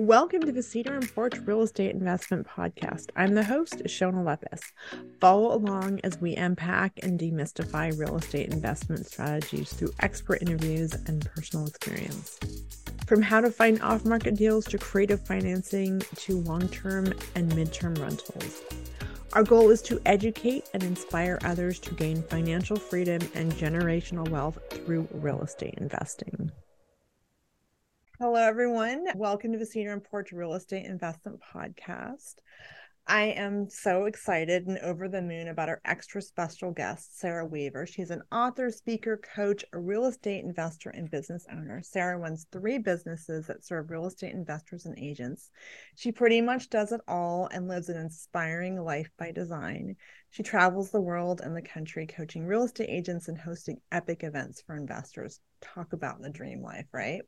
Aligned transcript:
Welcome 0.00 0.40
to 0.44 0.52
the 0.52 0.62
Cedar 0.62 0.94
and 0.94 1.14
Porch 1.14 1.36
Real 1.44 1.60
Estate 1.60 1.94
Investment 1.94 2.46
Podcast. 2.46 3.10
I'm 3.16 3.34
the 3.34 3.44
host, 3.44 3.82
Shona 3.84 4.24
Lepis. 4.24 4.62
Follow 5.20 5.54
along 5.54 6.00
as 6.04 6.18
we 6.18 6.34
unpack 6.36 6.98
and 7.02 7.20
demystify 7.20 7.92
real 7.98 8.16
estate 8.16 8.50
investment 8.50 9.04
strategies 9.04 9.70
through 9.74 9.92
expert 10.00 10.40
interviews 10.40 10.94
and 11.06 11.28
personal 11.34 11.66
experience. 11.66 12.38
From 13.06 13.20
how 13.20 13.42
to 13.42 13.50
find 13.50 13.82
off 13.82 14.06
market 14.06 14.36
deals 14.36 14.64
to 14.68 14.78
creative 14.78 15.26
financing 15.26 16.00
to 16.16 16.40
long 16.40 16.66
term 16.70 17.12
and 17.34 17.54
mid 17.54 17.70
term 17.70 17.92
rentals. 17.96 18.62
Our 19.34 19.42
goal 19.42 19.68
is 19.68 19.82
to 19.82 20.00
educate 20.06 20.64
and 20.72 20.82
inspire 20.82 21.38
others 21.44 21.78
to 21.80 21.94
gain 21.94 22.22
financial 22.22 22.76
freedom 22.76 23.20
and 23.34 23.52
generational 23.52 24.30
wealth 24.30 24.60
through 24.70 25.08
real 25.12 25.42
estate 25.42 25.74
investing. 25.76 26.50
Hello, 28.22 28.34
everyone. 28.34 29.06
Welcome 29.14 29.52
to 29.52 29.58
the 29.58 29.64
Cedar 29.64 29.94
and 29.94 30.04
Porch 30.04 30.30
Real 30.30 30.52
Estate 30.52 30.84
Investment 30.84 31.40
Podcast. 31.54 32.34
I 33.06 33.22
am 33.28 33.70
so 33.70 34.04
excited 34.04 34.66
and 34.66 34.76
over 34.80 35.08
the 35.08 35.22
moon 35.22 35.48
about 35.48 35.70
our 35.70 35.80
extra 35.86 36.20
special 36.20 36.70
guest, 36.70 37.18
Sarah 37.18 37.46
Weaver. 37.46 37.86
She's 37.86 38.10
an 38.10 38.20
author, 38.30 38.70
speaker, 38.70 39.18
coach, 39.34 39.64
a 39.72 39.78
real 39.78 40.04
estate 40.04 40.44
investor, 40.44 40.90
and 40.90 41.10
business 41.10 41.46
owner. 41.50 41.80
Sarah 41.82 42.18
runs 42.18 42.46
three 42.52 42.76
businesses 42.76 43.46
that 43.46 43.64
serve 43.64 43.90
real 43.90 44.04
estate 44.04 44.34
investors 44.34 44.84
and 44.84 44.98
agents. 44.98 45.48
She 45.94 46.12
pretty 46.12 46.42
much 46.42 46.68
does 46.68 46.92
it 46.92 47.00
all 47.08 47.48
and 47.50 47.68
lives 47.68 47.88
an 47.88 47.96
inspiring 47.96 48.78
life 48.78 49.08
by 49.18 49.32
design. 49.32 49.96
She 50.32 50.44
travels 50.44 50.90
the 50.90 51.00
world 51.00 51.40
and 51.40 51.56
the 51.56 51.62
country 51.62 52.06
coaching 52.06 52.46
real 52.46 52.62
estate 52.62 52.88
agents 52.88 53.26
and 53.26 53.36
hosting 53.36 53.80
epic 53.90 54.22
events 54.22 54.62
for 54.62 54.76
investors. 54.76 55.40
Talk 55.60 55.92
about 55.92 56.22
the 56.22 56.30
dream 56.30 56.62
life, 56.62 56.86
right? 56.92 57.22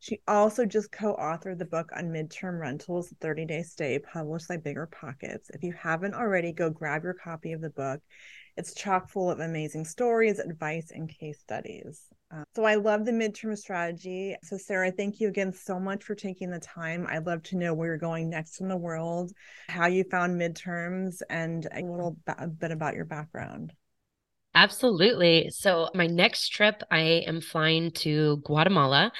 She 0.00 0.22
also 0.26 0.66
just 0.66 0.90
co 0.90 1.14
authored 1.14 1.58
the 1.58 1.64
book 1.64 1.90
on 1.96 2.06
midterm 2.06 2.58
rentals, 2.58 3.14
30 3.20 3.44
Day 3.44 3.62
Stay, 3.62 4.00
published 4.00 4.48
by 4.48 4.56
BiggerPockets. 4.56 5.50
If 5.50 5.62
you 5.62 5.72
haven't 5.72 6.14
already, 6.14 6.52
go 6.52 6.68
grab 6.68 7.04
your 7.04 7.14
copy 7.14 7.52
of 7.52 7.60
the 7.60 7.70
book. 7.70 8.00
It's 8.56 8.74
chock 8.74 9.08
full 9.08 9.30
of 9.30 9.38
amazing 9.38 9.84
stories, 9.84 10.40
advice, 10.40 10.90
and 10.90 11.08
case 11.08 11.38
studies. 11.38 12.08
Uh, 12.30 12.44
so 12.54 12.64
I 12.64 12.74
love 12.74 13.06
the 13.06 13.12
midterm 13.12 13.56
strategy. 13.56 14.36
So, 14.42 14.58
Sarah, 14.58 14.90
thank 14.90 15.18
you 15.18 15.28
again 15.28 15.52
so 15.52 15.80
much 15.80 16.04
for 16.04 16.14
taking 16.14 16.50
the 16.50 16.60
time. 16.60 17.06
I'd 17.08 17.26
love 17.26 17.42
to 17.44 17.56
know 17.56 17.72
where 17.72 17.88
you're 17.88 17.96
going 17.96 18.28
next 18.28 18.60
in 18.60 18.68
the 18.68 18.76
world, 18.76 19.32
how 19.68 19.86
you 19.86 20.04
found 20.04 20.38
midterms, 20.38 21.22
and 21.30 21.66
a 21.72 21.80
little 21.80 22.18
bit 22.58 22.70
about 22.70 22.94
your 22.94 23.06
background. 23.06 23.72
Absolutely. 24.54 25.48
So, 25.50 25.88
my 25.94 26.06
next 26.06 26.50
trip, 26.50 26.82
I 26.90 27.22
am 27.26 27.40
flying 27.40 27.92
to 27.92 28.42
Guatemala 28.44 29.10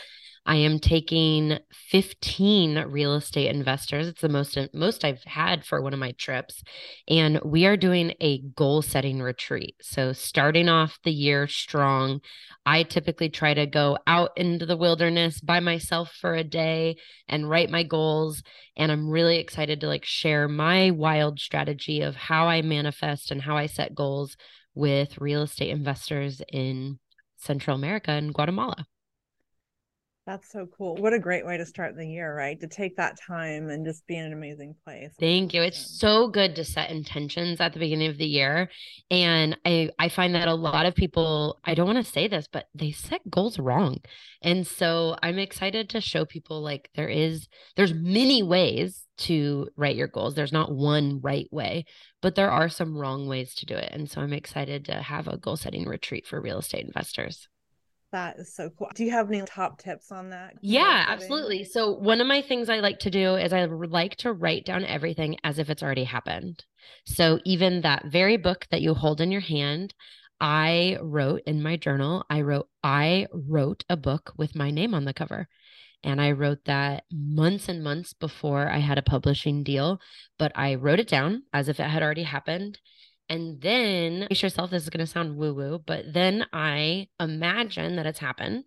I 0.46 0.56
am 0.56 0.78
taking 0.78 1.58
15 1.72 2.78
real 2.88 3.14
estate 3.14 3.48
investors. 3.54 4.08
It's 4.08 4.20
the 4.20 4.28
most 4.28 4.58
most 4.72 5.04
I've 5.04 5.22
had 5.24 5.64
for 5.64 5.82
one 5.82 5.92
of 5.92 5.98
my 5.98 6.12
trips. 6.12 6.62
And 7.06 7.40
we 7.44 7.66
are 7.66 7.76
doing 7.76 8.14
a 8.20 8.40
goal 8.54 8.82
setting 8.82 9.20
retreat. 9.20 9.76
So 9.82 10.12
starting 10.12 10.68
off 10.68 10.98
the 11.04 11.12
year 11.12 11.46
strong, 11.48 12.20
I 12.64 12.82
typically 12.82 13.28
try 13.28 13.54
to 13.54 13.66
go 13.66 13.98
out 14.06 14.30
into 14.36 14.66
the 14.66 14.76
wilderness 14.76 15.40
by 15.40 15.60
myself 15.60 16.12
for 16.20 16.34
a 16.34 16.44
day 16.44 16.96
and 17.28 17.48
write 17.48 17.70
my 17.70 17.82
goals 17.82 18.42
and 18.76 18.92
I'm 18.92 19.10
really 19.10 19.38
excited 19.38 19.80
to 19.80 19.88
like 19.88 20.04
share 20.04 20.48
my 20.48 20.92
wild 20.92 21.40
strategy 21.40 22.00
of 22.00 22.14
how 22.14 22.46
I 22.46 22.62
manifest 22.62 23.30
and 23.30 23.42
how 23.42 23.56
I 23.56 23.66
set 23.66 23.94
goals 23.94 24.36
with 24.74 25.18
real 25.18 25.42
estate 25.42 25.70
investors 25.70 26.40
in 26.52 27.00
Central 27.36 27.76
America 27.76 28.12
and 28.12 28.32
Guatemala. 28.32 28.86
That's 30.28 30.52
so 30.52 30.68
cool. 30.76 30.94
What 30.96 31.14
a 31.14 31.18
great 31.18 31.46
way 31.46 31.56
to 31.56 31.64
start 31.64 31.96
the 31.96 32.06
year, 32.06 32.36
right? 32.36 32.60
To 32.60 32.66
take 32.66 32.98
that 32.98 33.18
time 33.18 33.70
and 33.70 33.82
just 33.86 34.06
be 34.06 34.14
in 34.14 34.26
an 34.26 34.34
amazing 34.34 34.74
place. 34.84 35.10
Thank 35.18 35.54
you. 35.54 35.62
It's 35.62 35.98
so 35.98 36.28
good 36.28 36.54
to 36.56 36.66
set 36.66 36.90
intentions 36.90 37.62
at 37.62 37.72
the 37.72 37.78
beginning 37.78 38.10
of 38.10 38.18
the 38.18 38.26
year. 38.26 38.68
And 39.10 39.56
I 39.64 39.88
I 39.98 40.10
find 40.10 40.34
that 40.34 40.46
a 40.46 40.54
lot 40.54 40.84
of 40.84 40.94
people, 40.94 41.58
I 41.64 41.72
don't 41.72 41.86
want 41.86 42.04
to 42.04 42.12
say 42.12 42.28
this, 42.28 42.46
but 42.46 42.66
they 42.74 42.90
set 42.90 43.22
goals 43.30 43.58
wrong. 43.58 44.00
And 44.42 44.66
so 44.66 45.16
I'm 45.22 45.38
excited 45.38 45.88
to 45.90 46.00
show 46.02 46.26
people 46.26 46.60
like 46.60 46.90
there 46.94 47.08
is 47.08 47.48
there's 47.76 47.94
many 47.94 48.42
ways 48.42 49.06
to 49.20 49.70
write 49.76 49.96
your 49.96 50.08
goals. 50.08 50.34
There's 50.34 50.52
not 50.52 50.70
one 50.70 51.20
right 51.22 51.48
way, 51.50 51.86
but 52.20 52.34
there 52.34 52.50
are 52.50 52.68
some 52.68 52.98
wrong 52.98 53.28
ways 53.28 53.54
to 53.54 53.64
do 53.64 53.76
it. 53.76 53.88
And 53.94 54.10
so 54.10 54.20
I'm 54.20 54.34
excited 54.34 54.84
to 54.84 55.00
have 55.00 55.26
a 55.26 55.38
goal 55.38 55.56
setting 55.56 55.88
retreat 55.88 56.26
for 56.26 56.38
real 56.38 56.58
estate 56.58 56.84
investors. 56.84 57.48
That 58.10 58.38
is 58.38 58.54
so 58.54 58.70
cool. 58.70 58.88
Do 58.94 59.04
you 59.04 59.10
have 59.10 59.28
any 59.28 59.42
top 59.42 59.78
tips 59.78 60.10
on 60.10 60.30
that? 60.30 60.54
Yeah, 60.62 61.04
absolutely. 61.08 61.64
So, 61.64 61.92
one 61.92 62.20
of 62.22 62.26
my 62.26 62.40
things 62.40 62.70
I 62.70 62.80
like 62.80 62.98
to 63.00 63.10
do 63.10 63.36
is 63.36 63.52
I 63.52 63.64
like 63.66 64.16
to 64.16 64.32
write 64.32 64.64
down 64.64 64.84
everything 64.84 65.36
as 65.44 65.58
if 65.58 65.68
it's 65.68 65.82
already 65.82 66.04
happened. 66.04 66.64
So, 67.04 67.38
even 67.44 67.82
that 67.82 68.06
very 68.06 68.38
book 68.38 68.66
that 68.70 68.80
you 68.80 68.94
hold 68.94 69.20
in 69.20 69.30
your 69.30 69.42
hand, 69.42 69.92
I 70.40 70.96
wrote 71.02 71.42
in 71.46 71.62
my 71.62 71.76
journal, 71.76 72.24
I 72.30 72.40
wrote, 72.40 72.68
I 72.82 73.26
wrote 73.32 73.84
a 73.90 73.96
book 73.96 74.32
with 74.38 74.54
my 74.54 74.70
name 74.70 74.94
on 74.94 75.04
the 75.04 75.12
cover. 75.12 75.48
And 76.04 76.20
I 76.20 76.30
wrote 76.30 76.64
that 76.66 77.04
months 77.12 77.68
and 77.68 77.82
months 77.82 78.12
before 78.12 78.68
I 78.68 78.78
had 78.78 78.98
a 78.98 79.02
publishing 79.02 79.64
deal, 79.64 80.00
but 80.38 80.52
I 80.54 80.76
wrote 80.76 81.00
it 81.00 81.08
down 81.08 81.42
as 81.52 81.68
if 81.68 81.80
it 81.80 81.88
had 81.88 82.02
already 82.04 82.22
happened. 82.22 82.78
And 83.28 83.60
then 83.60 84.26
brace 84.28 84.42
yourself, 84.42 84.70
this 84.70 84.82
is 84.82 84.90
going 84.90 85.04
to 85.04 85.10
sound 85.10 85.36
woo 85.36 85.54
woo, 85.54 85.82
but 85.84 86.12
then 86.12 86.46
I 86.52 87.08
imagine 87.20 87.96
that 87.96 88.06
it's 88.06 88.18
happened. 88.18 88.64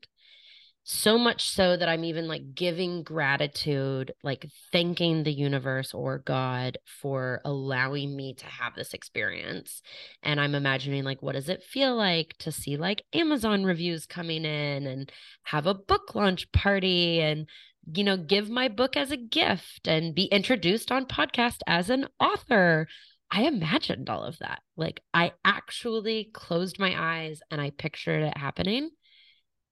So 0.84 1.20
much 1.20 1.48
so 1.48 1.78
that 1.78 1.88
I'm 1.88 2.04
even 2.04 2.28
like 2.28 2.56
giving 2.56 3.04
gratitude, 3.04 4.14
like 4.24 4.48
thanking 4.72 5.24
the 5.24 5.32
universe 5.32 5.94
or 5.94 6.18
God 6.18 6.80
for 6.86 7.40
allowing 7.46 8.16
me 8.16 8.34
to 8.34 8.46
have 8.46 8.74
this 8.74 8.96
experience. 8.96 9.84
And 10.24 10.42
I'm 10.42 10.56
imagining, 10.56 11.04
like, 11.04 11.22
what 11.22 11.34
does 11.34 11.50
it 11.50 11.64
feel 11.64 11.96
like 11.96 12.36
to 12.40 12.52
see 12.52 12.78
like 12.78 13.04
Amazon 13.14 13.64
reviews 13.64 14.08
coming 14.08 14.44
in 14.44 14.88
and 14.88 15.12
have 15.44 15.68
a 15.68 15.76
book 15.76 16.16
launch 16.16 16.52
party 16.52 17.22
and 17.22 17.48
you 17.92 18.04
know, 18.04 18.18
give 18.18 18.50
my 18.50 18.68
book 18.68 18.96
as 18.96 19.12
a 19.12 19.18
gift 19.18 19.88
and 19.88 20.14
be 20.14 20.26
introduced 20.26 20.92
on 20.92 21.06
podcast 21.06 21.58
as 21.68 21.90
an 21.90 22.08
author. 22.20 22.88
I 23.32 23.44
imagined 23.44 24.10
all 24.10 24.24
of 24.24 24.38
that. 24.40 24.62
Like 24.76 25.02
I 25.14 25.32
actually 25.46 26.30
closed 26.34 26.80
my 26.80 26.94
eyes 26.98 27.42
and 27.50 27.62
I 27.62 27.70
pictured 27.70 28.24
it 28.24 28.38
happening. 28.38 28.90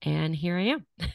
And 0.02 0.34
here 0.34 0.58
I 0.58 0.62
am. 0.68 0.86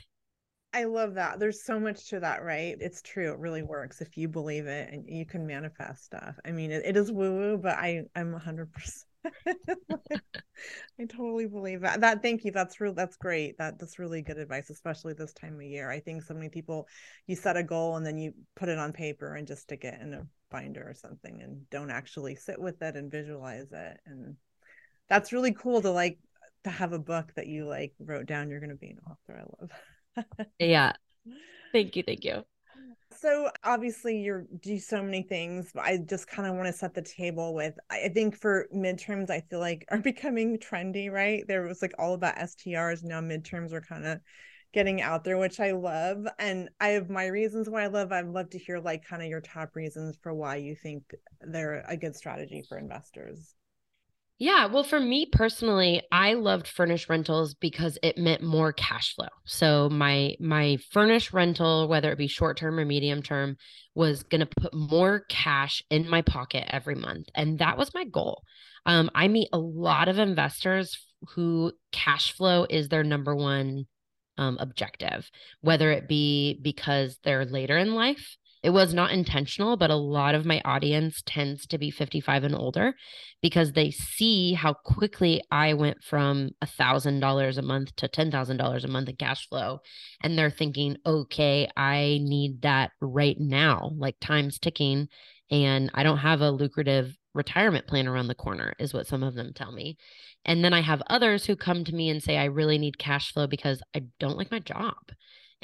I 0.75 0.85
love 0.85 1.15
that. 1.15 1.39
There's 1.39 1.65
so 1.65 1.79
much 1.79 2.09
to 2.09 2.21
that, 2.21 2.43
right? 2.43 2.77
It's 2.81 3.01
true. 3.01 3.33
It 3.33 3.39
really 3.39 3.63
works 3.63 4.01
if 4.01 4.17
you 4.17 4.29
believe 4.29 4.67
it 4.67 4.93
and 4.93 5.05
you 5.09 5.25
can 5.25 5.47
manifest 5.47 6.05
stuff. 6.05 6.35
I 6.45 6.51
mean, 6.51 6.73
it, 6.73 6.85
it 6.85 6.97
is 6.97 7.13
woo 7.13 7.33
woo, 7.33 7.57
but 7.57 7.79
I 7.79 8.03
I'm 8.17 8.35
100%. 8.35 8.67
I 11.01 11.05
totally 11.09 11.47
believe 11.47 11.81
that. 11.83 12.01
That 12.01 12.23
thank 12.23 12.45
you. 12.45 12.51
That's 12.51 12.81
real. 12.81 12.93
That's 12.93 13.17
great. 13.17 13.57
That 13.57 13.79
that's 13.79 14.01
really 14.01 14.21
good 14.21 14.37
advice, 14.37 14.69
especially 14.69 15.15
this 15.15 15.33
time 15.33 15.55
of 15.55 15.63
year. 15.63 15.89
I 15.89 16.01
think 16.01 16.23
so 16.23 16.35
many 16.35 16.49
people 16.49 16.89
you 17.27 17.37
set 17.37 17.57
a 17.57 17.63
goal 17.63 17.97
and 17.97 18.05
then 18.05 18.19
you 18.19 18.35
put 18.57 18.69
it 18.69 18.79
on 18.79 18.93
paper 18.93 19.35
and 19.35 19.47
just 19.47 19.63
stick 19.63 19.85
it 19.85 19.99
in 20.03 20.13
a 20.13 20.27
binder 20.55 20.89
or 20.89 20.95
something 20.95 21.43
and 21.43 21.69
don't 21.69 21.91
actually 21.91 22.37
sit 22.37 22.61
with 22.61 22.81
it 22.81 22.95
and 22.95 23.11
visualize 23.11 23.73
it. 23.73 23.99
And 24.07 24.37
that's 25.09 25.33
really 25.33 25.53
cool 25.53 25.83
to 25.83 25.91
like 25.91 26.19
to 26.63 26.71
have 26.71 26.93
a 26.93 26.99
book 26.99 27.33
that 27.35 27.49
you 27.49 27.67
like 27.67 27.93
wrote 27.99 28.27
down 28.27 28.49
you're 28.49 28.61
going 28.61 28.71
to 28.71 28.77
be 28.77 28.91
an 28.91 29.01
author. 29.11 29.43
I 29.43 30.23
love 30.23 30.47
yeah. 30.61 30.93
Thank 31.73 31.97
you 31.97 32.05
thank 32.05 32.25
you. 32.25 32.45
So 33.11 33.51
obviously 33.65 34.21
you're 34.21 34.47
do 34.61 34.79
so 34.79 35.03
many 35.03 35.23
things 35.23 35.71
but 35.75 35.85
i 35.85 35.97
just 35.97 36.29
kind 36.29 36.49
of 36.49 36.55
want 36.55 36.67
to 36.67 36.73
set 36.73 36.95
the 36.95 37.03
table 37.03 37.55
with 37.55 37.75
i 37.91 38.09
think 38.09 38.37
for 38.37 38.67
midterms 38.75 39.31
i 39.31 39.41
feel 39.41 39.61
like 39.61 39.85
are 39.89 39.99
becoming 40.13 40.59
trendy 40.59 41.11
right? 41.11 41.45
There 41.49 41.63
was 41.63 41.83
like 41.83 41.95
all 41.99 42.15
about 42.15 42.37
strs 42.37 43.03
now 43.03 43.21
midterms 43.21 43.73
are 43.73 43.81
kind 43.81 44.07
of 44.07 44.21
getting 44.75 45.01
out 45.01 45.25
there, 45.25 45.39
which 45.39 45.61
I 45.61 45.71
love. 45.71 46.27
And 46.39 46.69
I 46.81 46.89
have 46.89 47.09
my 47.09 47.27
reasons 47.27 47.71
why 47.71 47.85
I 47.85 47.87
love. 47.87 48.13
I'd 48.13 48.27
love 48.27 48.51
to 48.51 48.59
hear 48.59 48.81
like 48.81 49.07
kind 49.07 49.23
of 49.23 49.29
your 49.29 49.41
top 49.41 49.75
reasons 49.75 50.19
for 50.23 50.35
why 50.35 50.57
you 50.57 50.75
think 50.75 51.05
they're 51.41 51.85
a 51.89 51.97
good 51.97 52.17
strategy 52.17 52.65
for 52.69 52.77
investors. 52.77 53.55
Yeah, 54.37 54.67
well, 54.67 54.83
for 54.83 54.99
me 54.99 55.27
personally, 55.27 56.03
I 56.11 56.35
loved 56.35 56.67
furnished 56.67 57.09
rentals 57.09 57.55
because 57.55 57.99
it 58.03 58.19
meant 58.19 58.43
more 58.43 58.73
cash 58.73 59.15
flow. 59.15 59.29
So 59.47 59.89
my 59.89 60.35
my 60.41 60.79
furnished 60.91 61.33
rental, 61.33 61.87
whether 61.87 62.11
it 62.11 62.19
be 62.19 62.27
short 62.27 62.57
term 62.57 62.81
or 62.81 62.85
medium 62.85 63.23
term, 63.23 63.57
was 63.95 64.25
going 64.25 64.41
to 64.41 64.61
put 64.61 64.75
more 64.75 65.21
cash 65.29 65.85
in 65.89 66.11
my 66.11 66.23
pocket 66.23 66.65
every 66.69 66.97
month, 66.97 67.29
and 67.37 67.61
that 67.61 67.79
was 67.79 67.95
my 67.95 68.05
goal. 68.05 68.43
Um, 68.87 69.09
I 69.15 69.29
meet 69.29 69.49
a 69.53 69.59
lot 69.59 70.09
of 70.09 70.19
investors 70.19 70.99
who 71.31 71.73
cash 71.93 72.33
flow 72.33 72.67
is 72.69 72.89
their 72.89 73.05
number 73.05 73.37
one 73.37 73.87
um, 74.39 74.57
objective, 74.61 75.31
whether 75.61 75.91
it 75.93 76.09
be 76.09 76.59
because 76.63 77.19
they're 77.25 77.45
later 77.45 77.77
in 77.77 77.95
life 77.95 78.37
it 78.65 78.73
was 78.73 78.95
not 78.95 79.11
intentional, 79.11 79.77
but 79.77 79.91
a 79.91 79.95
lot 79.95 80.35
of 80.35 80.47
my 80.47 80.63
audience 80.65 81.23
tends 81.27 81.67
to 81.67 81.77
be 81.77 81.91
55 81.91 82.45
and 82.45 82.55
older 82.55 82.95
because 83.43 83.73
they 83.73 83.91
see 83.91 84.55
how 84.55 84.73
quickly 84.73 85.43
I 85.51 85.75
went 85.75 86.03
from 86.03 86.53
$1,000 86.65 87.59
a 87.59 87.63
month 87.63 87.95
to 87.97 88.09
$10,000 88.09 88.85
a 88.85 88.89
month 88.89 89.09
in 89.11 89.17
cash 89.17 89.47
flow. 89.51 89.81
And 90.23 90.39
they're 90.39 90.49
thinking, 90.49 90.97
okay, 91.05 91.69
I 91.77 92.21
need 92.23 92.63
that 92.63 92.93
right 93.03 93.37
now, 93.39 93.91
like 93.99 94.17
time's 94.19 94.59
ticking. 94.59 95.09
And 95.51 95.91
I 95.93 96.03
don't 96.03 96.17
have 96.17 96.41
a 96.41 96.51
lucrative 96.51 97.15
retirement 97.35 97.87
plan 97.87 98.09
around 98.09 98.29
the 98.29 98.35
corner, 98.35 98.75
is 98.79 98.95
what 98.95 99.07
some 99.07 99.23
of 99.23 99.35
them 99.35 99.53
tell 99.55 99.73
me. 99.73 99.97
And 100.45 100.65
then 100.65 100.73
I 100.73 100.81
have 100.81 101.03
others 101.09 101.45
who 101.45 101.57
come 101.57 101.85
to 101.85 101.95
me 101.95 102.11
and 102.11 102.23
say, 102.23 102.37
I 102.37 102.45
really 102.45 102.79
need 102.79 102.99
cash 102.99 103.33
flow 103.33 103.47
because 103.47 103.83
I 103.95 104.05
don't 104.19 104.39
like 104.39 104.51
my 104.51 104.61
job 104.61 104.95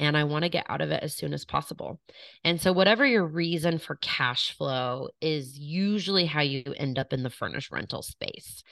and 0.01 0.17
I 0.17 0.23
want 0.23 0.43
to 0.43 0.49
get 0.49 0.65
out 0.67 0.81
of 0.81 0.89
it 0.91 1.03
as 1.03 1.15
soon 1.15 1.31
as 1.33 1.45
possible. 1.45 1.99
And 2.43 2.59
so, 2.59 2.73
whatever 2.73 3.05
your 3.05 3.25
reason 3.25 3.77
for 3.77 3.95
cash 4.01 4.57
flow 4.57 5.09
is 5.21 5.57
usually 5.57 6.25
how 6.25 6.41
you 6.41 6.63
end 6.75 6.97
up 6.97 7.13
in 7.13 7.23
the 7.23 7.29
furnished 7.29 7.71
rental 7.71 8.01
space. 8.01 8.63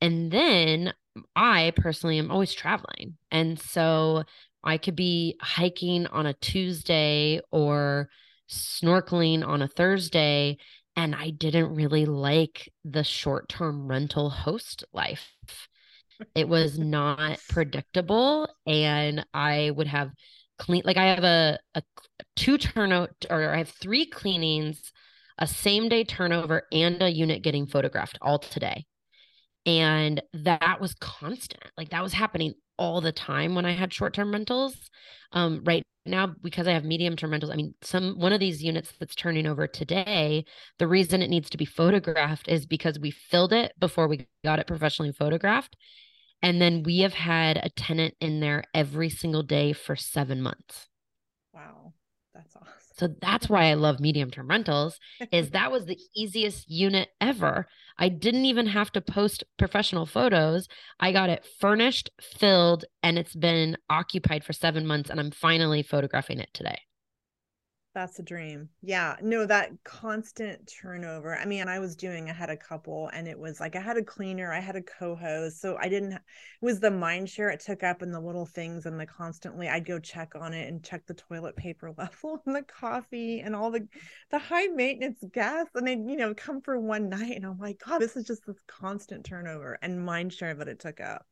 And 0.00 0.30
then 0.30 0.92
I 1.34 1.72
personally 1.76 2.18
am 2.18 2.30
always 2.30 2.52
traveling. 2.52 3.16
And 3.30 3.58
so, 3.58 4.24
I 4.62 4.76
could 4.78 4.96
be 4.96 5.38
hiking 5.40 6.06
on 6.08 6.26
a 6.26 6.34
Tuesday 6.34 7.40
or 7.50 8.10
snorkeling 8.48 9.46
on 9.46 9.62
a 9.62 9.68
Thursday. 9.68 10.58
And 10.96 11.14
I 11.14 11.30
didn't 11.30 11.74
really 11.74 12.06
like 12.06 12.72
the 12.84 13.04
short 13.04 13.48
term 13.48 13.86
rental 13.86 14.30
host 14.30 14.84
life. 14.92 15.30
It 16.34 16.48
was 16.48 16.78
not 16.78 17.38
predictable. 17.48 18.48
And 18.66 19.24
I 19.34 19.70
would 19.74 19.86
have 19.86 20.10
clean 20.58 20.82
like 20.84 20.96
I 20.96 21.06
have 21.06 21.24
a, 21.24 21.58
a 21.74 21.82
two 22.34 22.58
turnover 22.58 23.12
or 23.30 23.54
I 23.54 23.58
have 23.58 23.68
three 23.68 24.06
cleanings, 24.06 24.92
a 25.38 25.46
same 25.46 25.88
day 25.88 26.04
turnover, 26.04 26.62
and 26.72 27.02
a 27.02 27.12
unit 27.12 27.42
getting 27.42 27.66
photographed 27.66 28.18
all 28.22 28.38
today. 28.38 28.86
And 29.66 30.22
that 30.32 30.80
was 30.80 30.94
constant. 30.94 31.64
Like 31.76 31.90
that 31.90 32.02
was 32.02 32.12
happening 32.12 32.54
all 32.78 33.00
the 33.00 33.12
time 33.12 33.54
when 33.54 33.64
I 33.64 33.72
had 33.72 33.92
short 33.92 34.14
term 34.14 34.32
rentals. 34.32 34.90
Um, 35.32 35.62
right 35.64 35.82
now, 36.04 36.34
because 36.42 36.68
I 36.68 36.72
have 36.72 36.84
medium 36.84 37.16
term 37.16 37.32
rentals, 37.32 37.50
I 37.50 37.56
mean, 37.56 37.74
some 37.82 38.18
one 38.18 38.32
of 38.32 38.40
these 38.40 38.62
units 38.62 38.92
that's 38.98 39.14
turning 39.14 39.46
over 39.46 39.66
today, 39.66 40.44
the 40.78 40.86
reason 40.86 41.22
it 41.22 41.30
needs 41.30 41.50
to 41.50 41.58
be 41.58 41.64
photographed 41.64 42.48
is 42.48 42.66
because 42.66 42.98
we 42.98 43.10
filled 43.10 43.52
it 43.52 43.72
before 43.78 44.08
we 44.08 44.26
got 44.44 44.58
it 44.58 44.66
professionally 44.66 45.12
photographed. 45.12 45.76
And 46.42 46.60
then 46.60 46.82
we 46.82 46.98
have 47.00 47.14
had 47.14 47.56
a 47.56 47.70
tenant 47.70 48.14
in 48.20 48.40
there 48.40 48.62
every 48.74 49.10
single 49.10 49.42
day 49.42 49.72
for 49.72 49.96
seven 49.96 50.42
months. 50.42 50.88
Wow. 51.52 51.94
So 52.98 53.08
that's 53.20 53.48
why 53.48 53.66
I 53.66 53.74
love 53.74 54.00
medium 54.00 54.30
term 54.30 54.48
rentals 54.48 54.98
is 55.30 55.50
that 55.50 55.70
was 55.70 55.86
the 55.86 55.98
easiest 56.14 56.70
unit 56.70 57.10
ever. 57.20 57.66
I 57.98 58.08
didn't 58.08 58.44
even 58.46 58.66
have 58.66 58.92
to 58.92 59.00
post 59.00 59.44
professional 59.58 60.06
photos. 60.06 60.68
I 61.00 61.12
got 61.12 61.30
it 61.30 61.46
furnished, 61.60 62.10
filled, 62.20 62.84
and 63.02 63.18
it's 63.18 63.34
been 63.34 63.76
occupied 63.90 64.44
for 64.44 64.52
7 64.52 64.86
months 64.86 65.10
and 65.10 65.20
I'm 65.20 65.30
finally 65.30 65.82
photographing 65.82 66.38
it 66.40 66.50
today. 66.52 66.85
That's 67.96 68.18
a 68.18 68.22
dream. 68.22 68.68
Yeah. 68.82 69.16
No, 69.22 69.46
that 69.46 69.70
constant 69.82 70.70
turnover. 70.82 71.34
I 71.34 71.46
mean, 71.46 71.66
I 71.66 71.78
was 71.78 71.96
doing, 71.96 72.28
I 72.28 72.34
had 72.34 72.50
a 72.50 72.56
couple 72.56 73.08
and 73.14 73.26
it 73.26 73.38
was 73.38 73.58
like 73.58 73.74
I 73.74 73.80
had 73.80 73.96
a 73.96 74.04
cleaner, 74.04 74.52
I 74.52 74.60
had 74.60 74.76
a 74.76 74.82
co-host. 74.82 75.62
So 75.62 75.78
I 75.80 75.88
didn't 75.88 76.12
it 76.12 76.20
was 76.60 76.78
the 76.78 76.90
mind 76.90 77.30
share 77.30 77.48
it 77.48 77.60
took 77.60 77.82
up 77.82 78.02
and 78.02 78.12
the 78.12 78.20
little 78.20 78.44
things 78.44 78.84
and 78.84 79.00
the 79.00 79.06
constantly 79.06 79.66
I'd 79.70 79.86
go 79.86 79.98
check 79.98 80.34
on 80.38 80.52
it 80.52 80.68
and 80.68 80.84
check 80.84 81.06
the 81.06 81.14
toilet 81.14 81.56
paper 81.56 81.90
level 81.96 82.42
and 82.44 82.54
the 82.54 82.64
coffee 82.64 83.40
and 83.40 83.56
all 83.56 83.70
the 83.70 83.88
the 84.30 84.38
high 84.38 84.66
maintenance 84.66 85.24
guests. 85.32 85.70
And 85.74 85.88
they, 85.88 85.92
you 85.92 86.16
know, 86.16 86.34
come 86.34 86.60
for 86.60 86.78
one 86.78 87.08
night 87.08 87.32
and 87.36 87.46
I'm 87.46 87.58
like, 87.58 87.80
God, 87.82 88.00
this 88.00 88.14
is 88.14 88.26
just 88.26 88.44
this 88.46 88.60
constant 88.66 89.24
turnover 89.24 89.78
and 89.80 90.04
mind 90.04 90.34
share 90.34 90.52
that 90.52 90.68
it 90.68 90.80
took 90.80 91.00
up. 91.00 91.24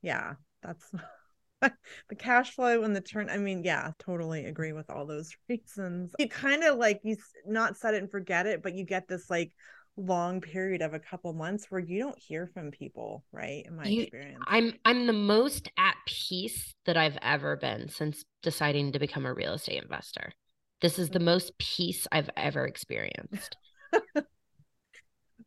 Yeah, 0.00 0.34
that's 0.62 0.92
the 2.08 2.14
cash 2.16 2.54
flow 2.54 2.82
and 2.82 2.94
the 2.94 3.00
turn 3.00 3.28
i 3.30 3.36
mean 3.36 3.62
yeah 3.64 3.90
totally 3.98 4.44
agree 4.44 4.72
with 4.72 4.90
all 4.90 5.06
those 5.06 5.34
reasons. 5.48 6.12
You 6.18 6.28
kind 6.28 6.64
of 6.64 6.78
like 6.78 7.00
you 7.02 7.16
not 7.46 7.76
set 7.76 7.94
it 7.94 8.02
and 8.02 8.10
forget 8.10 8.46
it 8.46 8.62
but 8.62 8.74
you 8.74 8.84
get 8.84 9.08
this 9.08 9.30
like 9.30 9.52
long 9.96 10.40
period 10.40 10.82
of 10.82 10.92
a 10.92 10.98
couple 10.98 11.32
months 11.32 11.66
where 11.68 11.80
you 11.80 12.00
don't 12.00 12.18
hear 12.18 12.50
from 12.52 12.72
people 12.72 13.24
right 13.32 13.64
in 13.66 13.76
my 13.76 13.84
you, 13.84 14.02
experience. 14.02 14.42
I'm 14.46 14.74
i'm 14.84 15.06
the 15.06 15.12
most 15.12 15.68
at 15.78 15.94
peace 16.06 16.74
that 16.86 16.96
i've 16.96 17.18
ever 17.22 17.56
been 17.56 17.88
since 17.88 18.24
deciding 18.42 18.92
to 18.92 18.98
become 18.98 19.24
a 19.26 19.34
real 19.34 19.54
estate 19.54 19.82
investor. 19.82 20.32
This 20.80 20.98
is 20.98 21.10
the 21.10 21.20
mm. 21.20 21.24
most 21.24 21.56
peace 21.58 22.06
i've 22.10 22.30
ever 22.36 22.66
experienced 22.66 23.56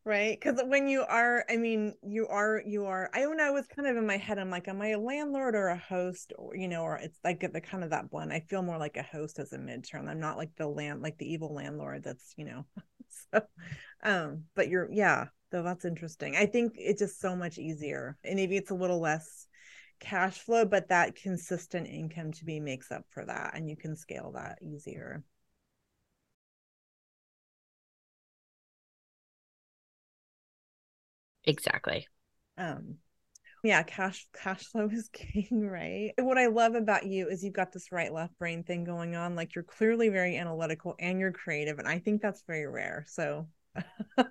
right? 0.08 0.40
Because 0.40 0.62
when 0.66 0.88
you 0.88 1.02
are 1.02 1.44
i 1.50 1.58
mean 1.58 1.94
you 2.02 2.28
are 2.28 2.64
you 2.66 2.86
are 2.86 3.10
i 3.14 3.20
don't 3.20 3.42
i 3.42 3.52
was 3.52 3.68
kind 3.68 3.88
of 3.88 3.98
in 3.98 4.08
my 4.08 4.16
head 4.16 4.40
i'm 4.40 4.50
like 4.50 4.70
am 4.70 4.82
i 4.82 4.90
a 4.90 5.00
landlord 5.00 5.54
or 5.54 5.68
a 5.68 5.78
host? 5.78 6.32
or 6.38 6.56
you 6.56 6.70
know 6.70 6.84
or 6.84 6.96
it's 6.96 7.20
like 7.26 7.42
the 7.42 7.60
kind 7.60 7.84
of 7.84 7.90
that 7.90 8.10
blend 8.10 8.32
i 8.32 8.40
feel 8.40 8.64
more 8.64 8.78
like 8.78 8.96
a 8.96 9.04
host 9.04 9.38
as 9.38 9.52
a 9.52 9.58
midterm. 9.58 10.08
I'm 10.08 10.22
not 10.22 10.38
like 10.38 10.52
the 10.56 10.68
land 10.68 11.02
like 11.02 11.18
the 11.18 11.32
evil 11.32 11.54
landlord 11.54 12.04
that's 12.06 12.34
you 12.38 12.46
know 12.46 12.66
so 13.34 13.42
um 14.02 14.46
but 14.56 14.70
you're 14.70 14.90
yeah 14.92 15.26
though 15.52 15.64
that's 15.64 15.86
interesting. 15.86 16.36
I 16.36 16.46
think 16.46 16.74
it's 16.78 17.02
just 17.02 17.22
so 17.22 17.36
much 17.36 17.58
easier 17.58 18.18
and 18.24 18.36
maybe 18.36 18.58
it's 18.58 18.72
a 18.72 18.76
little 18.76 19.00
less 19.00 19.48
cash 20.00 20.40
flow 20.40 20.64
but 20.66 20.90
that 20.90 21.16
consistent 21.16 21.88
income 21.88 22.32
to 22.32 22.46
be 22.46 22.60
makes 22.62 22.92
up 22.92 23.04
for 23.10 23.26
that 23.26 23.52
and 23.56 23.70
you 23.70 23.76
can 23.76 23.96
scale 23.96 24.32
that 24.36 24.60
easier 24.62 25.24
Exactly. 31.48 32.08
Um, 32.58 32.98
yeah, 33.64 33.84
cash 33.84 34.28
cash 34.34 34.64
flow 34.66 34.90
is 34.94 35.10
king, 35.14 35.68
right? 35.68 36.14
What 36.20 36.38
I 36.38 36.48
love 36.48 36.76
about 36.76 37.06
you 37.06 37.28
is 37.30 37.44
you've 37.44 37.54
got 37.54 37.72
this 37.74 37.92
right 37.92 38.14
left 38.14 38.38
brain 38.40 38.64
thing 38.64 38.84
going 38.84 39.16
on. 39.16 39.36
Like 39.36 39.56
you're 39.56 39.64
clearly 39.64 40.10
very 40.10 40.38
analytical 40.38 40.96
and 41.00 41.20
you're 41.20 41.32
creative, 41.32 41.80
and 41.80 41.88
I 41.88 42.00
think 42.00 42.22
that's 42.22 42.44
very 42.48 42.68
rare. 42.68 43.06
So 43.08 43.48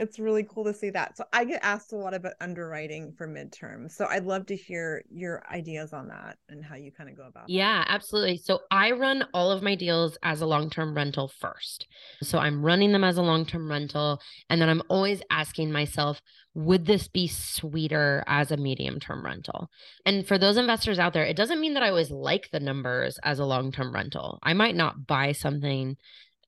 it's 0.00 0.18
really 0.18 0.46
cool 0.48 0.64
to 0.64 0.72
see 0.72 0.90
that. 0.90 1.16
So 1.16 1.24
I 1.32 1.44
get 1.44 1.60
asked 1.62 1.92
a 1.92 1.96
lot 1.96 2.14
about 2.14 2.32
underwriting 2.40 3.12
for 3.16 3.28
midterm. 3.28 3.90
So 3.90 4.06
I'd 4.06 4.24
love 4.24 4.46
to 4.46 4.56
hear 4.56 5.04
your 5.10 5.42
ideas 5.50 5.92
on 5.92 6.08
that 6.08 6.38
and 6.48 6.64
how 6.64 6.76
you 6.76 6.90
kind 6.90 7.10
of 7.10 7.16
go 7.16 7.26
about 7.26 7.48
it. 7.48 7.52
Yeah, 7.52 7.84
absolutely. 7.86 8.38
So 8.38 8.60
I 8.70 8.92
run 8.92 9.26
all 9.34 9.50
of 9.50 9.62
my 9.62 9.74
deals 9.74 10.16
as 10.22 10.40
a 10.40 10.46
long-term 10.46 10.94
rental 10.94 11.28
first. 11.28 11.86
So 12.22 12.38
I'm 12.38 12.64
running 12.64 12.92
them 12.92 13.04
as 13.04 13.18
a 13.18 13.22
long-term 13.22 13.70
rental 13.70 14.20
and 14.48 14.60
then 14.60 14.70
I'm 14.70 14.82
always 14.88 15.20
asking 15.30 15.70
myself, 15.70 16.22
would 16.54 16.86
this 16.86 17.06
be 17.06 17.28
sweeter 17.28 18.24
as 18.26 18.50
a 18.50 18.56
medium-term 18.56 19.24
rental? 19.24 19.70
And 20.04 20.26
for 20.26 20.38
those 20.38 20.56
investors 20.56 20.98
out 20.98 21.12
there, 21.12 21.24
it 21.24 21.36
doesn't 21.36 21.60
mean 21.60 21.74
that 21.74 21.82
I 21.82 21.90
always 21.90 22.10
like 22.10 22.48
the 22.50 22.58
numbers 22.58 23.18
as 23.22 23.38
a 23.38 23.44
long-term 23.44 23.94
rental. 23.94 24.38
I 24.42 24.54
might 24.54 24.74
not 24.74 25.06
buy 25.06 25.32
something 25.32 25.96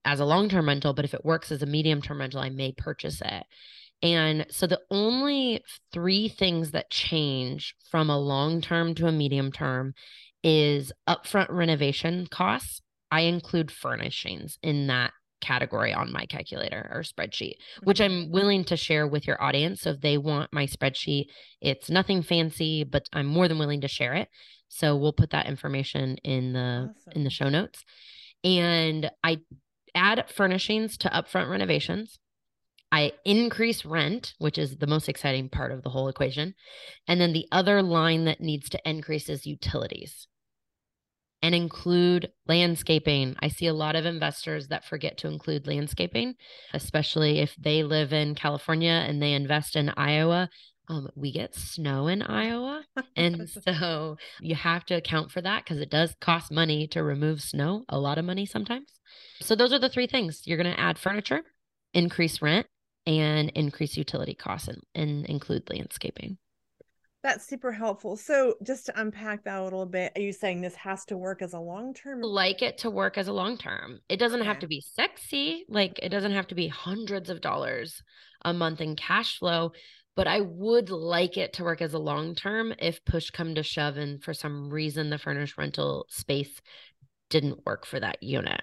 as 0.04 0.20
a 0.20 0.24
long 0.24 0.48
term 0.48 0.68
rental, 0.68 0.92
but 0.92 1.04
if 1.04 1.14
it 1.14 1.24
works 1.24 1.52
as 1.52 1.62
a 1.62 1.66
medium 1.66 2.02
term 2.02 2.20
rental, 2.20 2.40
I 2.40 2.50
may 2.50 2.72
purchase 2.72 3.20
it. 3.24 3.44
And 4.02 4.46
so 4.50 4.66
the 4.66 4.80
only 4.90 5.62
three 5.92 6.28
things 6.28 6.72
that 6.72 6.90
change 6.90 7.74
from 7.90 8.10
a 8.10 8.18
long 8.18 8.60
term 8.60 8.94
to 8.96 9.06
a 9.06 9.12
medium 9.12 9.52
term 9.52 9.94
is 10.42 10.92
upfront 11.08 11.50
renovation 11.50 12.26
costs. 12.26 12.80
I 13.10 13.22
include 13.22 13.70
furnishings 13.70 14.58
in 14.62 14.88
that 14.88 15.12
category 15.40 15.92
on 15.92 16.12
my 16.12 16.24
calculator 16.24 16.90
or 16.92 17.02
spreadsheet, 17.02 17.54
which 17.82 17.98
mm-hmm. 17.98 18.24
I'm 18.24 18.30
willing 18.30 18.64
to 18.64 18.76
share 18.76 19.06
with 19.06 19.26
your 19.26 19.42
audience. 19.42 19.82
So 19.82 19.90
if 19.90 20.00
they 20.00 20.16
want 20.16 20.52
my 20.52 20.66
spreadsheet, 20.66 21.26
it's 21.60 21.90
nothing 21.90 22.22
fancy, 22.22 22.84
but 22.84 23.06
I'm 23.12 23.26
more 23.26 23.48
than 23.48 23.58
willing 23.58 23.82
to 23.82 23.88
share 23.88 24.14
it. 24.14 24.28
So 24.68 24.96
we'll 24.96 25.12
put 25.12 25.30
that 25.30 25.46
information 25.46 26.16
in 26.24 26.54
the 26.54 26.90
awesome. 26.90 27.12
in 27.14 27.24
the 27.24 27.30
show 27.30 27.50
notes. 27.50 27.84
And 28.42 29.10
I 29.22 29.40
add 29.94 30.28
furnishings 30.28 30.96
to 30.98 31.08
upfront 31.08 31.50
renovations. 31.50 32.18
I 32.90 33.12
increase 33.24 33.86
rent, 33.86 34.34
which 34.38 34.58
is 34.58 34.76
the 34.76 34.86
most 34.86 35.08
exciting 35.08 35.48
part 35.48 35.72
of 35.72 35.82
the 35.82 35.90
whole 35.90 36.08
equation. 36.08 36.54
And 37.08 37.20
then 37.20 37.32
the 37.32 37.46
other 37.50 37.82
line 37.82 38.26
that 38.26 38.40
needs 38.40 38.68
to 38.70 38.88
increase 38.88 39.30
is 39.30 39.46
utilities 39.46 40.26
and 41.42 41.54
include 41.54 42.30
landscaping. 42.46 43.34
I 43.40 43.48
see 43.48 43.66
a 43.66 43.74
lot 43.74 43.96
of 43.96 44.06
investors 44.06 44.68
that 44.68 44.84
forget 44.84 45.18
to 45.18 45.28
include 45.28 45.66
landscaping, 45.66 46.34
especially 46.72 47.40
if 47.40 47.56
they 47.56 47.82
live 47.82 48.12
in 48.12 48.34
California 48.34 49.04
and 49.06 49.20
they 49.20 49.32
invest 49.32 49.74
in 49.74 49.90
Iowa. 49.96 50.48
Um, 50.88 51.08
we 51.16 51.32
get 51.32 51.54
snow 51.54 52.06
in 52.06 52.22
Iowa. 52.22 52.84
And 53.16 53.48
so 53.48 54.16
you 54.40 54.54
have 54.54 54.84
to 54.86 54.94
account 54.94 55.30
for 55.30 55.40
that 55.42 55.64
because 55.64 55.80
it 55.80 55.90
does 55.90 56.14
cost 56.20 56.50
money 56.50 56.86
to 56.88 57.02
remove 57.02 57.40
snow, 57.40 57.84
a 57.88 57.98
lot 57.98 58.18
of 58.18 58.24
money 58.24 58.46
sometimes. 58.46 59.00
So 59.40 59.54
those 59.54 59.72
are 59.72 59.78
the 59.78 59.88
three 59.88 60.06
things 60.06 60.46
you're 60.46 60.56
going 60.62 60.72
to 60.72 60.80
add 60.80 60.98
furniture, 60.98 61.42
increase 61.94 62.40
rent, 62.40 62.66
and 63.06 63.50
increase 63.50 63.96
utility 63.96 64.34
costs 64.34 64.68
and, 64.68 64.82
and 64.94 65.26
include 65.26 65.68
landscaping. 65.70 66.38
That's 67.24 67.46
super 67.46 67.72
helpful. 67.72 68.16
So, 68.16 68.56
just 68.62 68.86
to 68.86 69.00
unpack 69.00 69.44
that 69.44 69.58
a 69.60 69.64
little 69.64 69.86
bit, 69.86 70.12
are 70.16 70.20
you 70.20 70.32
saying 70.32 70.60
this 70.60 70.74
has 70.76 71.04
to 71.06 71.16
work 71.16 71.40
as 71.42 71.52
a 71.52 71.58
long 71.60 71.94
term? 71.94 72.20
Like 72.20 72.62
it 72.62 72.78
to 72.78 72.90
work 72.90 73.18
as 73.18 73.26
a 73.28 73.32
long 73.32 73.58
term. 73.58 74.00
It 74.08 74.18
doesn't 74.18 74.42
Okay. 74.42 74.46
have 74.46 74.60
to 74.60 74.66
be 74.68 74.80
sexy. 74.80 75.64
Like 75.68 75.98
it 76.02 76.10
doesn't 76.10 76.32
have 76.32 76.46
to 76.48 76.54
be 76.54 76.68
hundreds 76.68 77.30
of 77.30 77.40
dollars 77.40 78.02
a 78.44 78.52
month 78.52 78.80
in 78.80 78.96
cash 78.96 79.38
flow. 79.38 79.72
But 80.14 80.28
I 80.28 80.40
would 80.42 80.90
like 80.90 81.36
it 81.36 81.54
to 81.54 81.64
work 81.64 81.80
as 81.80 81.94
a 81.94 81.98
long 81.98 82.34
term 82.34 82.74
if 82.78 83.04
push 83.04 83.30
come 83.30 83.54
to 83.54 83.62
shove 83.62 83.96
and 83.96 84.22
for 84.22 84.34
some 84.34 84.70
reason 84.70 85.10
the 85.10 85.18
furnished 85.18 85.56
rental 85.58 86.06
space 86.10 86.60
didn't 87.30 87.66
work 87.66 87.86
for 87.86 87.98
that 88.00 88.22
unit. 88.22 88.62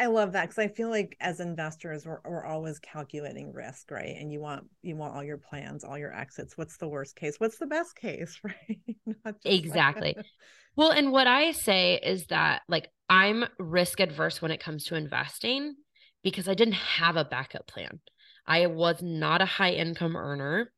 I 0.00 0.06
love 0.06 0.32
that 0.32 0.42
because 0.48 0.58
I 0.58 0.68
feel 0.68 0.90
like 0.90 1.16
as 1.20 1.40
investors, 1.40 2.06
we're, 2.06 2.20
we're 2.24 2.44
always 2.44 2.78
calculating 2.78 3.52
risk, 3.52 3.90
right? 3.90 4.14
And 4.16 4.32
you 4.32 4.40
want 4.40 4.64
you 4.82 4.94
want 4.96 5.14
all 5.16 5.24
your 5.24 5.38
plans, 5.38 5.82
all 5.82 5.98
your 5.98 6.14
exits. 6.14 6.56
What's 6.56 6.76
the 6.76 6.88
worst 6.88 7.16
case? 7.16 7.34
What's 7.38 7.58
the 7.58 7.66
best 7.66 7.96
case, 7.96 8.38
right? 8.44 8.78
Just 9.06 9.18
like- 9.24 9.36
Exactly. 9.44 10.16
Well, 10.76 10.90
and 10.90 11.10
what 11.10 11.26
I 11.26 11.50
say 11.50 11.98
is 12.00 12.26
that 12.26 12.62
like 12.68 12.88
I'm 13.08 13.44
risk 13.58 13.98
adverse 13.98 14.40
when 14.40 14.52
it 14.52 14.60
comes 14.62 14.84
to 14.84 14.94
investing 14.94 15.74
because 16.22 16.48
I 16.48 16.54
didn't 16.54 16.74
have 16.74 17.16
a 17.16 17.24
backup 17.24 17.66
plan. 17.66 18.00
I 18.46 18.66
was 18.66 19.02
not 19.02 19.42
a 19.42 19.46
high 19.46 19.72
income 19.72 20.16
earner. 20.16 20.70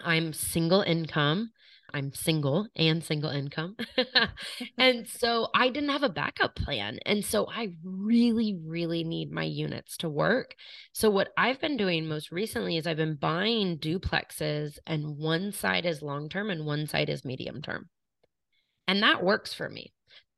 I'm 0.00 0.32
single 0.32 0.82
income. 0.82 1.50
I'm 1.94 2.12
single 2.12 2.68
and 2.76 3.02
single 3.04 3.30
income. 3.30 3.76
and 4.78 5.06
so 5.08 5.48
I 5.54 5.68
didn't 5.68 5.90
have 5.90 6.02
a 6.02 6.08
backup 6.08 6.54
plan. 6.56 6.98
And 7.06 7.24
so 7.24 7.48
I 7.50 7.72
really, 7.84 8.58
really 8.64 9.04
need 9.04 9.30
my 9.30 9.44
units 9.44 9.96
to 9.98 10.08
work. 10.08 10.54
So, 10.92 11.10
what 11.10 11.32
I've 11.36 11.60
been 11.60 11.76
doing 11.76 12.06
most 12.06 12.30
recently 12.32 12.76
is 12.76 12.86
I've 12.86 12.96
been 12.96 13.16
buying 13.16 13.78
duplexes, 13.78 14.78
and 14.86 15.16
one 15.18 15.52
side 15.52 15.86
is 15.86 16.02
long 16.02 16.28
term 16.28 16.50
and 16.50 16.66
one 16.66 16.86
side 16.86 17.08
is 17.08 17.24
medium 17.24 17.62
term. 17.62 17.88
And 18.88 19.02
that 19.02 19.22
works 19.22 19.54
for 19.54 19.68
me. 19.68 19.92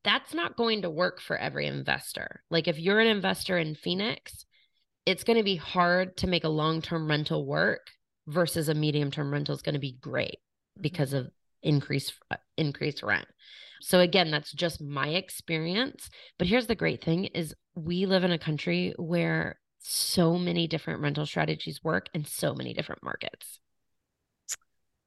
That's 0.04 0.34
not 0.34 0.56
going 0.56 0.82
to 0.82 0.90
work 0.90 1.20
for 1.20 1.36
every 1.36 1.66
investor. 1.66 2.42
Like, 2.50 2.68
if 2.68 2.78
you're 2.78 3.00
an 3.00 3.06
investor 3.06 3.56
in 3.58 3.74
Phoenix, 3.74 4.44
it's 5.06 5.24
going 5.24 5.38
to 5.38 5.42
be 5.44 5.56
hard 5.56 6.16
to 6.18 6.26
make 6.26 6.44
a 6.44 6.48
long 6.48 6.82
term 6.82 7.08
rental 7.08 7.44
work 7.46 7.90
versus 8.26 8.68
a 8.68 8.74
medium 8.74 9.10
term 9.10 9.32
rental 9.32 9.54
is 9.54 9.62
going 9.62 9.74
to 9.74 9.78
be 9.78 9.92
great 10.00 10.38
Mhm. 10.78 10.82
because 10.82 11.12
of 11.12 11.30
increased 11.64 12.14
uh, 12.30 12.36
increased 12.56 13.02
rent. 13.02 13.26
So 13.80 14.00
again, 14.00 14.30
that's 14.30 14.52
just 14.52 14.80
my 14.80 15.08
experience, 15.08 16.08
but 16.38 16.46
here's 16.46 16.66
the 16.66 16.74
great 16.74 17.04
thing 17.04 17.26
is 17.26 17.54
we 17.74 18.06
live 18.06 18.24
in 18.24 18.32
a 18.32 18.38
country 18.38 18.94
where 18.98 19.58
so 19.80 20.38
many 20.38 20.66
different 20.66 21.02
rental 21.02 21.26
strategies 21.26 21.84
work 21.84 22.08
in 22.14 22.24
so 22.24 22.54
many 22.54 22.72
different 22.72 23.02
markets. 23.02 23.58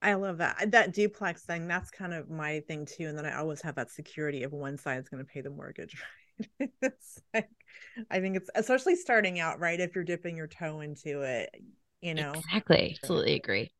I 0.02 0.14
love 0.14 0.38
that. 0.38 0.72
That 0.72 0.94
duplex 0.94 1.44
thing, 1.44 1.68
that's 1.68 1.90
kind 1.90 2.14
of 2.14 2.30
my 2.30 2.60
thing 2.68 2.86
too. 2.86 3.08
And 3.08 3.18
then 3.18 3.26
I 3.26 3.38
always 3.38 3.62
have 3.64 3.76
that 3.76 3.90
security 3.90 4.44
of 4.44 4.54
one 4.54 4.78
side's 4.78 5.10
going 5.10 5.26
to 5.26 5.30
pay 5.32 5.42
the 5.42 5.50
mortgage, 5.50 5.96
right? 6.60 6.70
it's 6.82 7.22
like, 7.34 7.50
I 8.12 8.20
think 8.20 8.38
it's 8.38 8.50
especially 8.54 8.96
starting 8.96 9.40
out, 9.40 9.60
right? 9.60 9.80
If 9.80 9.96
you're 9.96 10.04
dipping 10.04 10.38
your 10.38 10.48
toe 10.48 10.82
into 10.82 11.22
it, 11.24 11.50
you 12.02 12.14
know. 12.14 12.32
Exactly. 12.32 12.96
Absolutely 13.02 13.34
agree. 13.34 13.72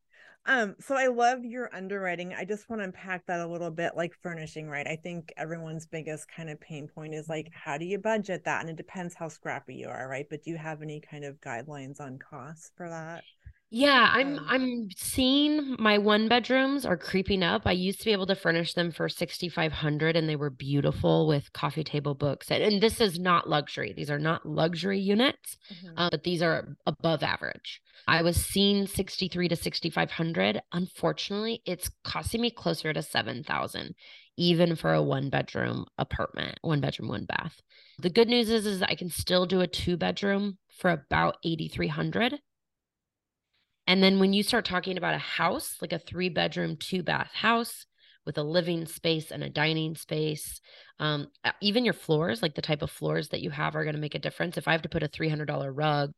Um, 0.48 0.76
so 0.80 0.96
I 0.96 1.08
love 1.08 1.44
your 1.44 1.68
underwriting. 1.74 2.32
I 2.32 2.46
just 2.46 2.70
want 2.70 2.80
to 2.80 2.84
unpack 2.84 3.26
that 3.26 3.40
a 3.40 3.46
little 3.46 3.70
bit, 3.70 3.92
like 3.96 4.14
furnishing, 4.22 4.68
right? 4.70 4.86
I 4.86 4.96
think 4.96 5.30
everyone's 5.36 5.86
biggest 5.86 6.26
kind 6.28 6.48
of 6.48 6.58
pain 6.58 6.88
point 6.88 7.12
is 7.14 7.28
like, 7.28 7.50
how 7.52 7.76
do 7.76 7.84
you 7.84 7.98
budget 7.98 8.44
that? 8.44 8.62
And 8.62 8.70
it 8.70 8.76
depends 8.76 9.14
how 9.14 9.28
scrappy 9.28 9.74
you 9.74 9.88
are, 9.88 10.08
right? 10.08 10.26
But 10.28 10.42
do 10.42 10.50
you 10.50 10.56
have 10.56 10.80
any 10.80 11.00
kind 11.00 11.24
of 11.24 11.38
guidelines 11.42 12.00
on 12.00 12.18
costs 12.18 12.72
for 12.76 12.88
that? 12.88 13.24
Yeah, 13.70 14.08
I'm 14.14 14.38
Um, 14.38 14.46
I'm 14.48 14.88
seeing 14.96 15.76
my 15.78 15.98
one 15.98 16.26
bedrooms 16.26 16.86
are 16.86 16.96
creeping 16.96 17.42
up. 17.42 17.62
I 17.66 17.72
used 17.72 17.98
to 17.98 18.06
be 18.06 18.12
able 18.12 18.24
to 18.28 18.34
furnish 18.34 18.72
them 18.72 18.90
for 18.90 19.10
6500 19.10 20.16
and 20.16 20.26
they 20.26 20.36
were 20.36 20.48
beautiful 20.48 21.26
with 21.26 21.52
coffee 21.52 21.84
table 21.84 22.14
books. 22.14 22.50
And, 22.50 22.62
and 22.62 22.82
this 22.82 22.98
is 22.98 23.18
not 23.18 23.46
luxury. 23.46 23.92
These 23.92 24.10
are 24.10 24.18
not 24.18 24.46
luxury 24.46 24.98
units, 24.98 25.58
Mhm. 25.70 25.92
uh, 25.98 26.08
but 26.10 26.22
these 26.22 26.40
are 26.40 26.76
above 26.86 27.22
average. 27.22 27.82
I 28.06 28.22
was 28.22 28.42
seeing 28.42 28.86
63 28.86 29.48
to 29.48 29.56
6500. 29.56 30.62
Unfortunately, 30.72 31.60
it's 31.66 31.90
costing 32.04 32.40
me 32.40 32.50
closer 32.50 32.94
to 32.94 33.02
7000 33.02 33.94
even 34.38 34.76
for 34.76 34.94
a 34.94 35.02
one 35.02 35.28
bedroom 35.28 35.84
apartment, 35.98 36.56
one 36.62 36.80
bedroom, 36.80 37.08
one 37.08 37.26
bath. 37.26 37.60
The 37.98 38.08
good 38.08 38.28
news 38.28 38.48
is 38.48 38.64
is 38.64 38.80
I 38.82 38.94
can 38.94 39.10
still 39.10 39.44
do 39.44 39.60
a 39.60 39.66
two 39.66 39.96
bedroom 39.98 40.56
for 40.70 40.90
about 40.90 41.36
8300. 41.44 42.40
And 43.88 44.02
then 44.02 44.20
when 44.20 44.34
you 44.34 44.42
start 44.42 44.66
talking 44.66 44.98
about 44.98 45.14
a 45.14 45.18
house, 45.18 45.76
like 45.80 45.94
a 45.94 45.98
three 45.98 46.28
bedroom, 46.28 46.76
two 46.76 47.02
bath 47.02 47.30
house 47.32 47.86
with 48.26 48.36
a 48.36 48.42
living 48.42 48.84
space 48.84 49.30
and 49.30 49.42
a 49.42 49.48
dining 49.48 49.94
space, 49.94 50.60
um, 51.00 51.28
even 51.62 51.86
your 51.86 51.94
floors, 51.94 52.42
like 52.42 52.54
the 52.54 52.60
type 52.60 52.82
of 52.82 52.90
floors 52.90 53.30
that 53.30 53.40
you 53.40 53.48
have, 53.48 53.74
are 53.74 53.84
going 53.84 53.94
to 53.94 54.00
make 54.00 54.14
a 54.14 54.18
difference. 54.18 54.58
If 54.58 54.68
I 54.68 54.72
have 54.72 54.82
to 54.82 54.90
put 54.90 55.02
a 55.02 55.08
$300 55.08 55.70
rug 55.72 56.12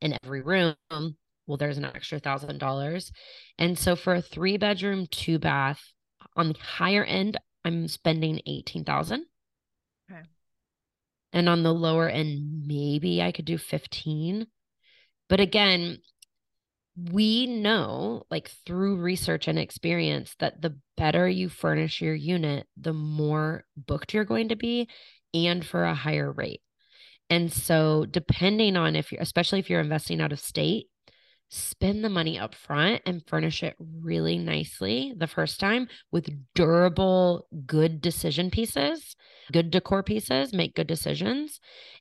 in 0.00 0.16
every 0.24 0.40
room, 0.40 0.74
well, 0.90 1.58
there's 1.58 1.76
an 1.76 1.84
extra 1.84 2.18
thousand 2.18 2.56
dollars. 2.56 3.12
And 3.58 3.78
so 3.78 3.94
for 3.94 4.14
a 4.14 4.22
three 4.22 4.56
bedroom, 4.56 5.06
two 5.10 5.38
bath 5.38 5.82
on 6.34 6.48
the 6.48 6.58
higher 6.58 7.04
end, 7.04 7.36
I'm 7.62 7.88
spending 7.88 8.40
18,000. 8.46 9.26
Okay. 10.10 10.22
And 11.34 11.46
on 11.50 11.62
the 11.62 11.74
lower 11.74 12.08
end, 12.08 12.66
maybe 12.66 13.20
I 13.20 13.32
could 13.32 13.44
do 13.44 13.58
15. 13.58 14.46
But 15.28 15.40
again, 15.40 15.98
we 16.96 17.46
know 17.46 18.22
like 18.30 18.50
through 18.66 18.96
research 18.96 19.48
and 19.48 19.58
experience 19.58 20.34
that 20.38 20.60
the 20.60 20.76
better 20.96 21.28
you 21.28 21.48
furnish 21.48 22.00
your 22.00 22.14
unit 22.14 22.66
the 22.76 22.92
more 22.92 23.64
booked 23.76 24.12
you're 24.12 24.24
going 24.24 24.48
to 24.48 24.56
be 24.56 24.88
and 25.32 25.64
for 25.64 25.84
a 25.84 25.94
higher 25.94 26.30
rate. 26.30 26.60
And 27.30 27.50
so 27.50 28.04
depending 28.04 28.76
on 28.76 28.94
if 28.94 29.10
you're 29.10 29.22
especially 29.22 29.58
if 29.58 29.70
you're 29.70 29.80
investing 29.80 30.20
out 30.20 30.32
of 30.32 30.40
state 30.40 30.88
spend 31.48 32.02
the 32.02 32.08
money 32.08 32.38
up 32.38 32.54
front 32.54 33.02
and 33.04 33.26
furnish 33.26 33.62
it 33.62 33.76
really 33.78 34.38
nicely 34.38 35.12
the 35.16 35.26
first 35.26 35.60
time 35.60 35.86
with 36.10 36.30
durable 36.54 37.46
good 37.66 38.00
decision 38.00 38.50
pieces 38.50 39.16
good 39.52 39.70
decor 39.70 40.02
pieces 40.02 40.52
make 40.52 40.74
good 40.74 40.86
decisions. 40.86 41.60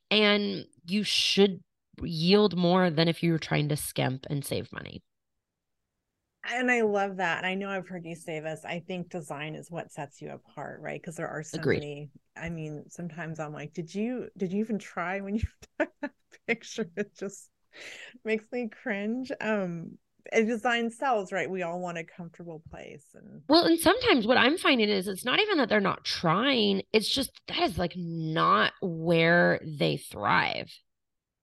And 0.10 0.66
you 0.86 1.04
should 1.04 1.62
yield 2.02 2.58
more 2.58 2.90
than 2.90 3.08
if 3.08 3.24
you 3.24 3.32
were 3.32 3.40
trying 3.40 3.70
to 3.70 3.78
skimp 3.78 4.26
and 4.30 4.46
save 4.46 4.72
money. 4.72 5.04
And 6.44 6.72
I 6.72 6.82
love 6.82 7.18
that. 7.18 7.38
And 7.38 7.46
I 7.46 7.54
know 7.54 7.70
I've 7.70 7.88
heard 7.88 8.06
you 8.06 8.16
say 8.16 8.40
this. 8.40 8.66
I 8.66 8.80
think 8.80 9.10
design 9.10 9.54
is 9.54 9.70
what 9.70 9.92
sets 9.92 10.22
you 10.22 10.32
apart, 10.32 10.82
right? 10.82 11.00
Because 11.00 11.16
there 11.16 11.28
are 11.28 11.44
so 11.44 11.60
Agreed. 11.60 11.84
many. 11.84 12.10
I 12.36 12.50
mean, 12.50 12.86
sometimes 12.90 13.40
I'm 13.40 13.54
like, 13.54 13.74
did 13.74 13.94
you 13.94 14.28
did 14.38 14.52
you 14.52 14.60
even 14.62 14.80
try 14.80 15.22
when 15.22 15.36
you 15.36 15.44
took 15.80 15.90
that 16.02 16.12
picture? 16.48 16.90
It 16.98 17.16
just 17.16 17.50
makes 18.26 18.46
me 18.52 18.70
cringe. 18.70 19.32
Um, 19.40 19.98
and 20.32 20.48
design 20.48 20.90
sells, 20.90 21.32
right? 21.32 21.50
We 21.50 21.62
all 21.62 21.80
want 21.80 21.98
a 22.00 22.04
comfortable 22.04 22.64
place, 22.72 23.06
and 23.14 23.42
Well, 23.48 23.66
and 23.66 23.80
sometimes 23.80 24.26
what 24.26 24.38
I'm 24.38 24.58
finding 24.58 24.90
is 24.90 25.08
it's 25.08 25.26
not 25.26 25.40
even 25.40 25.58
that 25.58 25.70
they're 25.70 25.80
not 25.80 26.06
trying, 26.06 26.84
it's 26.94 27.10
just 27.10 27.32
that 27.48 27.62
is 27.64 27.78
like 27.78 27.94
not 27.96 28.74
where 28.82 29.60
they 29.64 29.98
thrive. 29.98 30.72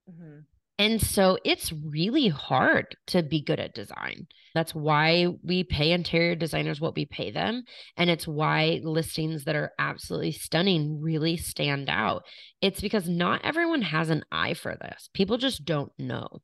Mhm. 0.09 0.47
And 0.81 1.03
so 1.03 1.39
it's 1.45 1.73
really 1.73 2.29
hard 2.29 2.97
to 3.09 3.23
be 3.23 3.41
good 3.43 3.59
at 3.59 3.75
design. 3.75 4.29
That's 4.55 4.75
why 4.75 5.27
we 5.43 5.65
pay 5.65 5.91
interior 5.91 6.37
designers 6.37 6.81
what 6.81 6.95
we 6.95 7.05
pay 7.05 7.33
them. 7.33 7.65
And 7.97 8.09
it's 8.09 8.29
why 8.29 8.81
listings 8.85 9.45
that 9.45 9.57
are 9.57 9.73
absolutely 9.79 10.33
stunning 10.33 11.01
really 11.01 11.37
stand 11.37 11.89
out. 11.91 12.25
It's 12.61 12.81
because 12.81 13.09
not 13.09 13.45
everyone 13.45 13.83
has 13.83 14.09
an 14.09 14.25
eye 14.31 14.55
for 14.55 14.77
this. 14.81 15.11
People 15.15 15.37
just 15.37 15.65
don't 15.65 15.93
know. 15.99 16.43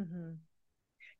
Mm-hmm. 0.00 0.32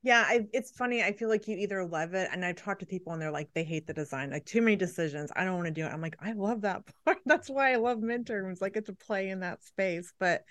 Yeah, 0.03 0.25
I, 0.27 0.47
it's 0.53 0.73
funny. 0.73 1.03
I 1.03 1.13
feel 1.13 1.29
like 1.29 1.47
you 1.47 1.57
either 1.57 1.85
love 1.85 2.15
it, 2.15 2.29
and 2.33 2.45
I've 2.45 2.57
talked 2.57 2.81
to 2.81 2.87
people, 2.87 3.13
and 3.13 3.23
they're 3.23 3.31
like, 3.31 3.51
they 3.55 3.65
hate 3.65 3.87
the 3.87 3.95
design, 3.95 4.31
like 4.31 4.45
too 4.45 4.61
many 4.61 4.77
decisions. 4.77 5.31
I 5.37 5.45
don't 5.45 5.55
want 5.55 5.67
to 5.67 5.73
do 5.73 5.85
it. 5.85 5.91
I'm 5.91 6.01
like, 6.01 6.17
I 6.21 6.33
love 6.33 6.63
that 6.63 6.83
part. 7.05 7.19
That's 7.25 7.49
why 7.49 7.73
I 7.73 7.77
love 7.77 7.99
midterms. 7.99 8.63
I 8.63 8.69
get 8.71 8.87
to 8.87 8.95
play 8.95 9.31
in 9.31 9.41
that 9.41 9.63
space. 9.65 10.13
But 10.19 10.43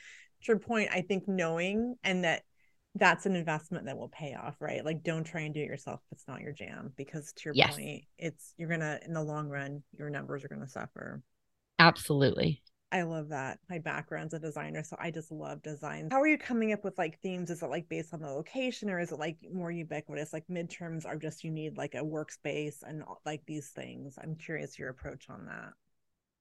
point, 0.59 0.89
I 0.91 1.01
think 1.01 1.27
knowing 1.27 1.95
and 2.03 2.23
that 2.23 2.43
that's 2.95 3.25
an 3.25 3.35
investment 3.35 3.85
that 3.85 3.97
will 3.97 4.09
pay 4.09 4.33
off, 4.35 4.55
right? 4.59 4.83
Like, 4.83 5.03
don't 5.03 5.23
try 5.23 5.41
and 5.41 5.53
do 5.53 5.61
it 5.61 5.65
yourself 5.67 6.01
if 6.07 6.17
it's 6.17 6.27
not 6.27 6.41
your 6.41 6.51
jam, 6.53 6.93
because 6.97 7.31
to 7.33 7.43
your 7.45 7.53
Yes. 7.53 7.79
point, 7.79 8.03
it's 8.17 8.53
you're 8.57 8.69
gonna 8.69 8.99
in 9.05 9.13
the 9.13 9.23
long 9.23 9.49
run, 9.49 9.83
your 9.97 10.09
numbers 10.09 10.43
are 10.43 10.49
gonna 10.49 10.67
suffer. 10.67 11.21
Absolutely. 11.79 12.63
I 12.93 13.03
love 13.03 13.29
that. 13.29 13.59
My 13.69 13.79
background's 13.79 14.33
a 14.33 14.39
designer, 14.39 14.83
so 14.83 14.97
I 14.99 15.11
just 15.11 15.31
love 15.31 15.61
design. 15.61 16.09
How 16.11 16.19
are 16.21 16.27
you 16.27 16.37
coming 16.37 16.73
up 16.73 16.83
with 16.83 16.97
like 16.97 17.19
themes? 17.21 17.49
Is 17.49 17.63
it 17.63 17.69
like 17.69 17.87
based 17.87 18.13
on 18.13 18.19
the 18.21 18.27
location 18.29 18.89
or 18.89 18.99
is 18.99 19.11
it 19.13 19.19
like 19.19 19.37
more 19.53 19.71
ubiquitous? 19.71 20.33
Like 20.33 20.45
midterms 20.47 21.05
are 21.05 21.15
just 21.15 21.43
you 21.45 21.51
need 21.51 21.77
like 21.77 21.95
a 21.95 21.99
workspace 21.99 22.83
and 22.83 23.03
like 23.25 23.45
these 23.45 23.69
things. 23.69 24.17
I'm 24.21 24.35
curious 24.35 24.77
your 24.77 24.89
approach 24.89 25.29
on 25.29 25.45
that. 25.45 25.71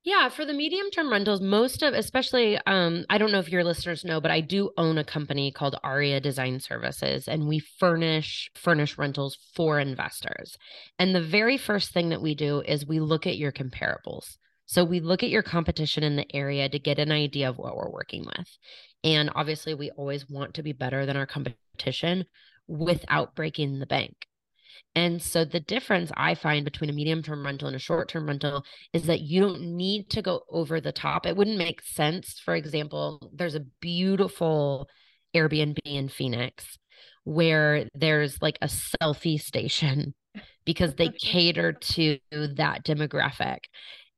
Yeah, 0.03 0.31
for 0.31 0.47
the 0.47 0.55
medium 0.55 0.91
term 0.91 1.11
rentals, 1.13 1.43
most 1.43 1.83
of, 1.83 1.93
especially, 1.93 2.59
um, 2.67 3.05
I 3.11 3.19
don't 3.19 3.33
know 3.33 3.39
if 3.39 3.51
your 3.51 3.65
listeners 3.65 4.03
know, 4.03 4.19
but 4.19 4.31
I 4.31 4.41
do 4.41 4.71
own 4.79 4.97
a 4.97 5.05
company 5.05 5.53
called 5.53 5.77
Aria 5.85 6.21
Design 6.21 6.59
Services, 6.59 7.29
and 7.29 7.47
we 7.47 7.59
furnish 7.59 8.51
furnish 8.55 8.97
rentals 8.97 9.37
for 9.55 9.79
investors. 9.79 10.57
And 10.99 11.15
the 11.15 11.21
very 11.21 11.59
first 11.59 11.93
thing 11.93 12.09
that 12.11 12.23
we 12.23 12.35
do 12.35 12.63
is 12.63 12.87
we 12.87 12.99
look 12.99 13.27
at 13.27 13.37
your 13.37 13.53
comparables. 13.53 14.39
So 14.65 14.85
we 14.85 15.01
look 15.01 15.23
at 15.23 15.29
your 15.31 15.43
competition 15.43 16.03
in 16.03 16.17
the 16.17 16.35
area 16.35 16.69
to 16.71 16.79
get 16.79 16.99
an 16.99 17.13
idea 17.13 17.51
of 17.51 17.59
what 17.59 17.77
we're 17.77 17.91
working 17.91 18.25
with. 18.25 18.49
And 19.05 19.31
obviously, 19.35 19.75
we 19.75 19.91
always 19.91 20.31
want 20.31 20.55
to 20.55 20.63
be 20.63 20.73
better 20.73 21.05
than 21.05 21.17
our 21.19 21.27
competition 21.27 22.25
without 22.67 23.35
breaking 23.35 23.81
the 23.81 23.87
bank. 23.87 24.15
And 24.95 25.23
so 25.23 25.45
the 25.45 25.61
difference 25.61 26.11
I 26.17 26.35
find 26.35 26.65
between 26.65 26.91
a 26.91 26.93
medium 26.93 27.23
term 27.23 27.45
rental 27.45 27.69
and 27.69 27.77
a 27.77 27.81
short 27.81 28.09
term 28.09 28.27
rental 28.27 28.65
is 28.93 29.05
that 29.05 29.21
you 29.21 29.41
don't 29.41 29.77
need 29.77 30.11
to 30.11 30.23
go 30.23 30.43
over 30.51 30.81
the 30.81 30.93
top. 30.93 31.27
It 31.27 31.37
wouldn't 31.37 31.59
make 31.59 31.83
sense. 31.83 32.41
For 32.45 32.55
example, 32.55 33.31
there's 33.33 33.55
a 33.55 33.65
beautiful 33.81 34.89
Airbnb 35.35 35.79
in 35.85 36.09
Phoenix 36.09 36.77
where 37.25 37.87
there's 37.95 38.41
like 38.43 38.59
a 38.63 38.67
selfie 38.67 39.41
station 39.41 40.15
because 40.65 40.95
they 40.95 41.11
cater 41.11 41.73
to 41.73 42.19
that 42.33 42.85
demographic. 42.85 43.59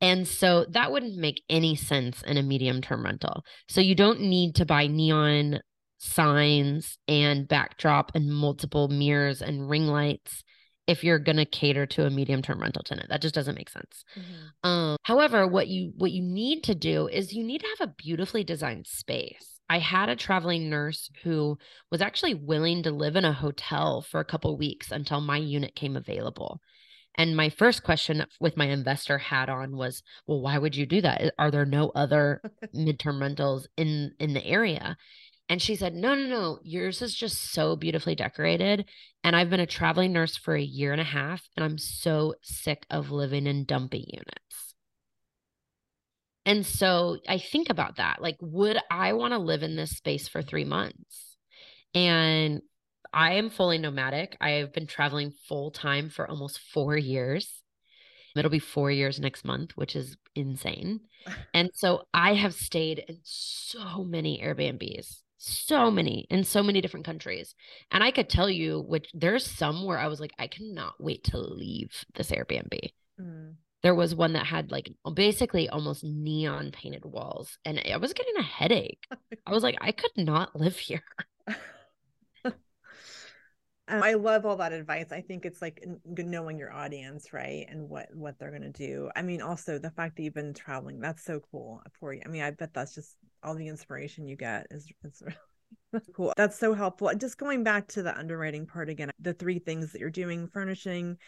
And 0.01 0.27
so 0.27 0.67
that 0.71 0.91
wouldn't 0.91 1.17
make 1.17 1.43
any 1.49 1.77
sense 1.77 2.23
in 2.23 2.37
a 2.37 2.43
medium 2.43 2.81
term 2.81 3.05
rental. 3.05 3.45
So 3.69 3.81
you 3.81 3.95
don't 3.95 4.21
need 4.23 4.57
to 4.57 4.67
buy 4.67 4.87
neon 4.87 5.61
signs 5.99 6.99
and 7.07 7.47
backdrop 7.47 8.11
and 8.17 8.29
multiple 8.29 8.89
mirrors 8.89 9.41
and 9.41 9.71
ring 9.71 9.87
lights 9.87 10.43
if 10.87 11.05
you're 11.05 11.19
going 11.19 11.37
to 11.37 11.45
cater 11.45 11.87
to 11.87 12.07
a 12.07 12.11
medium 12.11 12.43
term 12.43 12.61
rental 12.61 12.83
tenant. 12.83 13.09
That 13.09 13.23
just 13.23 13.35
doesn't 13.35 13.55
make 13.55 13.71
sense. 13.71 14.05
Mm-hmm. 14.19 14.69
um, 14.69 14.97
however 15.03 15.47
what 15.47 15.69
you 15.69 15.93
what 15.97 16.13
you 16.13 16.23
need 16.23 16.65
to 16.65 16.75
do 16.75 17.09
is 17.09 17.33
you 17.33 17.45
need 17.45 17.61
to 17.61 17.77
have 17.79 17.89
a 17.89 17.95
beautifully 17.97 18.45
designed 18.45 18.87
space. 18.87 19.61
I 19.69 19.79
had 19.79 20.09
a 20.09 20.17
traveling 20.17 20.69
nurse 20.69 21.11
who 21.23 21.57
was 21.91 22.03
actually 22.03 22.35
willing 22.35 22.83
to 22.83 22.91
live 22.91 23.17
in 23.17 23.25
a 23.25 23.33
hotel 23.33 24.03
for 24.03 24.21
a 24.21 24.25
couple 24.25 24.57
weeks 24.59 24.91
until 24.91 25.21
my 25.21 25.39
unit 25.39 25.75
came 25.75 25.97
available. 25.97 26.61
And 27.17 27.37
my 27.37 27.51
first 27.51 27.83
question 27.83 28.25
with 28.41 28.57
my 28.57 28.67
investor 28.67 29.19
hat 29.19 29.49
on 29.49 29.77
was 29.77 30.03
well 30.27 30.41
why 30.41 30.59
would 30.59 30.75
you 30.77 30.87
do 30.87 31.01
that? 31.03 31.35
Are 31.39 31.51
there 31.51 31.67
no 31.67 31.91
other 31.95 32.43
midterm 32.75 33.21
rentals 33.21 33.69
in 33.77 34.13
in 34.19 34.35
the 34.35 34.45
area 34.45 34.97
and 35.53 35.61
she 35.61 35.77
said, 35.77 35.95
No, 35.95 36.15
no, 36.15 36.27
no, 36.29 36.61
yours 36.63 37.03
is 37.03 37.15
just 37.15 37.53
so 37.53 37.77
beautifully 37.77 38.15
decorated. 38.15 38.87
And 39.23 39.37
I've 39.37 39.51
been 39.51 39.61
a 39.61 39.67
traveling 39.67 40.11
nurse 40.11 40.35
for 40.35 40.55
a 40.55 40.63
year 40.63 40.93
and 40.93 41.01
a 41.01 41.05
half, 41.05 41.47
and 41.55 41.63
I'm 41.63 41.77
so 41.77 42.37
sick 42.41 42.87
of 42.89 43.11
living 43.11 43.47
in 43.47 43.67
dumpy 43.67 43.99
units. 44.11 44.75
And 46.47 46.65
so 46.65 47.19
I 47.29 47.37
think 47.37 47.69
about 47.69 47.97
that. 47.97 48.23
Like, 48.23 48.39
would 48.41 48.79
I 48.91 49.13
want 49.13 49.35
to 49.35 49.39
live 49.39 49.63
in 49.63 49.77
this 49.77 49.91
space 49.91 50.27
for 50.27 50.41
three 50.41 50.65
months? 50.65 51.37
And 51.93 52.63
I 53.13 53.35
am 53.35 53.51
fully 53.51 53.77
nomadic. 53.77 54.39
I 54.41 54.53
have 54.53 54.73
been 54.73 54.87
traveling 54.87 55.35
full 55.49 55.71
time 55.71 56.09
for 56.09 56.27
almost 56.27 56.61
four 56.73 56.97
years. 56.97 57.61
It'll 58.35 58.51
be 58.51 58.59
four 58.59 58.91
years 58.91 59.21
next 59.21 59.45
month, 59.45 59.73
which 59.75 59.97
is 59.97 60.17
insane. 60.35 61.01
And 61.55 61.71
so 61.75 62.09
I 62.13 62.35
have 62.35 62.55
stayed 62.55 63.05
in 63.07 63.19
so 63.23 64.03
many 64.03 64.43
Airbnbs 64.43 65.19
so 65.43 65.91
many 65.91 66.27
in 66.31 66.45
so 66.45 66.63
many 66.63 66.81
different 66.81 67.05
countries. 67.05 67.55
And 67.91 68.05
I 68.05 68.13
could 68.13 68.29
tell 68.29 68.49
you 68.49 68.81
which 68.81 69.11
there's 69.13 69.45
some 69.45 69.85
where 69.85 69.99
I 69.99 70.07
was 70.07 70.21
like, 70.21 70.33
I 70.39 70.47
cannot 70.47 70.95
wait 71.01 71.25
to 71.25 71.39
leave 71.39 72.05
this 72.15 72.31
Airbnb. 72.31 72.79
Mm. 73.21 73.55
There 73.83 73.95
was 73.97 74.15
one 74.15 74.35
that 74.35 74.47
had 74.47 74.71
like 74.71 74.93
basically 75.15 75.69
almost 75.69 76.05
neon 76.05 76.71
painted 76.71 77.05
walls, 77.05 77.59
and 77.65 77.83
I 77.93 77.97
was 77.97 78.13
getting 78.13 78.37
a 78.37 78.43
headache. 78.43 79.05
I 79.45 79.51
was 79.51 79.65
like, 79.65 79.77
I 79.81 79.91
could 79.91 80.13
not 80.17 80.55
live 80.55 80.77
here. 80.77 81.03
I 83.89 84.15
love 84.15 84.47
all 84.47 84.59
that 84.59 84.73
advice. 84.73 85.11
I 85.11 85.23
think 85.23 85.45
it's 85.45 85.61
like 85.61 85.85
knowing 86.05 86.57
your 86.61 86.73
audience, 86.73 87.33
right, 87.33 87.67
and 87.69 87.89
what 87.89 88.15
what 88.15 88.39
they're 88.39 88.53
gonna 88.53 88.71
do. 88.71 89.11
I 89.17 89.23
mean, 89.23 89.43
also 89.43 89.81
the 89.81 89.91
fact 89.91 90.17
that 90.17 90.23
you've 90.23 90.35
been 90.35 90.55
traveling, 90.55 91.01
that's 91.01 91.25
so 91.25 91.41
cool 91.51 91.83
for 91.99 92.15
you. 92.15 92.23
I 92.25 92.29
mean, 92.29 92.43
I 92.43 92.53
bet 92.53 92.73
that's 92.73 92.95
just 92.95 93.17
all 93.43 93.55
the 93.55 93.69
inspiration 93.69 94.27
you 94.27 94.37
get 94.37 94.67
is, 94.71 94.89
is 95.05 95.23
really 95.23 96.05
cool. 96.15 96.33
That's 96.37 96.59
so 96.59 96.75
helpful. 96.75 97.11
Just 97.17 97.39
going 97.39 97.65
back 97.65 97.89
to 97.89 98.03
the 98.03 98.17
underwriting 98.17 98.67
part 98.67 98.89
again, 98.89 99.11
the 99.21 99.35
three 99.35 99.59
things 99.59 99.93
that 99.93 100.01
you're 100.01 100.11
doing, 100.11 100.49
furnishing, 100.49 101.19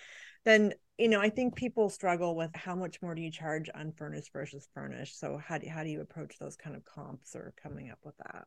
then 0.45 0.75
you 0.99 1.09
know, 1.09 1.21
I 1.21 1.29
think 1.29 1.57
people 1.57 1.91
struggle 1.91 2.37
with 2.37 2.55
how 2.55 2.77
much 2.77 3.03
more 3.03 3.15
do 3.15 3.23
you 3.23 3.31
charge 3.31 3.69
unfurnished 3.75 4.33
versus 4.33 4.69
furnished. 4.75 5.19
So 5.19 5.41
how 5.45 5.59
do 5.59 5.69
how 5.69 5.83
do 5.83 5.91
you 5.91 6.01
approach 6.01 6.39
those 6.39 6.57
kind 6.57 6.77
of 6.77 6.85
comps 6.85 7.35
or 7.35 7.53
coming 7.61 7.91
up 7.91 7.99
with 8.05 8.17
that? 8.19 8.45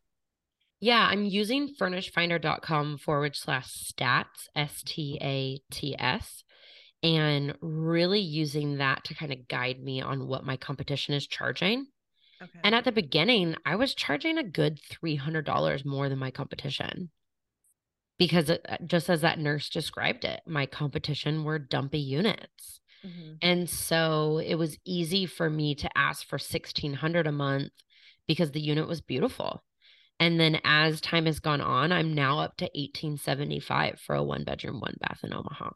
Yeah, 0.80 1.08
I'm 1.10 1.26
using 1.26 1.74
furnishfinder.com 1.80 3.00
forward 3.00 3.36
slash 3.36 3.68
stats, 3.68 4.48
S 4.56 4.82
T 4.86 5.18
A 5.22 5.60
T 5.72 5.96
S, 5.98 6.44
and 7.04 7.56
really 7.62 8.20
using 8.22 8.78
that 8.78 9.04
to 9.06 9.16
kind 9.16 9.34
of 9.34 9.48
guide 9.48 9.82
me 9.82 10.02
on 10.02 10.28
what 10.28 10.46
my 10.46 10.56
competition 10.56 11.16
is 11.16 11.28
charging. 11.28 11.88
Okay. 12.42 12.60
And 12.64 12.76
at 12.76 12.84
the 12.84 12.92
beginning, 12.92 13.56
I 13.66 13.76
was 13.76 13.96
charging 13.96 14.38
a 14.38 14.44
good 14.44 14.80
$300 14.80 15.86
more 15.86 16.10
than 16.10 16.20
my 16.20 16.32
competition 16.32 17.10
because 18.18 18.50
it, 18.50 18.66
uh, 18.68 18.78
just 18.86 19.10
as 19.10 19.22
that 19.22 19.40
nurse 19.40 19.70
described 19.70 20.26
it, 20.26 20.42
my 20.46 20.66
competition 20.66 21.44
were 21.44 21.60
dumpy 21.60 22.00
units. 22.00 22.80
Mm-hmm. 23.06 23.34
And 23.42 23.70
so 23.70 24.40
it 24.40 24.56
was 24.56 24.78
easy 24.86 25.26
for 25.26 25.50
me 25.50 25.76
to 25.76 25.98
ask 25.98 26.28
for 26.28 26.36
1600 26.36 27.28
a 27.28 27.32
month 27.32 27.72
because 28.28 28.52
the 28.52 28.62
unit 28.62 28.88
was 28.88 29.02
beautiful. 29.02 29.64
And 30.20 30.40
then 30.40 30.60
as 30.64 31.00
time 31.00 31.28
has 31.28 31.40
gone 31.40 31.62
on, 31.62 31.92
I'm 31.92 32.14
now 32.14 32.40
up 32.40 32.58
to 32.58 32.66
1875 32.66 34.00
for 34.00 34.16
a 34.16 34.24
one 34.24 34.44
bedroom, 34.44 34.80
one 34.80 34.96
bath 35.00 35.20
in 35.24 35.32
Omaha. 35.32 35.70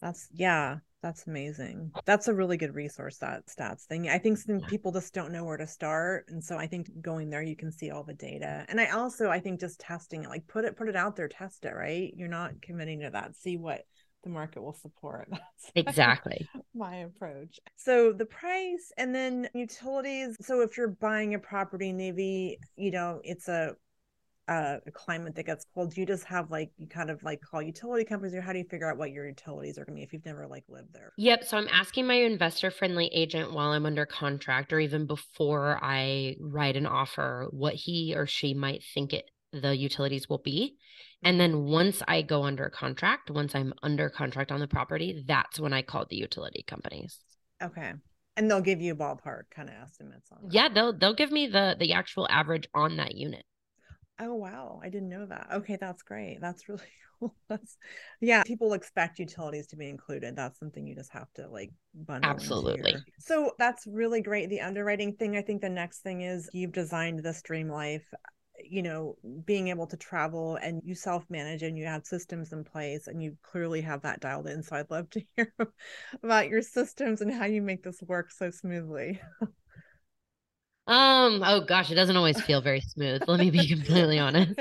That's 0.00 0.28
yeah, 0.32 0.78
that's 1.02 1.26
amazing. 1.26 1.92
That's 2.04 2.28
a 2.28 2.34
really 2.34 2.56
good 2.56 2.74
resource 2.74 3.18
that 3.18 3.46
stats 3.46 3.84
thing. 3.84 4.08
I 4.08 4.18
think 4.18 4.38
some 4.38 4.60
people 4.60 4.90
just 4.90 5.14
don't 5.14 5.32
know 5.32 5.44
where 5.44 5.56
to 5.56 5.66
start. 5.66 6.26
And 6.28 6.42
so 6.42 6.56
I 6.56 6.66
think 6.66 6.90
going 7.00 7.30
there 7.30 7.42
you 7.42 7.56
can 7.56 7.70
see 7.70 7.90
all 7.90 8.02
the 8.02 8.14
data. 8.14 8.64
And 8.68 8.80
I 8.80 8.90
also 8.90 9.30
I 9.30 9.38
think 9.38 9.60
just 9.60 9.80
testing 9.80 10.24
it, 10.24 10.28
like 10.28 10.46
put 10.48 10.64
it 10.64 10.76
put 10.76 10.88
it 10.88 10.96
out 10.96 11.14
there, 11.16 11.28
test 11.28 11.64
it, 11.64 11.74
right? 11.74 12.12
You're 12.16 12.28
not 12.28 12.60
committing 12.62 13.00
to 13.00 13.10
that. 13.10 13.36
See 13.36 13.56
what 13.56 13.82
the 14.24 14.30
market 14.30 14.62
will 14.62 14.74
support. 14.74 15.28
That's 15.30 15.72
exactly 15.74 16.48
my 16.74 16.96
approach. 16.96 17.60
So 17.76 18.12
the 18.12 18.26
price 18.26 18.92
and 18.96 19.14
then 19.14 19.48
utilities. 19.54 20.36
So 20.40 20.62
if 20.62 20.76
you're 20.76 20.88
buying 20.88 21.34
a 21.34 21.38
property, 21.38 21.92
maybe, 21.92 22.58
you 22.76 22.90
know, 22.90 23.20
it's 23.22 23.48
a 23.48 23.76
Uh, 24.48 24.78
a 24.86 24.90
climate 24.90 25.34
that 25.34 25.44
gets 25.44 25.66
cold, 25.74 25.92
do 25.92 26.00
you 26.00 26.06
just 26.06 26.24
have 26.24 26.50
like 26.50 26.70
you 26.78 26.86
kind 26.86 27.10
of 27.10 27.22
like 27.22 27.38
call 27.42 27.60
utility 27.60 28.02
companies 28.02 28.34
or 28.34 28.40
how 28.40 28.50
do 28.50 28.58
you 28.58 28.64
figure 28.64 28.90
out 28.90 28.96
what 28.96 29.10
your 29.10 29.26
utilities 29.26 29.76
are 29.76 29.84
gonna 29.84 29.96
be 29.96 30.02
if 30.02 30.12
you've 30.12 30.24
never 30.24 30.46
like 30.46 30.64
lived 30.68 30.88
there? 30.94 31.12
Yep. 31.18 31.44
So 31.44 31.58
I'm 31.58 31.68
asking 31.70 32.06
my 32.06 32.14
investor 32.14 32.70
friendly 32.70 33.08
agent 33.08 33.52
while 33.52 33.72
I'm 33.72 33.84
under 33.84 34.06
contract 34.06 34.72
or 34.72 34.80
even 34.80 35.06
before 35.06 35.78
I 35.82 36.36
write 36.40 36.76
an 36.76 36.86
offer 36.86 37.48
what 37.50 37.74
he 37.74 38.14
or 38.16 38.26
she 38.26 38.54
might 38.54 38.82
think 38.94 39.12
it 39.12 39.30
the 39.52 39.76
utilities 39.76 40.28
will 40.28 40.38
be. 40.38 40.76
And 41.22 41.40
mm-hmm. 41.40 41.52
then 41.52 41.64
once 41.64 42.02
I 42.06 42.22
go 42.22 42.44
under 42.44 42.68
contract, 42.68 43.30
once 43.30 43.54
I'm 43.54 43.72
under 43.82 44.08
contract 44.08 44.52
on 44.52 44.60
the 44.60 44.68
property, 44.68 45.24
that's 45.26 45.58
when 45.58 45.72
I 45.72 45.82
call 45.82 46.06
the 46.08 46.16
utility 46.16 46.64
companies. 46.66 47.18
Okay. 47.62 47.92
And 48.36 48.50
they'll 48.50 48.60
give 48.60 48.80
you 48.80 48.94
ballpark 48.94 49.50
kind 49.50 49.68
of 49.68 49.74
estimates 49.82 50.30
on 50.30 50.38
that. 50.44 50.54
Yeah, 50.54 50.68
they'll 50.72 50.96
they'll 50.96 51.14
give 51.14 51.32
me 51.32 51.48
the 51.48 51.76
the 51.78 51.92
actual 51.92 52.28
average 52.30 52.68
on 52.72 52.96
that 52.98 53.16
unit. 53.16 53.44
Oh 54.20 54.34
wow, 54.34 54.80
I 54.82 54.88
didn't 54.88 55.08
know 55.08 55.26
that. 55.26 55.48
Okay, 55.52 55.76
that's 55.76 56.02
great. 56.02 56.38
That's 56.40 56.68
really 56.68 56.82
cool. 57.20 57.34
That's 57.48 57.76
yeah, 58.20 58.42
people 58.42 58.72
expect 58.72 59.18
utilities 59.18 59.68
to 59.68 59.76
be 59.76 59.88
included. 59.88 60.36
That's 60.36 60.58
something 60.58 60.86
you 60.86 60.94
just 60.94 61.12
have 61.12 61.32
to 61.34 61.48
like 61.48 61.70
bundle. 61.94 62.30
Absolutely. 62.30 62.96
So 63.20 63.52
that's 63.58 63.86
really 63.86 64.20
great. 64.20 64.48
The 64.48 64.60
underwriting 64.60 65.14
thing, 65.14 65.36
I 65.36 65.42
think 65.42 65.60
the 65.60 65.68
next 65.68 66.00
thing 66.00 66.22
is 66.22 66.48
you've 66.52 66.72
designed 66.72 67.20
this 67.20 67.42
dream 67.42 67.68
life 67.68 68.12
you 68.60 68.82
know 68.82 69.16
being 69.44 69.68
able 69.68 69.86
to 69.86 69.96
travel 69.96 70.56
and 70.56 70.82
you 70.84 70.94
self 70.94 71.24
manage 71.30 71.62
and 71.62 71.78
you 71.78 71.84
have 71.84 72.04
systems 72.04 72.52
in 72.52 72.64
place 72.64 73.06
and 73.06 73.22
you 73.22 73.36
clearly 73.42 73.80
have 73.80 74.02
that 74.02 74.20
dialed 74.20 74.48
in 74.48 74.62
so 74.62 74.74
i'd 74.76 74.90
love 74.90 75.08
to 75.10 75.22
hear 75.36 75.54
about 76.22 76.48
your 76.48 76.62
systems 76.62 77.20
and 77.20 77.32
how 77.32 77.44
you 77.44 77.62
make 77.62 77.82
this 77.84 78.02
work 78.02 78.30
so 78.32 78.50
smoothly 78.50 79.20
um 80.88 81.42
oh 81.44 81.60
gosh 81.60 81.90
it 81.90 81.94
doesn't 81.94 82.16
always 82.16 82.40
feel 82.40 82.60
very 82.60 82.80
smooth 82.80 83.22
let 83.28 83.38
me 83.38 83.50
be 83.50 83.68
completely 83.74 84.18
honest 84.18 84.58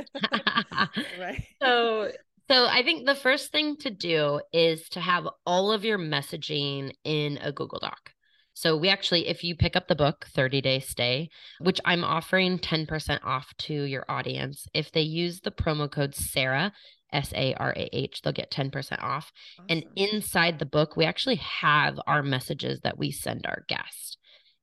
right 1.20 1.44
so 1.62 2.12
so 2.50 2.66
I 2.66 2.82
think 2.82 3.06
the 3.06 3.16
first 3.16 3.52
thing 3.52 3.76
to 3.78 3.90
do 3.90 4.40
is 4.54 4.88
to 4.90 5.02
have 5.02 5.28
all 5.46 5.72
of 5.74 5.84
your 5.84 5.98
messaging 5.98 6.94
in 7.04 7.38
a 7.42 7.52
Google 7.52 7.80
Doc. 7.80 8.12
So 8.54 8.78
we 8.78 8.88
actually, 8.90 9.28
if 9.28 9.44
you 9.44 9.56
pick 9.56 9.76
up 9.76 9.88
the 9.88 9.96
book 9.96 10.26
30 10.34 10.62
Day 10.62 10.80
Stay, 10.80 11.30
which 11.60 11.82
I'm 11.84 12.06
offering 12.06 12.58
10% 12.58 13.20
off 13.24 13.54
to 13.60 13.74
your 13.74 14.06
audience, 14.08 14.66
if 14.74 14.92
they 14.92 15.02
use 15.02 15.42
the 15.42 15.52
promo 15.52 15.92
code 15.92 16.16
Sarah, 16.16 16.72
S 17.14 17.34
A 17.36 17.54
R 17.54 17.74
A 17.76 17.90
H. 17.94 18.22
They'll 18.22 18.34
get 18.34 18.52
10% 18.52 19.02
off. 19.02 19.32
Awesome. 19.60 19.66
And 19.70 19.86
inside 19.96 20.60
the 20.60 20.66
book, 20.66 20.98
we 20.98 21.06
actually 21.06 21.36
have 21.38 22.00
our 22.08 22.24
messages 22.24 22.82
that 22.82 22.98
we 22.98 23.12
send 23.12 23.46
our 23.46 23.64
guests. 23.68 24.17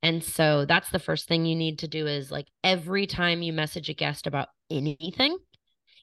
And 0.05 0.23
so 0.23 0.67
that's 0.67 0.91
the 0.91 0.99
first 0.99 1.27
thing 1.27 1.47
you 1.47 1.57
need 1.57 1.79
to 1.79 1.89
do 1.89 2.07
is 2.07 2.31
like 2.31 2.47
every 2.63 3.07
time 3.07 3.41
you 3.41 3.55
message 3.55 3.89
a 3.89 3.95
guest 3.95 4.27
about 4.27 4.49
anything, 4.71 5.39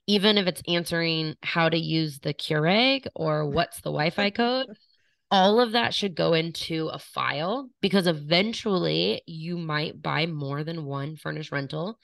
even 0.07 0.39
if 0.39 0.47
it's 0.47 0.63
answering 0.67 1.35
how 1.43 1.69
to 1.69 1.77
use 1.77 2.17
the 2.17 2.33
Keurig 2.33 3.05
or 3.13 3.47
what's 3.47 3.77
the 3.77 3.91
Wi 3.91 4.09
Fi 4.09 4.31
code, 4.31 4.65
all 5.31 5.61
of 5.61 5.73
that 5.73 5.93
should 5.93 6.15
go 6.15 6.33
into 6.33 6.87
a 6.87 6.97
file 6.97 7.69
because 7.79 8.07
eventually 8.07 9.21
you 9.27 9.55
might 9.55 10.01
buy 10.01 10.25
more 10.25 10.63
than 10.63 10.85
one 10.85 11.15
furnished 11.15 11.51
rental. 11.51 11.99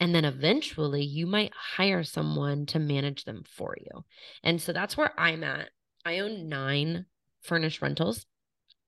And 0.00 0.14
then 0.14 0.24
eventually 0.24 1.04
you 1.04 1.26
might 1.26 1.52
hire 1.54 2.04
someone 2.04 2.64
to 2.66 2.78
manage 2.78 3.24
them 3.24 3.44
for 3.46 3.76
you. 3.78 4.02
And 4.42 4.62
so 4.62 4.72
that's 4.72 4.96
where 4.96 5.12
I'm 5.20 5.44
at. 5.44 5.68
I 6.06 6.20
own 6.20 6.48
nine 6.48 7.04
furnished 7.42 7.82
rentals. 7.82 8.24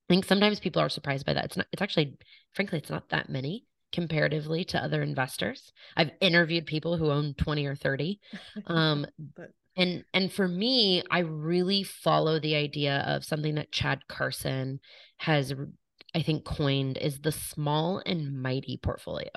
I 0.08 0.14
think 0.14 0.24
sometimes 0.24 0.60
people 0.60 0.80
are 0.80 0.88
surprised 0.88 1.26
by 1.26 1.34
that. 1.34 1.44
It's 1.46 1.56
not, 1.56 1.66
it's 1.72 1.82
actually, 1.82 2.16
frankly, 2.56 2.78
it's 2.78 2.90
not 2.90 3.10
that 3.10 3.28
many 3.28 3.66
comparatively 3.92 4.64
to 4.64 4.82
other 4.82 5.02
investors. 5.02 5.72
I've 5.96 6.10
interviewed 6.20 6.66
people 6.66 6.96
who 6.96 7.10
own 7.10 7.34
20 7.34 7.66
or 7.66 7.76
30. 7.76 8.20
Um, 8.66 9.06
but 9.36 9.50
and 9.76 10.04
and 10.14 10.32
for 10.32 10.48
me, 10.48 11.02
I 11.10 11.18
really 11.20 11.82
follow 11.82 12.40
the 12.40 12.56
idea 12.56 13.04
of 13.06 13.24
something 13.24 13.56
that 13.56 13.70
Chad 13.70 14.08
Carson 14.08 14.80
has 15.18 15.52
I 16.14 16.22
think 16.22 16.44
coined 16.44 16.96
is 16.96 17.20
the 17.20 17.32
small 17.32 18.02
and 18.06 18.40
mighty 18.40 18.78
portfolio. 18.82 19.30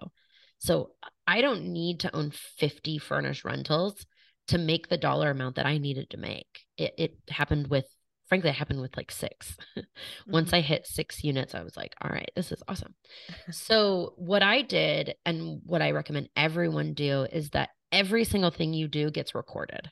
So 0.60 0.92
I 1.28 1.42
don't 1.42 1.74
need 1.74 2.00
to 2.02 2.16
own 2.16 2.32
50 2.32 2.98
furnished 3.00 3.44
rentals 3.44 4.06
to 4.48 4.58
make 4.58 4.88
the 4.88 4.98
dollar 4.98 5.30
amount 5.30 5.58
that 5.58 5.66
I 5.66 5.78
needed 5.78 6.10
to 6.12 6.18
make. 6.18 6.48
It, 6.78 6.94
it 6.98 7.18
happened 7.30 7.68
with 7.68 7.86
frankly, 8.30 8.50
it 8.52 8.56
happened 8.56 8.82
with 8.82 8.98
like 8.98 9.12
6 9.12 9.58
Once 10.32 10.52
Mhm. 10.52 10.54
I 10.54 10.62
hit 10.62 10.88
six 10.88 11.24
units, 11.24 11.56
I 11.56 11.63
was 11.63 11.78
like, 11.78 11.96
all 12.02 12.12
right, 12.12 12.32
this 12.36 12.52
is 12.52 12.63
awesome. 12.68 12.96
so, 13.52 14.13
what 14.18 14.44
I 14.44 14.62
did 14.63 15.15
and 15.26 15.62
what 15.65 15.82
I 15.82 15.92
recommend 15.92 16.30
everyone 16.36 16.94
do 16.96 17.24
is 17.32 17.52
that 17.52 17.70
every 17.92 18.24
single 18.26 18.52
thing 18.52 18.74
you 18.74 18.88
do 18.88 19.12
gets 19.12 19.36
recorded. 19.36 19.92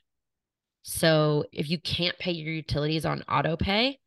So, 0.82 1.44
if 1.52 1.70
you 1.70 1.78
can't 1.80 2.18
pay 2.18 2.32
your 2.32 2.54
utilities 2.54 3.04
on 3.04 3.22
auto 3.28 3.56
pay, 3.56 3.98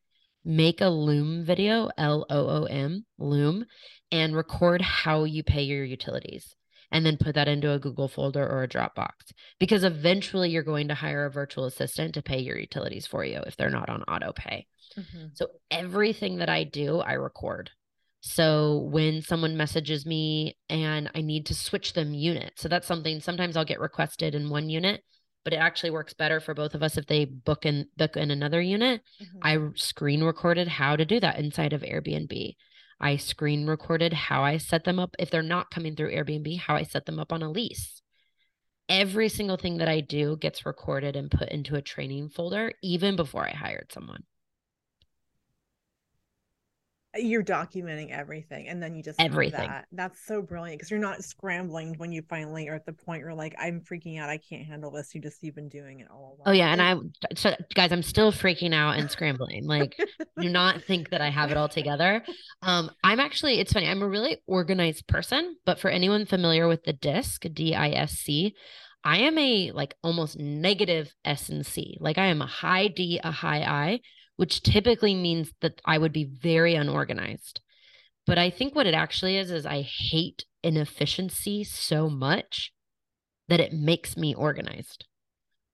make 0.43 0.81
a 0.81 0.89
Loom 0.89 1.45
video, 1.45 1.89
L 1.97 2.25
O 2.29 2.49
O 2.49 2.63
M, 2.65 3.05
Loom, 3.19 3.65
and 4.11 4.35
record 4.35 4.81
how 4.81 5.23
you 5.25 5.43
pay 5.43 5.63
your 5.63 5.85
utilities. 5.85 6.55
And 6.91 7.05
then 7.05 7.17
put 7.17 7.35
that 7.35 7.47
into 7.47 7.71
a 7.71 7.79
Google 7.79 8.09
folder 8.09 8.45
or 8.45 8.63
a 8.63 8.67
Dropbox 8.67 9.31
because 9.59 9.83
eventually 9.85 10.49
you're 10.49 10.61
going 10.61 10.89
to 10.89 10.93
hire 10.93 11.25
a 11.25 11.31
virtual 11.31 11.65
assistant 11.65 12.13
to 12.15 12.21
pay 12.21 12.39
your 12.39 12.57
utilities 12.57 13.07
for 13.07 13.23
you 13.23 13.41
if 13.47 13.55
they're 13.55 13.69
not 13.69 13.89
on 13.89 14.03
auto 14.03 14.33
pay. 14.33 14.67
Mhm. 14.97 15.31
So 15.35 15.47
everything 15.69 16.37
that 16.37 16.49
I 16.49 16.65
do, 16.65 16.99
I 16.99 17.13
record. 17.13 17.71
So 18.19 18.79
when 18.91 19.21
someone 19.21 19.57
messages 19.57 20.05
me 20.05 20.57
and 20.69 21.09
I 21.15 21.21
need 21.21 21.45
to 21.47 21.55
switch 21.55 21.93
them 21.93 22.13
unit, 22.13 22.53
so 22.57 22.67
that's 22.67 22.87
something 22.87 23.19
sometimes 23.21 23.55
I'll 23.57 23.65
get 23.65 23.79
requested 23.79 24.35
in 24.35 24.49
one 24.49 24.69
unit, 24.69 25.03
but 25.43 25.53
it 25.53 25.57
actually 25.57 25.89
works 25.91 26.13
better 26.13 26.39
for 26.39 26.53
both 26.53 26.75
of 26.75 26.83
us 26.83 26.97
if 26.97 27.07
they 27.07 27.25
book 27.25 27.65
in 27.65 27.87
book 27.97 28.17
in 28.17 28.29
another 28.29 28.61
unit. 28.61 29.01
Mhm. 29.19 29.39
I 29.41 29.71
screen 29.75 30.23
recorded 30.23 30.67
how 30.67 30.95
to 30.95 31.05
do 31.05 31.19
that 31.21 31.39
inside 31.39 31.73
of 31.73 31.81
Airbnb. 31.81 32.55
I 33.01 33.17
screen 33.17 33.65
recorded 33.65 34.13
how 34.13 34.43
I 34.43 34.57
set 34.57 34.83
them 34.83 34.99
up 34.99 35.15
if 35.17 35.31
they're 35.31 35.41
not 35.41 35.71
coming 35.71 35.95
through 35.95 36.13
Airbnb, 36.13 36.59
how 36.59 36.75
I 36.75 36.83
set 36.83 37.07
them 37.07 37.19
up 37.19 37.33
on 37.33 37.41
a 37.41 37.49
lease. 37.49 38.01
Every 38.87 39.27
single 39.27 39.57
thing 39.57 39.77
that 39.77 39.87
I 39.87 40.01
do 40.01 40.37
gets 40.37 40.65
recorded 40.65 41.15
and 41.15 41.31
put 41.31 41.49
into 41.49 41.75
a 41.75 41.81
training 41.81 42.29
folder 42.29 42.73
even 42.83 43.15
before 43.15 43.47
I 43.47 43.51
hired 43.51 43.91
someone. 43.91 44.23
You're 47.15 47.43
documenting 47.43 48.09
everything 48.11 48.69
and 48.69 48.81
then 48.81 48.95
you 48.95 49.03
just 49.03 49.19
Everything. 49.19 49.67
that. 49.67 49.85
That's 49.91 50.25
so 50.25 50.41
brilliant 50.41 50.79
because 50.79 50.89
you're 50.89 50.99
not 50.99 51.23
scrambling 51.23 51.95
when 51.97 52.11
you 52.11 52.21
finally 52.29 52.69
are 52.69 52.75
at 52.75 52.85
the 52.85 52.93
point 52.93 53.23
where 53.23 53.33
like 53.33 53.53
I'm 53.59 53.81
freaking 53.81 54.19
out, 54.19 54.29
I 54.29 54.37
can't 54.37 54.65
handle 54.65 54.91
this. 54.91 55.13
You 55.13 55.21
just 55.21 55.43
you've 55.43 55.55
been 55.55 55.69
doing 55.69 55.99
it 55.99 56.07
all 56.09 56.37
along. 56.37 56.43
Oh 56.45 56.51
yeah, 56.51 56.71
and 56.71 56.81
I 56.81 56.95
so 57.35 57.53
guys, 57.75 57.91
I'm 57.91 58.03
still 58.03 58.31
freaking 58.31 58.73
out 58.73 58.97
and 58.97 59.11
scrambling. 59.11 59.65
Like 59.65 59.99
do 60.39 60.49
not 60.49 60.83
think 60.83 61.09
that 61.09 61.21
I 61.21 61.29
have 61.29 61.51
it 61.51 61.57
all 61.57 61.69
together. 61.69 62.23
Um, 62.61 62.91
I'm 63.03 63.19
actually, 63.19 63.59
it's 63.59 63.73
funny, 63.73 63.87
I'm 63.87 64.01
a 64.01 64.07
really 64.07 64.41
organized 64.47 65.07
person, 65.07 65.57
but 65.65 65.79
for 65.79 65.89
anyone 65.89 66.25
familiar 66.25 66.67
with 66.67 66.83
the 66.83 66.93
DISC, 66.93 67.45
D 67.53 67.75
I 67.75 67.89
S 67.89 68.13
C, 68.13 68.55
I 69.03 69.17
am 69.17 69.37
a 69.37 69.71
like 69.71 69.95
almost 70.03 70.37
negative 70.37 71.11
S 71.25 71.49
and 71.49 71.65
C. 71.65 71.97
Like 71.99 72.17
I 72.17 72.27
am 72.27 72.41
a 72.41 72.47
high 72.47 72.87
D, 72.87 73.19
a 73.23 73.31
high 73.31 73.63
I, 73.63 73.99
which 74.41 74.63
typically 74.63 75.13
means 75.13 75.53
that 75.61 75.79
I 75.85 75.99
would 75.99 76.11
be 76.11 76.23
very 76.23 76.73
unorganized. 76.73 77.61
But 78.25 78.39
I 78.39 78.49
think 78.49 78.73
what 78.73 78.87
it 78.87 78.95
actually 78.95 79.37
is 79.37 79.51
is 79.51 79.67
I 79.67 79.83
hate 79.83 80.45
inefficiency 80.63 81.63
so 81.63 82.09
much 82.09 82.73
that 83.49 83.59
it 83.59 83.71
makes 83.71 84.17
me 84.17 84.33
organized 84.33 85.05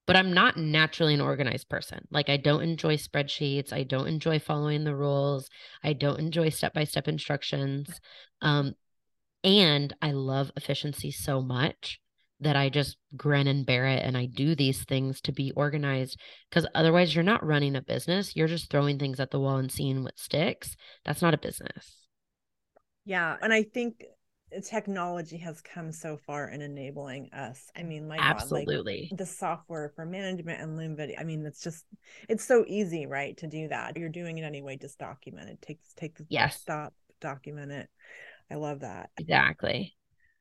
but 0.08 0.16
I'm 0.16 0.34
not 0.34 0.58
naturally 0.58 1.14
an 1.14 1.22
organized 1.22 1.70
person. 1.70 2.08
Like 2.10 2.30
I 2.30 2.38
don't 2.38 2.64
enjoy 2.64 2.96
spreadsheets. 2.96 3.74
I 3.74 3.84
don't 3.84 4.08
enjoy 4.08 4.40
following 4.40 4.86
the 4.86 4.96
rules. 4.96 5.50
I 5.84 5.94
don't 5.94 6.20
enjoy 6.20 6.50
step 6.50 6.74
by 6.74 6.86
step 6.86 7.10
instructions. 7.10 8.00
Um, 8.42 8.74
and 9.44 9.94
I 10.02 10.12
love 10.12 10.52
efficiency 10.56 11.12
so 11.12 11.42
much 11.42 12.00
that 12.40 12.56
I 12.56 12.70
just 12.70 12.98
grin 13.16 13.48
and 13.48 13.66
bear 13.66 13.86
it. 13.88 14.04
And 14.04 14.18
I 14.18 14.26
do 14.26 14.56
these 14.56 14.84
things 14.86 15.22
to 15.22 15.32
be 15.32 15.52
organized 15.52 16.20
because 16.50 16.68
otherwise 16.76 17.16
you're 17.16 17.24
not 17.24 17.46
running 17.46 17.76
a 17.76 17.82
business. 17.82 18.36
You're 18.36 18.48
just 18.48 18.70
throwing 18.70 19.00
things 19.00 19.20
at 19.20 19.32
the 19.32 19.40
wall 19.40 19.58
and 19.58 19.72
seeing 19.72 20.04
what 20.04 20.20
sticks. 20.20 20.76
That's 21.06 21.22
not 21.22 21.34
a 21.34 21.38
business. 21.38 22.08
Yeah, 23.06 23.38
and 23.42 23.54
I 23.54 23.64
think 23.64 24.04
technology 24.66 25.38
has 25.38 25.62
come 25.62 25.92
so 25.92 26.18
far 26.18 26.50
in 26.50 26.62
enabling 26.62 27.32
us. 27.34 27.70
I 27.76 27.84
mean, 27.84 28.08
my 28.08 28.22
God, 28.22 28.52
like 28.52 28.70
Absolutely. 28.70 29.10
the 29.12 29.26
software 29.26 29.92
for 29.96 30.06
management 30.06 30.62
and 30.62 30.78
Loom 30.78 30.96
video. 30.96 31.18
I 31.20 31.24
mean, 31.24 31.46
it's 31.46 31.62
just 31.62 31.86
it's 32.28 32.44
so 32.44 32.66
easy, 32.68 33.06
right, 33.06 33.36
to 33.38 33.48
do 33.48 33.68
that. 33.70 33.98
You're 33.98 34.10
doing 34.10 34.38
it 34.38 34.44
anyway, 34.44 34.78
just 34.78 35.00
document 35.00 35.50
it. 35.50 35.62
Take 35.62 35.80
take 35.96 36.16
the 36.18 36.26
Yes. 36.30 36.58
stop, 36.62 36.94
document 37.22 37.72
it. 37.72 37.90
I 38.52 38.56
love 38.56 38.82
that. 38.82 39.10
Exactly. 39.18 39.96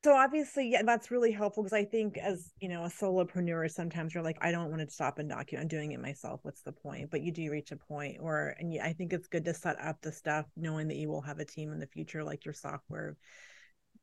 So 0.04 0.14
obviously, 0.14 0.70
yeah, 0.70 0.82
that's 0.84 1.10
really 1.10 1.32
helpful 1.32 1.64
because 1.64 1.76
I 1.76 1.84
think 1.84 2.16
as 2.16 2.52
you 2.60 2.68
know, 2.68 2.84
a 2.84 2.88
solopreneur, 2.88 3.68
sometimes 3.70 4.14
you're 4.14 4.22
like, 4.22 4.38
I 4.40 4.52
don't 4.52 4.70
want 4.70 4.80
to 4.82 4.94
stop 4.94 5.18
and 5.18 5.28
document. 5.28 5.64
I'm 5.64 5.68
doing 5.68 5.92
it 5.92 6.00
myself. 6.00 6.40
What's 6.42 6.62
the 6.62 6.70
point? 6.70 7.10
But 7.10 7.22
you 7.22 7.32
do 7.32 7.50
reach 7.50 7.72
a 7.72 7.76
point 7.76 8.22
where, 8.22 8.56
and 8.60 8.78
I 8.80 8.92
think 8.92 9.12
it's 9.12 9.26
good 9.26 9.44
to 9.46 9.54
set 9.54 9.80
up 9.80 10.00
the 10.02 10.12
stuff, 10.12 10.46
knowing 10.56 10.86
that 10.88 10.96
you 10.96 11.08
will 11.08 11.22
have 11.22 11.40
a 11.40 11.44
team 11.44 11.72
in 11.72 11.80
the 11.80 11.88
future, 11.88 12.22
like 12.22 12.44
your 12.44 12.54
software, 12.54 13.16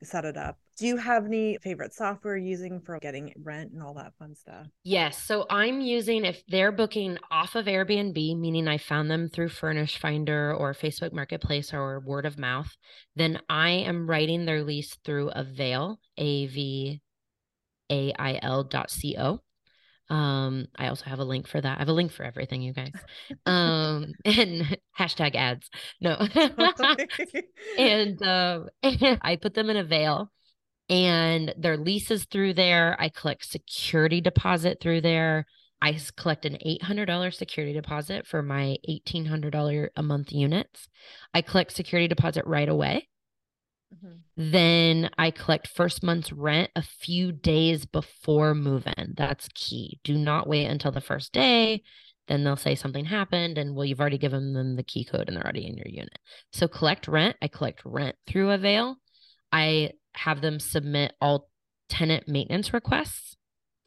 set 0.05 0.25
it 0.25 0.37
up. 0.37 0.57
Do 0.75 0.87
you 0.87 0.97
have 0.97 1.25
any 1.25 1.59
favorite 1.61 1.93
software 1.93 2.35
using 2.35 2.81
for 2.81 2.97
getting 2.97 3.31
rent 3.43 3.73
and 3.73 3.83
all 3.83 3.93
that 3.93 4.13
fun 4.17 4.33
stuff? 4.35 4.65
Yes. 4.83 5.21
So 5.21 5.45
I'm 5.47 5.81
using, 5.81 6.25
if 6.25 6.41
they're 6.47 6.71
booking 6.71 7.19
off 7.29 7.53
of 7.53 7.67
Airbnb, 7.67 8.15
meaning 8.39 8.67
I 8.67 8.79
found 8.79 9.11
them 9.11 9.29
through 9.29 9.49
Furnish 9.49 9.99
Finder 9.99 10.55
or 10.55 10.73
Facebook 10.73 11.13
Marketplace 11.13 11.73
or 11.75 11.99
word 11.99 12.25
of 12.25 12.39
mouth, 12.39 12.75
then 13.15 13.39
I 13.47 13.69
am 13.69 14.09
writing 14.09 14.45
their 14.45 14.63
lease 14.63 14.97
through 15.05 15.29
Avail, 15.29 15.99
A 16.17 16.47
V 16.47 17.01
A 17.91 18.13
I 18.17 18.39
L 18.41 18.63
dot 18.63 18.89
C 18.89 19.15
O. 19.19 19.42
Um, 20.13 20.67
I 20.77 20.89
also 20.89 21.05
have 21.05 21.17
a 21.17 21.23
link 21.23 21.47
for 21.47 21.59
that. 21.59 21.77
I 21.77 21.79
have 21.79 21.89
a 21.89 21.93
link 21.93 22.11
for 22.11 22.21
everything, 22.21 22.61
you 22.61 22.71
guys. 22.71 22.91
Um, 23.47 24.13
and 24.25 24.77
hashtag 24.99 25.33
ads. 25.33 25.71
No. 25.99 26.15
and 27.79 28.21
um, 28.21 28.69
I 28.83 29.37
put 29.41 29.55
them 29.55 29.71
in 29.71 29.77
Avail 29.77 30.31
and 30.87 31.51
their 31.57 31.77
leases 31.77 32.25
through 32.25 32.53
there. 32.53 32.95
I 32.99 33.09
collect 33.09 33.49
security 33.49 34.21
deposit 34.21 34.79
through 34.79 35.01
there. 35.01 35.47
I 35.81 35.99
collect 36.15 36.45
an 36.45 36.59
$800 36.63 37.33
security 37.33 37.73
deposit 37.73 38.27
for 38.27 38.43
my 38.43 38.77
$1,800 38.87 39.89
a 39.95 40.03
month 40.03 40.31
units. 40.31 40.87
I 41.33 41.41
collect 41.41 41.71
security 41.71 42.07
deposit 42.07 42.45
right 42.45 42.69
away. 42.69 43.09
Mhm. 43.93 44.19
Then 44.35 45.09
I 45.17 45.31
collect 45.31 45.67
first 45.67 46.03
month's 46.03 46.31
rent 46.31 46.71
a 46.75 46.81
few 46.81 47.31
days 47.31 47.85
before 47.85 48.55
move 48.55 48.87
in. 48.97 49.13
That's 49.15 49.47
key. 49.53 49.99
Do 50.03 50.17
not 50.17 50.47
wait 50.47 50.65
until 50.65 50.91
the 50.91 51.01
first 51.01 51.31
day. 51.33 51.83
Then 52.27 52.43
they'll 52.43 52.55
say 52.55 52.75
something 52.75 53.05
happened 53.05 53.57
and 53.57 53.75
well, 53.75 53.85
you've 53.85 53.99
already 53.99 54.17
given 54.17 54.53
them 54.53 54.75
the 54.75 54.83
key 54.83 55.03
code 55.03 55.27
and 55.27 55.35
they're 55.35 55.43
already 55.43 55.67
in 55.67 55.75
your 55.77 55.87
unit. 55.87 56.17
So 56.51 56.67
collect 56.67 57.07
rent. 57.07 57.35
I 57.41 57.47
collect 57.47 57.81
rent 57.85 58.15
through 58.25 58.51
Avail. 58.51 58.97
I 59.51 59.91
have 60.13 60.41
them 60.41 60.59
submit 60.59 61.13
all 61.21 61.49
tenant 61.89 62.27
maintenance 62.27 62.73
requests 62.73 63.35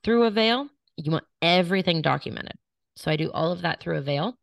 through 0.05 0.25
Avail. 0.25 0.69
You 0.97 1.13
want 1.13 1.25
everything 1.43 2.03
documented. 2.03 2.57
So 2.97 3.11
I 3.11 3.17
do 3.17 3.31
all 3.33 3.53
of 3.53 3.63
that 3.63 3.81
through 3.81 3.99
Avail. 3.99 4.39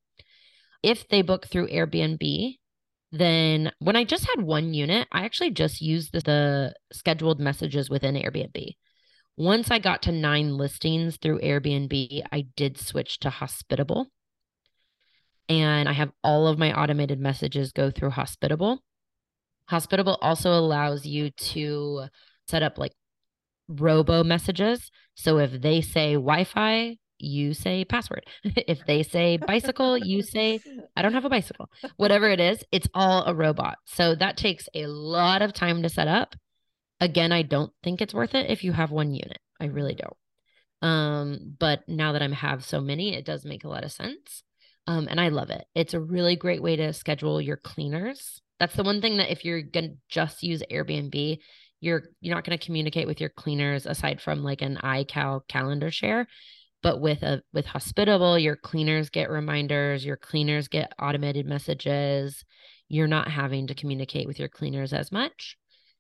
If 0.82 1.08
they 1.08 1.22
book 1.22 1.48
through 1.48 1.68
Airbnb, 1.70 2.58
then 3.14 3.72
when 3.78 3.96
I 3.96 4.06
just 4.06 4.28
had 4.28 4.44
one 4.44 4.74
unit, 4.74 5.08
I 5.12 5.24
actually 5.26 5.52
just 5.52 5.82
used 5.82 6.14
the, 6.14 6.20
the 6.22 6.74
scheduled 6.92 7.40
messages 7.40 7.88
within 7.88 8.16
Airbnb. 8.16 8.76
Once 9.38 9.70
I 9.70 9.78
got 9.78 10.02
to 10.04 10.12
nine 10.12 10.58
listings 10.58 11.18
through 11.18 11.40
Airbnb, 11.42 12.24
I 12.32 12.48
did 12.56 12.80
switch 12.80 13.20
to 13.20 13.30
Hospitable. 13.30 14.08
And 15.48 15.88
I 15.88 15.94
have 15.94 16.12
all 16.24 16.48
of 16.48 16.58
my 16.58 16.74
automated 16.74 17.20
messages 17.20 17.72
go 17.72 17.92
through 17.92 18.10
Hospitable. 18.10 18.80
Hospitable 19.66 20.18
also 20.20 20.52
allows 20.52 21.06
you 21.06 21.30
to 21.30 22.06
set 22.48 22.64
up 22.64 22.80
like 22.80 22.94
robo 23.68 24.24
messages. 24.24 24.90
So 25.14 25.38
if 25.38 25.62
they 25.62 25.82
say 25.82 26.14
Wi 26.14 26.46
Fi, 26.46 26.98
you 27.18 27.54
say 27.54 27.86
password. 27.86 28.26
if 28.44 28.86
they 28.86 29.04
say 29.04 29.38
bicycle, 29.38 29.98
you 29.98 30.22
say, 30.22 30.60
I 30.96 31.02
don't 31.02 31.14
have 31.14 31.26
a 31.26 31.30
bicycle. 31.38 31.70
Whatever 31.98 32.30
it 32.30 32.40
is, 32.40 32.64
it's 32.72 32.88
all 32.94 33.24
a 33.26 33.34
robot. 33.34 33.78
So 33.86 34.16
that 34.16 34.38
takes 34.38 34.68
a 34.74 34.88
lot 34.88 35.42
of 35.42 35.54
time 35.54 35.84
to 35.84 35.90
set 35.90 36.08
up. 36.08 36.36
Again, 37.00 37.32
I 37.32 37.42
don't 37.42 37.72
think 37.84 38.02
it's 38.02 38.14
worth 38.14 38.36
it 38.36 38.50
if 38.50 38.64
you 38.64 38.72
have 38.72 38.92
one 38.92 39.14
unit. 39.14 39.40
I 39.60 39.66
really 39.66 39.96
don't. 39.96 40.18
Um, 40.90 41.56
but 41.60 41.88
now 41.88 42.12
that 42.12 42.22
I 42.22 42.28
have 42.28 42.66
so 42.66 42.82
many, 42.82 43.16
it 43.16 43.26
does 43.26 43.46
make 43.46 43.64
a 43.64 43.70
lot 43.70 43.84
of 43.84 43.92
sense. 43.92 44.44
Um, 44.86 45.08
and 45.10 45.20
I 45.20 45.30
love 45.30 45.50
it. 45.50 45.66
It's 45.74 45.94
a 45.94 46.00
really 46.00 46.36
great 46.36 46.62
way 46.62 46.76
to 46.76 46.94
schedule 46.94 47.42
your 47.42 47.58
cleaners. 47.58 48.42
That's 48.60 48.76
the 48.76 48.84
one 48.84 49.02
thing 49.02 49.18
that 49.18 49.32
if 49.32 49.46
you're 49.46 49.62
gonna 49.62 49.96
just 50.10 50.44
use 50.44 50.62
Airbnb, 50.70 51.40
you're 51.80 52.04
you're 52.22 52.36
not 52.36 52.44
gonna 52.44 52.58
communicate 52.58 53.08
with 53.08 53.22
your 53.22 53.30
cleaners 53.30 53.86
aside 53.86 54.22
from 54.22 54.44
like 54.44 54.62
an 54.62 54.78
iCal 54.84 55.48
calendar 55.48 55.92
share 55.92 56.28
but 56.84 57.00
with 57.00 57.24
a 57.24 57.42
with 57.54 57.66
hospitable 57.66 58.38
your 58.38 58.58
cleaners 58.58 59.10
get 59.10 59.30
reminders 59.30 60.06
your 60.06 60.18
cleaners 60.18 60.68
get 60.68 60.94
automated 61.00 61.48
messages. 61.48 62.44
You're 62.90 63.08
not 63.08 63.30
having 63.32 63.68
to 63.68 63.74
communicate 63.74 64.28
with 64.28 64.38
your 64.38 64.50
cleaners 64.50 64.94
as 64.94 65.12
much 65.12 65.58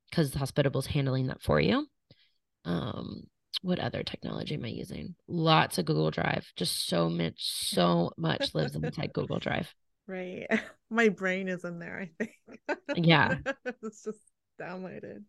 because 0.09 0.33
hospitable 0.35 0.81
is 0.81 0.85
handling 0.85 1.27
that 1.27 1.41
for 1.41 1.59
you. 1.59 1.87
Um 2.65 3.23
what 3.61 3.79
other 3.79 4.03
technology 4.03 4.55
am 4.55 4.65
i 4.65 4.67
using? 4.67 5.15
Lots 5.27 5.77
of 5.77 5.85
google 5.85 6.11
drive. 6.11 6.45
Just 6.55 6.87
so 6.87 7.09
much 7.09 7.35
so 7.37 8.11
much 8.17 8.53
lives 8.53 8.75
inside 8.75 9.13
google 9.13 9.39
drive. 9.39 9.73
Right. 10.05 10.45
My 10.89 11.09
brain 11.09 11.47
is 11.47 11.63
in 11.63 11.79
there 11.79 12.07
i 12.19 12.23
think. 12.23 13.07
Yeah. 13.07 13.37
It's 13.81 14.03
just 14.03 14.19
downloaded. 14.61 15.23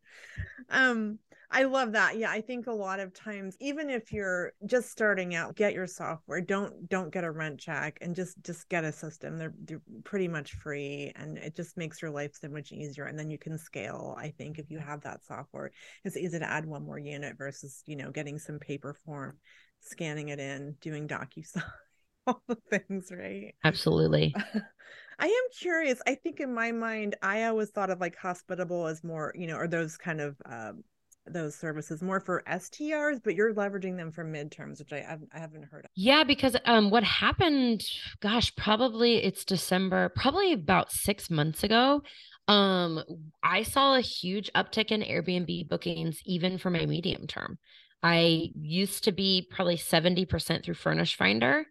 Um 0.68 1.20
I 1.54 1.62
love 1.62 1.92
that. 1.92 2.18
Yeah, 2.18 2.30
I 2.30 2.40
think 2.40 2.66
a 2.66 2.72
lot 2.72 2.98
of 2.98 3.14
times 3.14 3.56
even 3.60 3.88
if 3.88 4.12
you're 4.12 4.52
just 4.66 4.90
starting 4.90 5.36
out, 5.36 5.54
get 5.54 5.72
your 5.72 5.86
software. 5.86 6.40
Don't 6.40 6.88
don't 6.88 7.12
get 7.12 7.22
a 7.22 7.30
rent 7.30 7.60
check 7.60 7.96
and 8.00 8.12
just 8.12 8.42
just 8.42 8.68
get 8.68 8.82
a 8.82 8.90
system. 8.90 9.38
They're, 9.38 9.54
they're 9.62 9.80
pretty 10.02 10.26
much 10.26 10.54
free 10.54 11.12
and 11.14 11.38
it 11.38 11.54
just 11.54 11.76
makes 11.76 12.02
your 12.02 12.10
life 12.10 12.32
so 12.34 12.48
much 12.48 12.72
easier 12.72 13.04
and 13.04 13.16
then 13.16 13.30
you 13.30 13.38
can 13.38 13.56
scale. 13.56 14.16
I 14.18 14.30
think 14.30 14.58
if 14.58 14.68
you 14.68 14.80
have 14.80 15.02
that 15.02 15.24
software, 15.24 15.70
it's 16.04 16.16
easy 16.16 16.40
to 16.40 16.50
add 16.50 16.66
one 16.66 16.84
more 16.84 16.98
unit 16.98 17.38
versus, 17.38 17.84
you 17.86 17.94
know, 17.94 18.10
getting 18.10 18.40
some 18.40 18.58
paper 18.58 18.96
form, 19.06 19.38
scanning 19.80 20.30
it 20.30 20.40
in, 20.40 20.74
doing 20.80 21.06
DocuSign, 21.06 21.62
all 22.26 22.42
the 22.48 22.56
things, 22.68 23.12
right? 23.16 23.54
Absolutely. 23.62 24.34
I 25.20 25.26
am 25.26 25.56
curious. 25.56 26.02
I 26.04 26.16
think 26.16 26.40
in 26.40 26.52
my 26.52 26.72
mind, 26.72 27.14
I 27.22 27.44
always 27.44 27.70
thought 27.70 27.90
of 27.90 28.00
like 28.00 28.16
hospitable 28.16 28.88
as 28.88 29.04
more, 29.04 29.32
you 29.36 29.46
know, 29.46 29.56
or 29.56 29.68
those 29.68 29.96
kind 29.96 30.20
of 30.20 30.36
um, 30.44 30.82
those 31.26 31.54
services 31.54 32.02
more 32.02 32.20
for 32.20 32.42
STRs, 32.48 33.20
but 33.22 33.34
you're 33.34 33.54
leveraging 33.54 33.96
them 33.96 34.12
for 34.12 34.24
midterms, 34.24 34.78
which 34.78 34.92
I, 34.92 35.18
I 35.32 35.38
haven't 35.38 35.64
heard 35.64 35.84
of. 35.84 35.90
Yeah, 35.94 36.24
because 36.24 36.56
um, 36.64 36.90
what 36.90 37.04
happened, 37.04 37.82
gosh, 38.20 38.54
probably 38.56 39.22
it's 39.22 39.44
December, 39.44 40.10
probably 40.14 40.52
about 40.52 40.92
six 40.92 41.30
months 41.30 41.64
ago. 41.64 42.02
Um, 42.46 43.02
I 43.42 43.62
saw 43.62 43.94
a 43.94 44.00
huge 44.00 44.50
uptick 44.54 44.90
in 44.90 45.00
Airbnb 45.00 45.68
bookings, 45.68 46.18
even 46.26 46.58
for 46.58 46.70
my 46.70 46.84
medium 46.84 47.26
term. 47.26 47.58
I 48.02 48.50
used 48.54 49.04
to 49.04 49.12
be 49.12 49.48
probably 49.50 49.78
70% 49.78 50.62
through 50.62 50.74
Furnish 50.74 51.16
Finder 51.16 51.64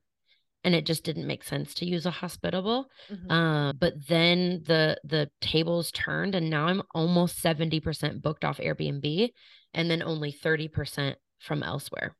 and 0.63 0.73
it 0.75 0.85
just 0.85 1.03
didn't 1.03 1.27
make 1.27 1.43
sense 1.43 1.73
to 1.73 1.85
use 1.85 2.05
a 2.05 2.11
hospitable 2.11 2.87
mm-hmm. 3.11 3.31
uh, 3.31 3.73
but 3.73 3.93
then 4.07 4.63
the 4.65 4.97
the 5.03 5.29
tables 5.41 5.91
turned 5.91 6.35
and 6.35 6.49
now 6.49 6.67
i'm 6.67 6.81
almost 6.93 7.43
70% 7.43 8.21
booked 8.21 8.45
off 8.45 8.57
airbnb 8.57 9.29
and 9.73 9.89
then 9.89 10.03
only 10.03 10.31
30% 10.31 11.15
from 11.39 11.63
elsewhere. 11.63 12.15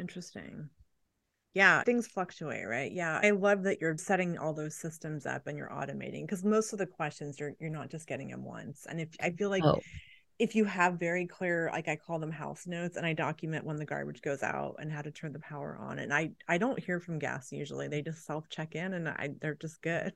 Interesting. 0.00 0.70
Yeah 1.54 1.82
things 1.82 2.06
fluctuate 2.06 2.66
right? 2.66 2.90
Yeah 2.90 3.20
i 3.22 3.28
love 3.30 3.62
that 3.64 3.78
you're 3.78 3.96
setting 3.98 4.38
all 4.38 4.54
those 4.54 4.74
systems 4.74 5.26
up 5.26 5.46
and 5.46 5.56
you're 5.56 5.68
automating 5.68 6.22
because 6.22 6.42
most 6.42 6.72
of 6.72 6.78
the 6.78 6.86
questions 6.86 7.38
you're 7.38 7.52
you're 7.60 7.68
not 7.68 7.90
just 7.90 8.06
getting 8.08 8.28
them 8.28 8.42
once 8.42 8.86
and 8.88 8.98
if 8.98 9.10
i 9.20 9.28
feel 9.30 9.50
like 9.50 9.62
oh 9.62 9.78
if 10.42 10.56
you 10.56 10.64
have 10.64 10.94
very 10.98 11.24
clear 11.24 11.70
like 11.72 11.86
i 11.86 11.94
call 11.94 12.18
them 12.18 12.32
house 12.32 12.66
notes 12.66 12.96
and 12.96 13.06
i 13.06 13.12
document 13.12 13.64
when 13.64 13.76
the 13.76 13.84
garbage 13.84 14.20
goes 14.22 14.42
out 14.42 14.74
and 14.80 14.90
how 14.90 15.00
to 15.00 15.12
turn 15.12 15.32
the 15.32 15.38
power 15.38 15.78
on 15.80 16.00
and 16.00 16.12
i 16.12 16.28
i 16.48 16.58
don't 16.58 16.82
hear 16.82 16.98
from 16.98 17.20
gas 17.20 17.52
usually 17.52 17.86
they 17.86 18.02
just 18.02 18.26
self 18.26 18.48
check 18.48 18.74
in 18.74 18.94
and 18.94 19.08
i 19.08 19.30
they're 19.40 19.54
just 19.54 19.80
good 19.82 20.12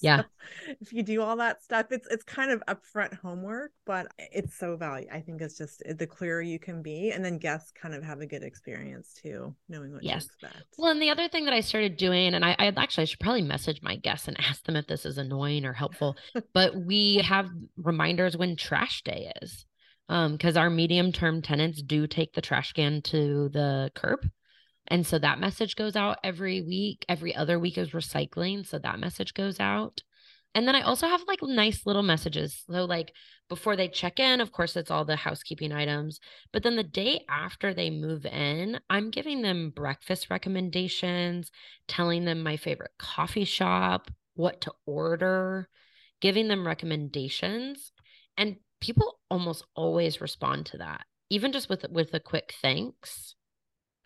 yeah. 0.00 0.22
if 0.80 0.92
you 0.92 1.02
do 1.02 1.22
all 1.22 1.36
that 1.36 1.62
stuff 1.62 1.86
it's 1.90 2.06
it's 2.08 2.24
kind 2.24 2.50
of 2.50 2.62
upfront 2.68 3.14
homework 3.14 3.72
but 3.84 4.06
it's 4.18 4.56
so 4.56 4.76
valuable. 4.76 5.14
I 5.14 5.20
think 5.20 5.40
it's 5.40 5.56
just 5.56 5.82
the 5.86 6.06
clearer 6.06 6.42
you 6.42 6.58
can 6.58 6.82
be 6.82 7.10
and 7.10 7.24
then 7.24 7.38
guests 7.38 7.72
kind 7.72 7.94
of 7.94 8.02
have 8.02 8.20
a 8.20 8.26
good 8.26 8.42
experience 8.42 9.14
too 9.20 9.54
knowing 9.68 9.92
what 9.92 10.02
yes. 10.02 10.26
to 10.26 10.46
expect. 10.46 10.66
Well 10.78 10.90
and 10.90 11.00
the 11.00 11.10
other 11.10 11.28
thing 11.28 11.44
that 11.44 11.54
i 11.54 11.60
started 11.60 11.96
doing 11.96 12.34
and 12.34 12.44
i, 12.44 12.54
I 12.58 12.72
actually 12.76 13.02
I 13.02 13.04
should 13.06 13.20
probably 13.20 13.42
message 13.42 13.80
my 13.82 13.96
guests 13.96 14.28
and 14.28 14.38
ask 14.48 14.64
them 14.64 14.76
if 14.76 14.86
this 14.86 15.06
is 15.06 15.18
annoying 15.18 15.64
or 15.64 15.72
helpful 15.72 16.16
but 16.52 16.74
we 16.76 17.16
have 17.16 17.48
reminders 17.76 18.36
when 18.36 18.56
trash 18.56 19.02
day 19.02 19.32
is 19.42 19.66
um 20.08 20.32
because 20.32 20.56
our 20.56 20.70
medium 20.70 21.12
term 21.12 21.42
tenants 21.42 21.82
do 21.82 22.06
take 22.06 22.32
the 22.34 22.40
trash 22.40 22.72
can 22.72 23.02
to 23.02 23.48
the 23.50 23.90
curb 23.94 24.20
and 24.88 25.06
so 25.06 25.18
that 25.18 25.40
message 25.40 25.76
goes 25.76 25.96
out 25.96 26.18
every 26.24 26.60
week. 26.62 27.04
Every 27.08 27.34
other 27.34 27.58
week 27.58 27.78
is 27.78 27.90
recycling. 27.90 28.66
So 28.66 28.78
that 28.78 29.00
message 29.00 29.34
goes 29.34 29.60
out. 29.60 30.02
And 30.56 30.66
then 30.66 30.74
I 30.74 30.80
also 30.80 31.06
have 31.06 31.22
like 31.28 31.42
nice 31.42 31.84
little 31.84 32.02
messages. 32.02 32.64
So, 32.70 32.86
like 32.86 33.12
before 33.50 33.76
they 33.76 33.88
check 33.88 34.18
in, 34.18 34.40
of 34.40 34.52
course, 34.52 34.74
it's 34.74 34.90
all 34.90 35.04
the 35.04 35.14
housekeeping 35.14 35.70
items. 35.70 36.18
But 36.50 36.62
then 36.62 36.76
the 36.76 36.82
day 36.82 37.26
after 37.28 37.74
they 37.74 37.90
move 37.90 38.24
in, 38.24 38.80
I'm 38.88 39.10
giving 39.10 39.42
them 39.42 39.68
breakfast 39.68 40.30
recommendations, 40.30 41.50
telling 41.88 42.24
them 42.24 42.42
my 42.42 42.56
favorite 42.56 42.92
coffee 42.98 43.44
shop, 43.44 44.10
what 44.34 44.62
to 44.62 44.72
order, 44.86 45.68
giving 46.22 46.48
them 46.48 46.66
recommendations. 46.66 47.92
And 48.38 48.56
people 48.80 49.20
almost 49.30 49.62
always 49.74 50.22
respond 50.22 50.64
to 50.66 50.78
that, 50.78 51.04
even 51.28 51.52
just 51.52 51.68
with 51.68 51.84
with 51.90 52.14
a 52.14 52.20
quick 52.20 52.54
thanks. 52.62 53.35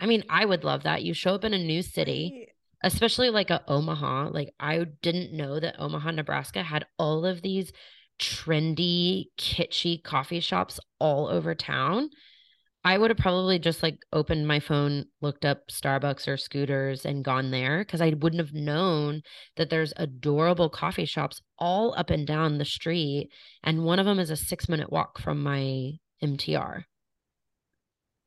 I 0.01 0.07
mean, 0.07 0.25
I 0.31 0.45
would 0.45 0.65
love 0.65 0.85
that. 0.85 1.03
You 1.03 1.13
show 1.13 1.35
up 1.35 1.45
in 1.45 1.53
a 1.53 1.59
new 1.59 1.83
city, 1.83 2.49
especially 2.83 3.29
like 3.29 3.51
a 3.51 3.63
Omaha. 3.69 4.31
Like 4.31 4.55
I 4.59 4.85
didn't 5.03 5.33
know 5.37 5.61
that 5.61 5.79
Omaha, 5.79 6.13
Nebraska 6.13 6.63
had 6.63 6.87
all 6.99 7.27
of 7.27 7.43
these 7.43 7.71
trendy, 8.19 9.27
kitschy 9.39 10.03
coffee 10.03 10.41
shops 10.41 10.81
all 10.99 11.29
over 11.29 11.55
town. 11.55 12.09
I 12.83 12.97
would 12.97 13.11
have 13.11 13.19
probably 13.19 13.59
just 13.59 13.83
like 13.83 13.99
opened 14.11 14.49
my 14.49 14.59
phone, 14.59 15.05
looked 15.21 15.45
up 15.45 15.69
Starbucks 15.71 16.27
or 16.27 16.39
scooters 16.39 17.05
and 17.05 17.23
gone 17.23 17.51
there 17.51 17.81
because 17.81 18.01
I 18.01 18.15
wouldn't 18.19 18.41
have 18.41 18.55
known 18.55 19.21
that 19.57 19.69
there's 19.69 19.93
adorable 19.99 20.71
coffee 20.71 21.05
shops 21.05 21.43
all 21.59 21.95
up 21.99 22.09
and 22.09 22.27
down 22.27 22.57
the 22.57 22.65
street. 22.65 23.29
And 23.63 23.85
one 23.85 23.99
of 23.99 24.07
them 24.07 24.19
is 24.19 24.31
a 24.31 24.37
six 24.37 24.67
minute 24.67 24.91
walk 24.91 25.19
from 25.21 25.43
my 25.43 25.93
MTR. 26.23 26.85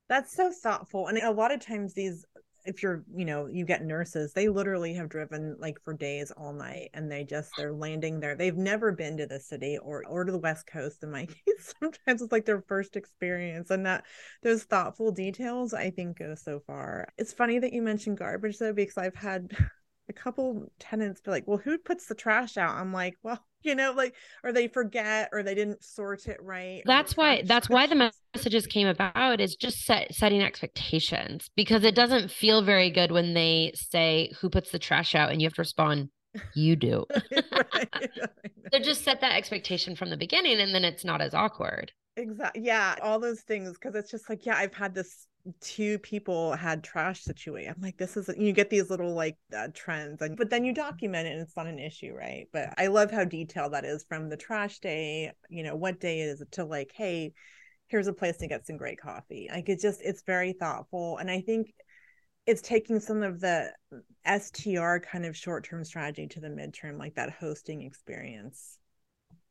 That's 0.10 0.36
so 0.36 0.52
thoughtful. 0.52 1.08
And 1.08 1.18
a 1.18 1.32
lot 1.32 1.52
of 1.52 1.60
times 1.60 1.94
these 1.94 2.26
if 2.66 2.82
you're, 2.82 3.04
you 3.14 3.26
know, 3.26 3.48
you 3.48 3.66
get 3.66 3.84
nurses, 3.84 4.32
they 4.32 4.48
literally 4.48 4.94
have 4.94 5.10
driven 5.10 5.58
like 5.60 5.82
for 5.84 5.94
days 5.94 6.32
all 6.32 6.54
night 6.54 6.92
and 6.94 7.12
they 7.12 7.26
just 7.26 7.52
they're 7.58 7.74
landing 7.74 8.20
there. 8.20 8.36
They've 8.36 8.56
never 8.56 8.92
been 8.94 9.18
to 9.18 9.26
the 9.28 9.40
city 9.40 9.78
or 9.78 10.04
or 10.08 10.24
to 10.24 10.32
the 10.32 10.38
West 10.38 10.68
Coast 10.68 11.04
in 11.04 11.12
my 11.12 11.26
case. 11.26 11.74
Sometimes 11.80 12.22
it's 12.22 12.32
like 12.32 12.46
their 12.46 12.62
first 12.62 12.96
experience. 12.96 13.70
And 13.70 13.86
that 13.86 14.06
those 14.44 14.64
thoughtful 14.64 15.12
details 15.12 15.74
I 15.74 15.90
think 15.90 16.20
go 16.20 16.36
so 16.36 16.62
far. 16.66 17.08
It's 17.18 17.34
funny 17.34 17.60
that 17.60 17.74
you 17.74 17.82
mentioned 17.82 18.18
garbage 18.18 18.58
though, 18.60 18.74
because 18.74 18.98
I've 18.98 19.16
had 19.16 19.52
a 20.10 20.14
couple 20.14 20.72
tenants 20.80 21.22
be 21.22 21.32
like, 21.32 21.48
Well, 21.48 21.58
who 21.58 21.78
puts 21.78 22.08
the 22.08 22.16
trash 22.16 22.58
out? 22.58 22.76
I'm 22.76 22.94
like, 22.94 23.18
Well, 23.24 23.46
you 23.64 23.76
know 23.76 23.92
like 23.92 24.16
or 24.44 24.52
they 24.52 24.68
forget 24.68 25.30
or 25.32 25.44
they 25.44 25.56
didn't 25.56 25.84
sort 25.84 26.28
it 26.28 26.38
right 26.42 26.84
that's 26.86 27.16
why 27.18 27.42
that's 27.46 27.70
why 27.70 27.88
the 27.88 28.12
messages 28.34 28.68
came 28.68 28.88
about 28.88 29.40
is 29.40 29.56
just 29.56 29.86
set, 29.86 30.14
setting 30.14 30.42
expectations 30.42 31.50
because 31.56 31.84
it 31.84 31.96
doesn't 31.96 32.32
feel 32.32 32.62
very 32.62 32.90
good 32.90 33.12
when 33.12 33.34
they 33.34 33.72
say 33.76 34.32
who 34.40 34.50
puts 34.50 34.72
the 34.72 34.80
trash 34.80 35.16
out? 35.16 35.32
and 35.32 35.42
you 35.42 35.48
have 35.48 35.54
to 35.54 35.62
respond 35.62 36.10
you 36.56 36.76
do. 36.76 37.06
So 38.72 38.80
just 38.80 39.04
set 39.04 39.22
that 39.22 39.34
expectation 39.34 39.96
from 39.96 40.10
the 40.10 40.18
beginning 40.18 40.60
and 40.60 40.74
then 40.74 40.84
it's 40.84 41.06
not 41.06 41.22
as 41.22 41.36
awkward. 41.36 41.92
Exactly 42.18 42.64
yeah 42.64 42.96
all 43.02 43.20
those 43.20 43.42
things 43.42 43.74
because 43.74 43.96
it's 43.96 44.12
just 44.12 44.30
like 44.30 44.46
yeah 44.46 44.56
i've 44.56 44.74
had 44.74 44.94
this 44.94 45.28
two 45.60 46.00
people 46.00 46.54
had 46.54 46.84
trash 46.84 47.22
situation. 47.22 47.74
I'm 47.76 47.82
like, 47.82 47.98
this 47.98 48.16
is 48.16 48.30
you 48.38 48.54
get 48.54 48.70
these 48.70 48.90
little 48.90 49.14
like 49.14 49.38
uh, 49.56 49.68
trends, 49.74 50.22
and 50.22 50.38
but 50.38 50.50
then 50.50 50.66
you 50.66 50.74
document 50.74 51.28
it, 51.28 51.34
and 51.34 51.42
it's 51.42 51.58
not 51.58 51.68
an 51.68 51.80
issue, 51.80 52.14
right? 52.14 52.48
But 52.54 52.74
I 52.78 52.88
love 52.88 53.12
how 53.12 53.26
detailed 53.26 53.74
that 53.74 53.86
is 53.86 54.06
from 54.08 54.30
the 54.30 54.38
trash 54.38 54.80
day. 54.80 55.32
You 55.50 55.64
know, 55.64 55.76
what 55.76 56.00
day 56.00 56.22
is 56.22 56.42
it 56.42 56.52
to 56.54 56.66
like, 56.66 56.92
hey, 56.96 57.34
here's 57.88 58.08
a 58.08 58.14
place 58.14 58.38
to 58.38 58.48
get 58.48 58.66
some 58.66 58.78
great 58.78 59.00
coffee. 59.00 59.50
Like 59.52 59.70
it 59.70 59.80
just 59.80 60.02
it's 60.02 60.24
very 60.24 60.54
thoughtful. 60.54 61.18
And 61.18 61.30
I 61.30 61.42
think 61.42 61.74
it's 62.46 62.62
taking 62.62 63.00
some 63.00 63.24
of 63.24 63.40
the 63.40 63.72
STR 64.26 64.98
kind 65.00 65.26
of 65.26 65.36
short 65.38 65.66
term 65.66 65.84
strategy 65.84 66.28
to 66.28 66.40
the 66.40 66.50
midterm, 66.50 66.98
like 66.98 67.16
that 67.16 67.32
hosting 67.32 67.82
experience. 67.82 68.78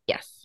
Yes. 0.06 0.41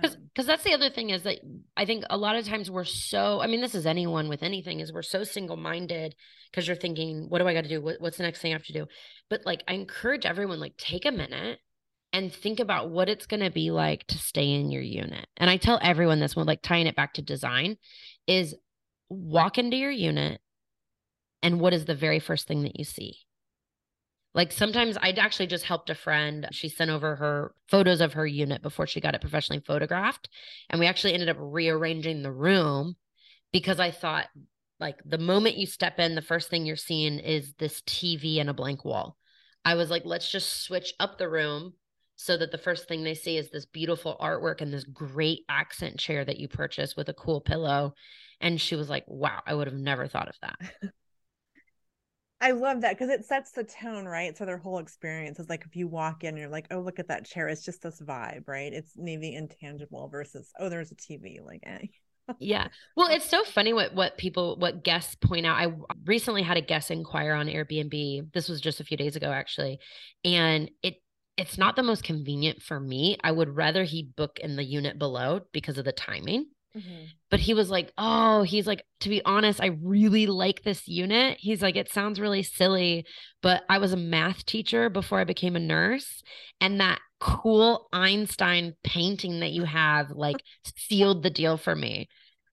Because 0.00 0.46
that's 0.46 0.64
the 0.64 0.74
other 0.74 0.90
thing 0.90 1.10
is 1.10 1.22
that 1.24 1.38
I 1.76 1.84
think 1.84 2.04
a 2.10 2.16
lot 2.16 2.36
of 2.36 2.46
times 2.46 2.70
we're 2.70 2.84
so, 2.84 3.40
I 3.40 3.46
mean, 3.46 3.60
this 3.60 3.74
is 3.74 3.86
anyone 3.86 4.28
with 4.28 4.42
anything, 4.42 4.80
is 4.80 4.92
we're 4.92 5.02
so 5.02 5.24
single 5.24 5.56
minded 5.56 6.14
because 6.50 6.66
you're 6.66 6.76
thinking, 6.76 7.26
what 7.28 7.38
do 7.38 7.48
I 7.48 7.54
got 7.54 7.62
to 7.62 7.68
do? 7.68 7.80
What, 7.80 8.00
what's 8.00 8.16
the 8.16 8.22
next 8.22 8.40
thing 8.40 8.52
I 8.52 8.56
have 8.56 8.66
to 8.66 8.72
do? 8.72 8.86
But 9.28 9.42
like, 9.44 9.62
I 9.68 9.74
encourage 9.74 10.26
everyone, 10.26 10.60
like, 10.60 10.76
take 10.76 11.06
a 11.06 11.12
minute 11.12 11.58
and 12.12 12.32
think 12.32 12.60
about 12.60 12.90
what 12.90 13.08
it's 13.08 13.26
going 13.26 13.42
to 13.42 13.50
be 13.50 13.70
like 13.70 14.06
to 14.06 14.18
stay 14.18 14.52
in 14.52 14.70
your 14.70 14.82
unit. 14.82 15.26
And 15.36 15.50
I 15.50 15.56
tell 15.56 15.78
everyone 15.82 16.20
this 16.20 16.34
one, 16.34 16.46
like 16.46 16.62
tying 16.62 16.86
it 16.86 16.96
back 16.96 17.14
to 17.14 17.22
design, 17.22 17.76
is 18.26 18.54
walk 19.10 19.58
into 19.58 19.76
your 19.76 19.90
unit 19.90 20.40
and 21.42 21.60
what 21.60 21.74
is 21.74 21.84
the 21.84 21.94
very 21.94 22.18
first 22.18 22.48
thing 22.48 22.62
that 22.62 22.78
you 22.78 22.84
see? 22.84 23.18
Like 24.38 24.52
sometimes 24.52 24.96
I'd 25.02 25.18
actually 25.18 25.48
just 25.48 25.64
helped 25.64 25.90
a 25.90 25.96
friend. 25.96 26.46
She 26.52 26.68
sent 26.68 26.92
over 26.92 27.16
her 27.16 27.56
photos 27.66 28.00
of 28.00 28.12
her 28.12 28.24
unit 28.24 28.62
before 28.62 28.86
she 28.86 29.00
got 29.00 29.16
it 29.16 29.20
professionally 29.20 29.64
photographed. 29.66 30.28
And 30.70 30.78
we 30.78 30.86
actually 30.86 31.14
ended 31.14 31.28
up 31.28 31.38
rearranging 31.40 32.22
the 32.22 32.30
room 32.30 32.94
because 33.52 33.80
I 33.80 33.90
thought, 33.90 34.26
like, 34.78 35.00
the 35.04 35.18
moment 35.18 35.56
you 35.56 35.66
step 35.66 35.98
in, 35.98 36.14
the 36.14 36.22
first 36.22 36.50
thing 36.50 36.66
you're 36.66 36.76
seeing 36.76 37.18
is 37.18 37.52
this 37.58 37.82
TV 37.82 38.38
and 38.38 38.48
a 38.48 38.54
blank 38.54 38.84
wall. 38.84 39.16
I 39.64 39.74
was 39.74 39.90
like, 39.90 40.04
let's 40.04 40.30
just 40.30 40.62
switch 40.62 40.94
up 41.00 41.18
the 41.18 41.28
room 41.28 41.72
so 42.14 42.36
that 42.36 42.52
the 42.52 42.58
first 42.58 42.86
thing 42.86 43.02
they 43.02 43.14
see 43.14 43.38
is 43.38 43.50
this 43.50 43.66
beautiful 43.66 44.16
artwork 44.20 44.60
and 44.60 44.72
this 44.72 44.84
great 44.84 45.40
accent 45.48 45.98
chair 45.98 46.24
that 46.24 46.38
you 46.38 46.46
purchased 46.46 46.96
with 46.96 47.08
a 47.08 47.14
cool 47.14 47.40
pillow. 47.40 47.92
And 48.40 48.60
she 48.60 48.76
was 48.76 48.88
like, 48.88 49.02
wow, 49.08 49.40
I 49.44 49.54
would 49.54 49.66
have 49.66 49.74
never 49.74 50.06
thought 50.06 50.28
of 50.28 50.36
that. 50.42 50.92
I 52.40 52.52
love 52.52 52.82
that 52.82 52.96
because 52.96 53.10
it 53.10 53.24
sets 53.24 53.50
the 53.50 53.64
tone, 53.64 54.04
right? 54.04 54.36
So 54.36 54.44
their 54.44 54.58
whole 54.58 54.78
experience 54.78 55.40
is 55.40 55.48
like 55.48 55.64
if 55.66 55.74
you 55.74 55.88
walk 55.88 56.22
in, 56.22 56.36
you're 56.36 56.48
like, 56.48 56.66
oh, 56.70 56.80
look 56.80 57.00
at 57.00 57.08
that 57.08 57.24
chair. 57.24 57.48
It's 57.48 57.64
just 57.64 57.82
this 57.82 58.00
vibe, 58.00 58.46
right? 58.46 58.72
It's 58.72 58.92
maybe 58.96 59.34
intangible 59.34 60.08
versus, 60.08 60.52
oh, 60.58 60.68
there's 60.68 60.92
a 60.92 60.94
TV. 60.94 61.44
Like, 61.44 61.64
eh. 61.64 61.86
yeah. 62.38 62.68
Well, 62.96 63.08
it's 63.08 63.28
so 63.28 63.42
funny 63.42 63.72
what 63.72 63.92
what 63.94 64.18
people 64.18 64.56
what 64.56 64.84
guests 64.84 65.16
point 65.16 65.46
out. 65.46 65.58
I 65.58 65.74
recently 66.04 66.42
had 66.42 66.56
a 66.56 66.62
guest 66.62 66.92
inquire 66.92 67.32
on 67.32 67.48
Airbnb. 67.48 68.32
This 68.32 68.48
was 68.48 68.60
just 68.60 68.80
a 68.80 68.84
few 68.84 68.96
days 68.96 69.16
ago, 69.16 69.32
actually, 69.32 69.80
and 70.24 70.70
it 70.82 70.96
it's 71.36 71.58
not 71.58 71.76
the 71.76 71.82
most 71.82 72.04
convenient 72.04 72.62
for 72.62 72.78
me. 72.78 73.16
I 73.22 73.32
would 73.32 73.56
rather 73.56 73.84
he 73.84 74.10
book 74.16 74.38
in 74.40 74.56
the 74.56 74.64
unit 74.64 74.98
below 74.98 75.40
because 75.52 75.78
of 75.78 75.84
the 75.84 75.92
timing. 75.92 76.46
Mm-hmm. 76.76 77.04
But 77.30 77.40
he 77.40 77.54
was 77.54 77.70
like, 77.70 77.92
Oh, 77.98 78.42
he's 78.42 78.66
like, 78.66 78.84
to 79.00 79.08
be 79.08 79.22
honest, 79.24 79.60
I 79.60 79.78
really 79.82 80.26
like 80.26 80.62
this 80.62 80.86
unit. 80.86 81.38
He's 81.40 81.62
like, 81.62 81.76
It 81.76 81.90
sounds 81.90 82.20
really 82.20 82.42
silly, 82.42 83.04
but 83.42 83.62
I 83.68 83.78
was 83.78 83.92
a 83.92 83.96
math 83.96 84.44
teacher 84.46 84.88
before 84.88 85.18
I 85.18 85.24
became 85.24 85.56
a 85.56 85.60
nurse. 85.60 86.22
And 86.60 86.80
that 86.80 87.00
cool 87.20 87.88
Einstein 87.92 88.74
painting 88.84 89.40
that 89.40 89.50
you 89.50 89.64
have 89.64 90.10
like 90.10 90.36
sealed 90.76 91.22
the 91.22 91.30
deal 91.30 91.56
for 91.56 91.74
me. 91.74 92.08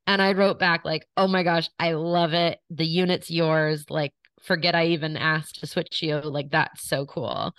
And 0.08 0.22
I 0.22 0.34
wrote 0.34 0.60
back, 0.60 0.86
like, 0.86 1.06
Oh 1.18 1.28
my 1.28 1.44
gosh, 1.44 1.70
I 1.80 1.94
love 1.94 2.34
it. 2.34 2.60
The 2.70 2.86
unit's 2.86 3.30
yours. 3.30 3.86
Like, 3.90 4.14
forget 4.42 4.76
I 4.76 4.88
even 4.88 5.18
asked 5.18 5.60
to 5.60 5.68
switch 5.68 6.02
you. 6.02 6.20
Like, 6.22 6.52
that's 6.52 6.88
so 6.88 7.06
cool. 7.06 7.54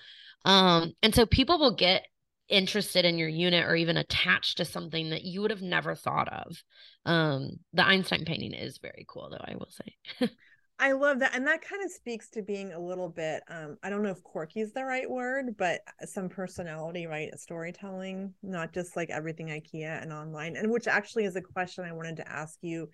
Um, 0.44 0.92
and 1.02 1.14
so 1.14 1.26
people 1.26 1.58
will 1.58 1.74
get 1.74 2.06
interested 2.48 3.04
in 3.04 3.18
your 3.18 3.28
unit 3.28 3.66
or 3.66 3.76
even 3.76 3.96
attached 3.96 4.58
to 4.58 4.64
something 4.64 5.10
that 5.10 5.24
you 5.24 5.42
would 5.42 5.50
have 5.50 5.62
never 5.62 5.94
thought 5.94 6.28
of. 6.28 6.62
Um, 7.04 7.58
the 7.72 7.84
Einstein 7.84 8.24
painting 8.24 8.52
is 8.52 8.78
very 8.78 9.04
cool, 9.08 9.28
though, 9.30 9.44
I 9.44 9.54
will 9.54 9.70
say. 9.70 10.30
I 10.78 10.92
love 10.92 11.20
that. 11.20 11.34
And 11.34 11.46
that 11.46 11.62
kind 11.62 11.82
of 11.82 11.90
speaks 11.90 12.28
to 12.30 12.42
being 12.42 12.72
a 12.72 12.78
little 12.78 13.08
bit, 13.08 13.42
um, 13.48 13.78
I 13.82 13.88
don't 13.88 14.02
know 14.02 14.10
if 14.10 14.22
quirky 14.22 14.60
is 14.60 14.72
the 14.72 14.84
right 14.84 15.08
word, 15.08 15.56
but 15.56 15.80
some 16.04 16.28
personality, 16.28 17.06
right? 17.06 17.30
Storytelling, 17.38 18.34
not 18.42 18.74
just 18.74 18.94
like 18.94 19.08
everything 19.08 19.48
IKEA 19.48 20.02
and 20.02 20.12
online. 20.12 20.56
And 20.56 20.70
which 20.70 20.86
actually 20.86 21.24
is 21.24 21.36
a 21.36 21.40
question 21.40 21.84
I 21.84 21.92
wanted 21.92 22.16
to 22.16 22.28
ask 22.30 22.58
you 22.60 22.90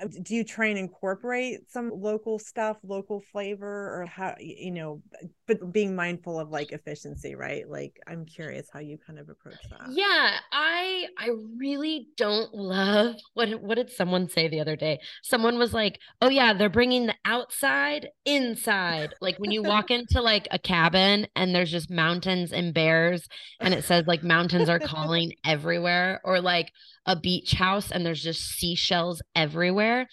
uh, 0.00 0.08
do 0.22 0.34
you 0.34 0.44
try 0.44 0.66
and 0.66 0.78
incorporate 0.78 1.70
some 1.70 1.90
local 1.94 2.38
stuff 2.38 2.76
local 2.82 3.20
flavor 3.20 4.00
or 4.00 4.06
how 4.06 4.34
you 4.40 4.70
know 4.70 5.02
but 5.46 5.72
being 5.72 5.94
mindful 5.94 6.38
of 6.38 6.50
like 6.50 6.72
efficiency 6.72 7.34
right 7.34 7.68
like 7.68 7.98
i'm 8.06 8.24
curious 8.24 8.68
how 8.72 8.80
you 8.80 8.98
kind 9.06 9.18
of 9.18 9.28
approach 9.28 9.58
that 9.70 9.90
yeah 9.90 10.38
i 10.52 11.06
i 11.18 11.30
really 11.58 12.08
don't 12.16 12.54
love 12.54 13.14
what 13.34 13.48
what 13.62 13.76
did 13.76 13.90
someone 13.90 14.28
say 14.28 14.48
the 14.48 14.60
other 14.60 14.76
day 14.76 14.98
someone 15.22 15.58
was 15.58 15.72
like 15.72 15.98
oh 16.20 16.28
yeah 16.28 16.52
they're 16.52 16.68
bringing 16.68 17.06
the 17.06 17.14
outside 17.24 18.08
inside 18.24 19.14
like 19.20 19.36
when 19.38 19.50
you 19.50 19.62
walk 19.62 19.90
into 19.90 20.20
like 20.20 20.48
a 20.50 20.58
cabin 20.58 21.26
and 21.36 21.54
there's 21.54 21.70
just 21.70 21.90
mountains 21.90 22.52
and 22.52 22.74
bears 22.74 23.28
and 23.60 23.74
it 23.74 23.84
says 23.84 24.04
like 24.06 24.22
mountains 24.22 24.68
are 24.68 24.78
calling 24.78 25.32
everywhere 25.44 26.20
or 26.24 26.40
like 26.40 26.70
a 27.06 27.16
beach 27.16 27.52
house 27.52 27.90
and 27.90 28.04
there's 28.04 28.22
just 28.22 28.40
seashells 28.40 29.22
everywhere. 29.34 30.06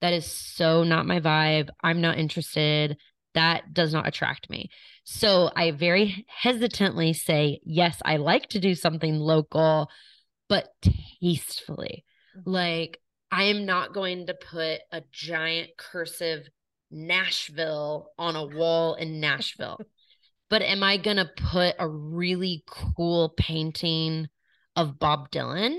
That 0.00 0.12
is 0.12 0.26
so 0.30 0.84
not 0.84 1.06
my 1.06 1.20
vibe. 1.20 1.68
I'm 1.82 2.00
not 2.00 2.18
interested. 2.18 2.96
That 3.36 3.74
does 3.74 3.92
not 3.92 4.08
attract 4.08 4.50
me. 4.50 4.70
So 5.04 5.50
I 5.54 5.70
very 5.70 6.26
hesitantly 6.28 7.12
say, 7.12 7.60
yes, 7.64 8.00
I 8.04 8.16
like 8.16 8.48
to 8.48 8.58
do 8.58 8.74
something 8.74 9.14
local, 9.14 9.90
but 10.48 10.68
tastefully. 11.20 12.04
Mm-hmm. 12.36 12.50
Like, 12.50 12.98
I 13.30 13.44
am 13.44 13.66
not 13.66 13.92
going 13.92 14.26
to 14.26 14.34
put 14.34 14.80
a 14.90 15.02
giant 15.12 15.70
cursive 15.76 16.48
Nashville 16.90 18.10
on 18.18 18.36
a 18.36 18.46
wall 18.46 18.94
in 18.94 19.20
Nashville. 19.20 19.78
but 20.48 20.62
am 20.62 20.82
I 20.82 20.96
going 20.96 21.18
to 21.18 21.30
put 21.36 21.74
a 21.78 21.88
really 21.88 22.64
cool 22.66 23.34
painting 23.36 24.28
of 24.76 24.98
Bob 24.98 25.30
Dylan? 25.30 25.78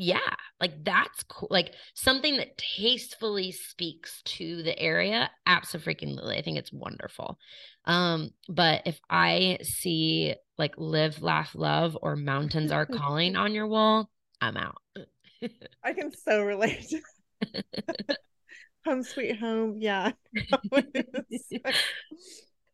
Yeah 0.00 0.34
like 0.62 0.82
that's 0.82 1.22
cool 1.24 1.46
like 1.50 1.74
something 1.92 2.38
that 2.38 2.56
tastefully 2.56 3.52
speaks 3.52 4.22
to 4.24 4.62
the 4.62 4.78
area 4.78 5.30
absolutely 5.44 6.38
i 6.38 6.42
think 6.42 6.56
it's 6.56 6.72
wonderful. 6.72 7.38
Um 7.84 8.30
but 8.48 8.80
if 8.86 8.98
i 9.10 9.58
see 9.62 10.34
like 10.56 10.72
live 10.78 11.20
laugh 11.20 11.54
love 11.54 11.98
or 12.00 12.16
mountains 12.16 12.72
are 12.72 12.86
calling 12.98 13.36
on 13.36 13.52
your 13.52 13.66
wall 13.66 14.08
i'm 14.40 14.56
out. 14.56 14.80
I 15.84 15.92
can 15.92 16.12
so 16.12 16.44
relate 16.44 16.94
home 18.86 19.02
sweet 19.02 19.38
home 19.38 19.76
yeah. 19.80 20.12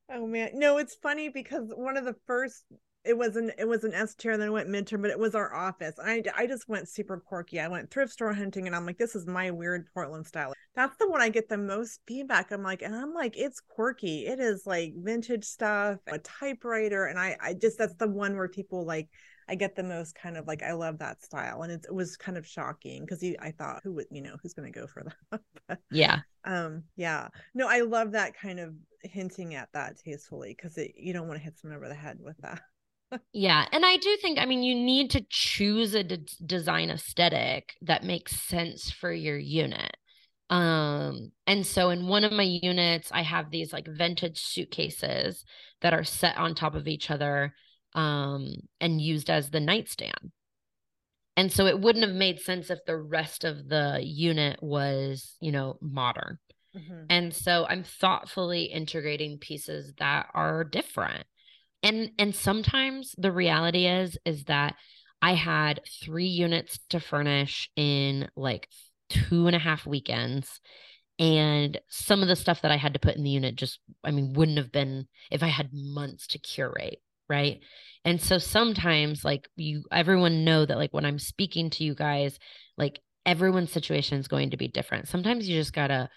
Oh 0.08 0.24
man. 0.26 0.50
No 0.54 0.78
it's 0.78 0.94
funny 1.02 1.28
because 1.28 1.72
one 1.74 1.96
of 1.96 2.04
the 2.04 2.14
first 2.28 2.64
it 3.06 3.16
was 3.16 3.36
an 3.36 3.52
it 3.58 3.66
was 3.66 3.84
an 3.84 3.92
STR, 3.92 4.32
then 4.32 4.42
I 4.42 4.50
went 4.50 4.68
midterm, 4.68 5.02
but 5.02 5.10
it 5.10 5.18
was 5.18 5.34
our 5.34 5.54
office. 5.54 5.94
I 6.02 6.22
I 6.36 6.46
just 6.46 6.68
went 6.68 6.88
super 6.88 7.18
quirky. 7.18 7.60
I 7.60 7.68
went 7.68 7.90
thrift 7.90 8.12
store 8.12 8.32
hunting, 8.32 8.66
and 8.66 8.74
I'm 8.74 8.84
like, 8.84 8.98
this 8.98 9.14
is 9.14 9.26
my 9.26 9.50
weird 9.50 9.86
Portland 9.94 10.26
style. 10.26 10.52
That's 10.74 10.96
the 10.98 11.08
one 11.08 11.22
I 11.22 11.28
get 11.28 11.48
the 11.48 11.58
most 11.58 12.00
feedback. 12.06 12.50
I'm 12.50 12.62
like, 12.62 12.82
and 12.82 12.94
I'm 12.94 13.14
like, 13.14 13.36
it's 13.36 13.60
quirky. 13.60 14.26
It 14.26 14.40
is 14.40 14.66
like 14.66 14.94
vintage 14.96 15.44
stuff, 15.44 15.98
a 16.08 16.18
typewriter, 16.18 17.06
and 17.06 17.18
I 17.18 17.36
I 17.40 17.54
just 17.54 17.78
that's 17.78 17.94
the 17.94 18.08
one 18.08 18.36
where 18.36 18.48
people 18.48 18.84
like. 18.84 19.08
I 19.48 19.54
get 19.54 19.76
the 19.76 19.84
most 19.84 20.16
kind 20.16 20.36
of 20.36 20.48
like 20.48 20.64
I 20.64 20.72
love 20.72 20.98
that 20.98 21.22
style, 21.22 21.62
and 21.62 21.70
it, 21.70 21.86
it 21.88 21.94
was 21.94 22.16
kind 22.16 22.36
of 22.36 22.44
shocking 22.44 23.02
because 23.02 23.22
I 23.40 23.52
thought 23.52 23.82
who 23.84 23.92
would 23.94 24.06
you 24.10 24.20
know 24.20 24.34
who's 24.42 24.54
going 24.54 24.72
to 24.72 24.76
go 24.76 24.88
for 24.88 25.04
that? 25.04 25.40
but, 25.68 25.78
yeah, 25.88 26.22
um, 26.44 26.82
yeah, 26.96 27.28
no, 27.54 27.68
I 27.68 27.82
love 27.82 28.10
that 28.10 28.36
kind 28.36 28.58
of 28.58 28.74
hinting 29.04 29.54
at 29.54 29.68
that 29.72 29.98
tastefully 30.04 30.56
because 30.56 30.76
you 30.96 31.12
don't 31.12 31.28
want 31.28 31.38
to 31.38 31.44
hit 31.44 31.56
someone 31.56 31.76
over 31.76 31.86
the 31.86 31.94
head 31.94 32.18
with 32.20 32.36
that 32.38 32.60
yeah. 33.32 33.66
And 33.72 33.84
I 33.84 33.96
do 33.96 34.16
think, 34.20 34.38
I 34.38 34.46
mean, 34.46 34.62
you 34.62 34.74
need 34.74 35.10
to 35.12 35.24
choose 35.28 35.94
a 35.94 36.04
design 36.04 36.90
aesthetic 36.90 37.74
that 37.82 38.04
makes 38.04 38.40
sense 38.40 38.90
for 38.90 39.12
your 39.12 39.38
unit. 39.38 39.96
Um, 40.48 41.32
and 41.46 41.66
so 41.66 41.90
in 41.90 42.06
one 42.06 42.24
of 42.24 42.32
my 42.32 42.44
units, 42.62 43.10
I 43.12 43.22
have 43.22 43.50
these 43.50 43.72
like 43.72 43.88
vintage 43.88 44.40
suitcases 44.40 45.44
that 45.80 45.92
are 45.92 46.04
set 46.04 46.36
on 46.36 46.54
top 46.54 46.74
of 46.74 46.86
each 46.86 47.10
other 47.10 47.54
um, 47.94 48.54
and 48.80 49.00
used 49.00 49.30
as 49.30 49.50
the 49.50 49.60
nightstand. 49.60 50.32
And 51.36 51.52
so 51.52 51.66
it 51.66 51.80
wouldn't 51.80 52.06
have 52.06 52.14
made 52.14 52.40
sense 52.40 52.70
if 52.70 52.78
the 52.86 52.96
rest 52.96 53.44
of 53.44 53.68
the 53.68 54.00
unit 54.02 54.62
was, 54.62 55.36
you 55.40 55.52
know, 55.52 55.76
modern. 55.82 56.38
Mm-hmm. 56.74 57.04
And 57.10 57.34
so 57.34 57.66
I'm 57.68 57.84
thoughtfully 57.84 58.64
integrating 58.64 59.38
pieces 59.38 59.92
that 59.98 60.28
are 60.32 60.64
different 60.64 61.26
and 61.86 62.10
and 62.18 62.34
sometimes 62.34 63.14
the 63.18 63.32
reality 63.32 63.86
is 63.86 64.18
is 64.24 64.44
that 64.44 64.74
i 65.22 65.34
had 65.34 65.80
three 66.02 66.26
units 66.26 66.78
to 66.90 67.00
furnish 67.00 67.70
in 67.76 68.28
like 68.36 68.68
two 69.08 69.46
and 69.46 69.54
a 69.54 69.60
half 69.60 69.86
weekends. 69.86 70.60
And 71.18 71.80
some 71.88 72.20
of 72.20 72.28
the 72.28 72.36
stuff 72.36 72.60
that 72.62 72.70
i 72.70 72.76
had 72.76 72.92
to 72.92 72.98
put 72.98 73.16
in 73.16 73.22
the 73.22 73.30
unit 73.30 73.56
just 73.56 73.80
i 74.04 74.10
mean 74.10 74.34
wouldn't 74.34 74.58
have 74.58 74.72
been 74.72 75.06
if 75.30 75.42
i 75.42 75.48
had 75.48 75.70
months 75.72 76.26
to 76.28 76.38
curate 76.38 77.00
right? 77.28 77.60
And 78.04 78.20
so 78.20 78.38
sometimes 78.38 79.24
like 79.24 79.48
you 79.56 79.84
everyone 79.90 80.44
know 80.44 80.64
that 80.64 80.76
like 80.76 80.92
when 80.92 81.04
I'm 81.04 81.18
speaking 81.18 81.70
to 81.70 81.84
you 81.84 81.94
guys, 81.94 82.38
like 82.76 83.00
everyone's 83.24 83.72
situation 83.72 84.18
is 84.18 84.28
going 84.28 84.50
to 84.50 84.56
be 84.56 84.68
different. 84.68 85.08
Sometimes 85.08 85.48
you 85.48 85.58
just 85.58 85.72
got 85.72 85.88
to 85.88 86.08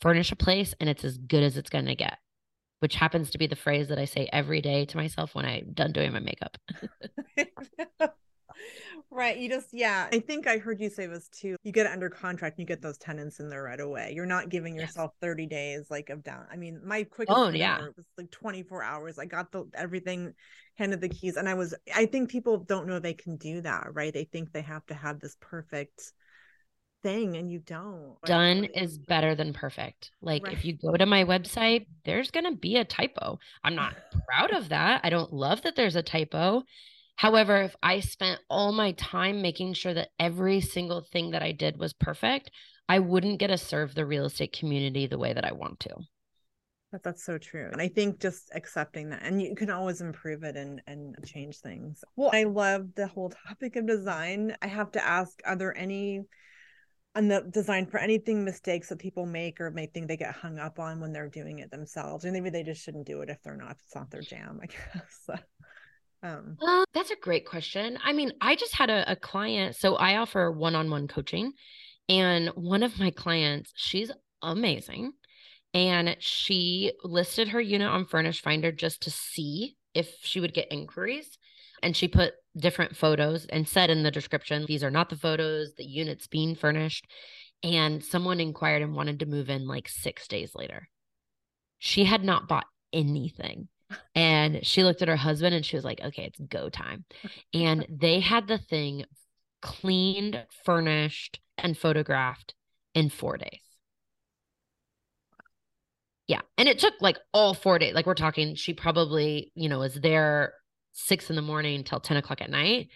furnish 0.00 0.32
a 0.32 0.36
place 0.36 0.74
and 0.80 0.88
it's 0.88 1.04
as 1.04 1.16
good 1.16 1.42
as 1.42 1.56
it's 1.56 1.70
going 1.70 1.86
to 1.86 1.94
get, 1.94 2.18
which 2.84 2.96
happens 2.96 3.30
to 3.30 3.38
be 3.38 3.46
the 3.46 3.56
phrase 3.56 3.88
that 3.88 3.98
I 3.98 4.04
say 4.04 4.28
every 4.30 4.60
day 4.60 4.84
to 4.84 4.98
myself 4.98 5.34
when 5.34 5.46
I'm 5.46 5.72
done 5.72 5.92
doing 5.92 6.12
my 6.12 6.20
makeup. 6.20 6.58
right. 9.10 9.38
You 9.38 9.48
just, 9.48 9.68
yeah. 9.72 10.06
I 10.12 10.18
think 10.18 10.46
I 10.46 10.58
heard 10.58 10.82
you 10.82 10.90
say 10.90 11.06
this 11.06 11.30
too. 11.30 11.56
You 11.62 11.72
get 11.72 11.86
it 11.86 11.92
under 11.92 12.10
contract 12.10 12.58
and 12.58 12.64
you 12.64 12.66
get 12.66 12.82
those 12.82 12.98
tenants 12.98 13.40
in 13.40 13.48
there 13.48 13.62
right 13.62 13.80
away. 13.80 14.12
You're 14.14 14.26
not 14.26 14.50
giving 14.50 14.74
yourself 14.74 15.12
yes. 15.14 15.28
30 15.30 15.46
days 15.46 15.86
like 15.90 16.10
of 16.10 16.22
down. 16.22 16.44
I 16.52 16.56
mean, 16.56 16.78
my 16.84 17.04
quick 17.04 17.28
oh, 17.30 17.48
yeah. 17.48 17.78
was 17.96 18.04
like 18.18 18.30
24 18.30 18.82
hours. 18.82 19.18
I 19.18 19.24
got 19.24 19.50
the 19.50 19.64
everything 19.72 20.34
handed 20.74 21.00
the 21.00 21.08
keys 21.08 21.36
and 21.36 21.48
I 21.48 21.54
was 21.54 21.72
I 21.94 22.04
think 22.04 22.28
people 22.28 22.58
don't 22.58 22.86
know 22.86 22.98
they 22.98 23.14
can 23.14 23.38
do 23.38 23.62
that, 23.62 23.94
right? 23.94 24.12
They 24.12 24.24
think 24.24 24.52
they 24.52 24.60
have 24.60 24.84
to 24.88 24.94
have 24.94 25.20
this 25.20 25.38
perfect 25.40 26.12
thing 27.04 27.36
and 27.36 27.52
you 27.52 27.60
don't. 27.60 28.16
Done 28.24 28.64
is 28.64 28.98
better 28.98 29.36
than 29.36 29.52
perfect. 29.52 30.10
Like 30.20 30.44
right. 30.44 30.52
if 30.54 30.64
you 30.64 30.72
go 30.76 30.96
to 30.96 31.06
my 31.06 31.22
website, 31.22 31.86
there's 32.04 32.32
going 32.32 32.46
to 32.46 32.56
be 32.56 32.76
a 32.76 32.84
typo. 32.84 33.38
I'm 33.62 33.76
not 33.76 33.94
proud 34.26 34.52
of 34.52 34.70
that. 34.70 35.02
I 35.04 35.10
don't 35.10 35.32
love 35.32 35.62
that 35.62 35.76
there's 35.76 35.94
a 35.94 36.02
typo. 36.02 36.64
However, 37.16 37.62
if 37.62 37.76
I 37.82 38.00
spent 38.00 38.40
all 38.50 38.72
my 38.72 38.92
time 38.92 39.42
making 39.42 39.74
sure 39.74 39.94
that 39.94 40.08
every 40.18 40.60
single 40.60 41.02
thing 41.02 41.30
that 41.30 41.42
I 41.42 41.52
did 41.52 41.78
was 41.78 41.92
perfect, 41.92 42.50
I 42.88 42.98
wouldn't 42.98 43.38
get 43.38 43.48
to 43.48 43.58
serve 43.58 43.94
the 43.94 44.06
real 44.06 44.24
estate 44.24 44.56
community 44.58 45.06
the 45.06 45.18
way 45.18 45.32
that 45.32 45.44
I 45.44 45.52
want 45.52 45.80
to. 45.80 45.94
But 46.90 47.02
that's 47.02 47.24
so 47.24 47.38
true. 47.38 47.68
And 47.70 47.82
I 47.82 47.88
think 47.88 48.20
just 48.20 48.50
accepting 48.54 49.10
that 49.10 49.22
and 49.24 49.42
you 49.42 49.54
can 49.54 49.68
always 49.68 50.00
improve 50.00 50.44
it 50.44 50.56
and 50.56 50.80
and 50.86 51.16
change 51.26 51.58
things. 51.58 52.04
Well, 52.16 52.30
I 52.32 52.44
love 52.44 52.94
the 52.94 53.08
whole 53.08 53.30
topic 53.48 53.76
of 53.76 53.86
design. 53.86 54.56
I 54.62 54.68
have 54.68 54.92
to 54.92 55.04
ask, 55.04 55.40
are 55.44 55.56
there 55.56 55.76
any 55.76 56.22
on 57.16 57.28
the 57.28 57.42
design 57.42 57.86
for 57.86 57.98
anything 57.98 58.44
mistakes 58.44 58.88
that 58.88 58.98
people 58.98 59.26
make 59.26 59.60
or 59.60 59.70
may 59.70 59.86
think 59.86 60.08
they 60.08 60.16
get 60.16 60.34
hung 60.34 60.58
up 60.58 60.78
on 60.78 61.00
when 61.00 61.12
they're 61.12 61.28
doing 61.28 61.60
it 61.60 61.70
themselves? 61.70 62.24
Or 62.24 62.32
maybe 62.32 62.50
they 62.50 62.62
just 62.62 62.82
shouldn't 62.82 63.06
do 63.06 63.20
it 63.20 63.30
if 63.30 63.42
they're 63.42 63.56
not, 63.56 63.72
if 63.72 63.78
it's 63.84 63.94
not 63.94 64.10
their 64.10 64.22
jam, 64.22 64.60
I 64.62 64.66
guess. 65.26 65.40
Um, 66.22 66.56
uh, 66.66 66.84
that's 66.94 67.10
a 67.10 67.16
great 67.16 67.46
question. 67.46 67.98
I 68.02 68.12
mean, 68.14 68.32
I 68.40 68.56
just 68.56 68.74
had 68.74 68.90
a, 68.90 69.12
a 69.12 69.16
client. 69.16 69.76
So 69.76 69.96
I 69.96 70.16
offer 70.16 70.50
one 70.50 70.74
on 70.74 70.90
one 70.90 71.06
coaching. 71.06 71.52
And 72.08 72.48
one 72.48 72.82
of 72.82 72.98
my 72.98 73.10
clients, 73.10 73.72
she's 73.76 74.10
amazing. 74.42 75.12
And 75.72 76.16
she 76.18 76.92
listed 77.02 77.48
her 77.48 77.60
unit 77.60 77.88
on 77.88 78.06
Furnish 78.06 78.42
Finder 78.42 78.72
just 78.72 79.02
to 79.02 79.10
see 79.10 79.76
if 79.94 80.14
she 80.22 80.40
would 80.40 80.54
get 80.54 80.72
inquiries. 80.72 81.38
And 81.82 81.96
she 81.96 82.08
put 82.08 82.34
different 82.56 82.96
photos 82.96 83.46
and 83.46 83.68
said 83.68 83.90
in 83.90 84.02
the 84.02 84.10
description, 84.10 84.64
these 84.66 84.84
are 84.84 84.90
not 84.90 85.10
the 85.10 85.16
photos, 85.16 85.74
the 85.76 85.84
unit's 85.84 86.26
being 86.26 86.54
furnished. 86.54 87.06
And 87.62 88.04
someone 88.04 88.40
inquired 88.40 88.82
and 88.82 88.94
wanted 88.94 89.20
to 89.20 89.26
move 89.26 89.48
in 89.48 89.66
like 89.66 89.88
six 89.88 90.28
days 90.28 90.54
later. 90.54 90.88
She 91.78 92.04
had 92.04 92.22
not 92.22 92.48
bought 92.48 92.66
anything. 92.92 93.68
And 94.14 94.64
she 94.64 94.84
looked 94.84 95.02
at 95.02 95.08
her 95.08 95.16
husband 95.16 95.54
and 95.54 95.64
she 95.64 95.76
was 95.76 95.84
like, 95.84 96.00
okay, 96.00 96.24
it's 96.24 96.40
go 96.48 96.68
time. 96.68 97.04
And 97.52 97.86
they 97.90 98.20
had 98.20 98.48
the 98.48 98.58
thing 98.58 99.04
cleaned, 99.62 100.44
furnished, 100.64 101.40
and 101.58 101.76
photographed 101.76 102.54
in 102.94 103.08
four 103.08 103.36
days. 103.36 103.60
Yeah. 106.26 106.40
And 106.56 106.68
it 106.68 106.78
took 106.78 106.94
like 107.00 107.18
all 107.32 107.54
four 107.54 107.78
days. 107.78 107.94
Like 107.94 108.06
we're 108.06 108.14
talking, 108.14 108.54
she 108.54 108.72
probably, 108.72 109.52
you 109.54 109.68
know, 109.68 109.80
was 109.80 109.94
there 109.94 110.54
six 110.94 111.28
in 111.28 111.36
the 111.36 111.42
morning 111.42 111.84
till 111.84 112.00
10 112.00 112.16
o'clock 112.16 112.40
at 112.40 112.50
night. 112.50 112.88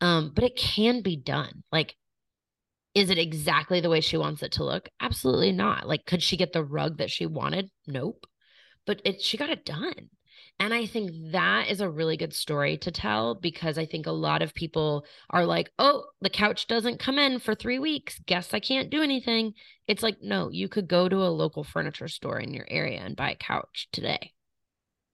Um, 0.00 0.32
but 0.34 0.44
it 0.44 0.56
can 0.56 1.00
be 1.00 1.16
done. 1.16 1.62
Like, 1.72 1.96
is 2.94 3.10
it 3.10 3.18
exactly 3.18 3.80
the 3.80 3.88
way 3.88 4.00
she 4.00 4.16
wants 4.16 4.42
it 4.42 4.52
to 4.52 4.64
look? 4.64 4.88
Absolutely 5.00 5.52
not. 5.52 5.88
Like, 5.88 6.04
could 6.04 6.22
she 6.22 6.36
get 6.36 6.52
the 6.52 6.64
rug 6.64 6.98
that 6.98 7.10
she 7.10 7.26
wanted? 7.26 7.70
Nope. 7.86 8.26
But 8.86 9.00
it 9.04 9.22
she 9.22 9.36
got 9.36 9.50
it 9.50 9.64
done. 9.64 10.10
And 10.60 10.72
I 10.72 10.86
think 10.86 11.10
that 11.32 11.68
is 11.68 11.80
a 11.80 11.90
really 11.90 12.16
good 12.16 12.32
story 12.32 12.76
to 12.78 12.92
tell 12.92 13.34
because 13.34 13.76
I 13.76 13.86
think 13.86 14.06
a 14.06 14.12
lot 14.12 14.40
of 14.40 14.54
people 14.54 15.04
are 15.30 15.44
like, 15.44 15.70
oh, 15.78 16.04
the 16.20 16.30
couch 16.30 16.68
doesn't 16.68 17.00
come 17.00 17.18
in 17.18 17.40
for 17.40 17.54
three 17.54 17.80
weeks. 17.80 18.20
Guess 18.26 18.54
I 18.54 18.60
can't 18.60 18.90
do 18.90 19.02
anything. 19.02 19.54
It's 19.88 20.02
like, 20.02 20.18
no, 20.22 20.50
you 20.50 20.68
could 20.68 20.86
go 20.86 21.08
to 21.08 21.16
a 21.16 21.28
local 21.28 21.64
furniture 21.64 22.08
store 22.08 22.38
in 22.38 22.54
your 22.54 22.66
area 22.68 23.00
and 23.00 23.16
buy 23.16 23.30
a 23.30 23.36
couch 23.36 23.88
today. 23.90 24.33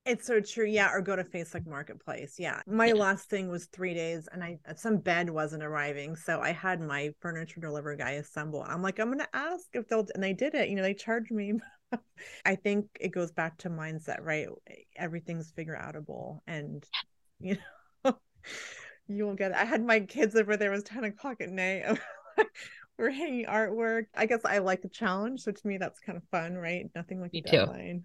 It's 0.07 0.27
so 0.27 0.41
true. 0.41 0.67
Yeah. 0.67 0.91
Or 0.93 1.03
go 1.03 1.15
to 1.15 1.25
Facebook 1.25 1.67
Marketplace. 1.67 2.37
Yeah. 2.39 2.63
My 2.67 2.87
yeah. 2.87 2.95
last 2.95 3.29
thing 3.29 3.51
was 3.51 3.67
three 3.67 3.93
days 3.93 4.29
and 4.33 4.43
I 4.43 4.59
some 4.77 4.97
bed 4.97 5.29
wasn't 5.29 5.63
arriving. 5.63 6.17
So 6.17 6.41
I 6.41 6.53
had 6.53 6.81
my 6.81 7.11
furniture 7.21 7.61
delivery 7.61 7.99
guy 7.99 8.13
assemble. 8.13 8.65
I'm 8.67 8.83
like, 8.83 8.99
I'm 8.99 9.11
gonna 9.11 9.29
ask 9.35 9.67
if 9.75 9.89
they'll 9.89 10.07
and 10.15 10.25
they 10.25 10.33
did 10.33 10.55
it. 10.55 10.71
You 10.71 10.77
know, 10.77 10.83
they 10.83 10.95
charged 10.95 11.31
me. 11.31 11.55
I 12.47 12.55
think 12.55 12.87
it 12.99 13.11
goes 13.11 13.31
back 13.31 13.59
to 13.59 13.71
mindset, 13.71 14.23
right? 14.23 14.49
Everything's 14.97 15.51
figure 15.51 15.79
outable 15.81 16.41
and 16.47 16.83
you 17.39 17.59
know 18.05 18.17
you 19.07 19.27
will 19.27 19.35
get 19.35 19.51
it. 19.51 19.59
I 19.59 19.65
had 19.65 19.85
my 19.85 20.01
kids 20.01 20.35
over 20.35 20.57
there, 20.57 20.73
it 20.73 20.77
was 20.77 20.85
10 20.85 21.05
o'clock 21.05 21.43
at 21.43 21.51
night. 21.51 21.85
we're 22.99 23.11
hanging 23.11 23.45
artwork. 23.45 24.05
I 24.17 24.25
guess 24.25 24.47
I 24.47 24.59
like 24.59 24.81
the 24.81 24.89
challenge. 24.89 25.43
So 25.43 25.53
to 25.53 25.67
me 25.67 25.77
that's 25.77 26.01
kind 26.01 26.17
of 26.17 26.25
fun, 26.31 26.55
right? 26.55 26.91
Nothing 26.95 27.21
like 27.21 27.35
me 27.35 27.43
a 27.47 27.51
deadline. 27.51 28.05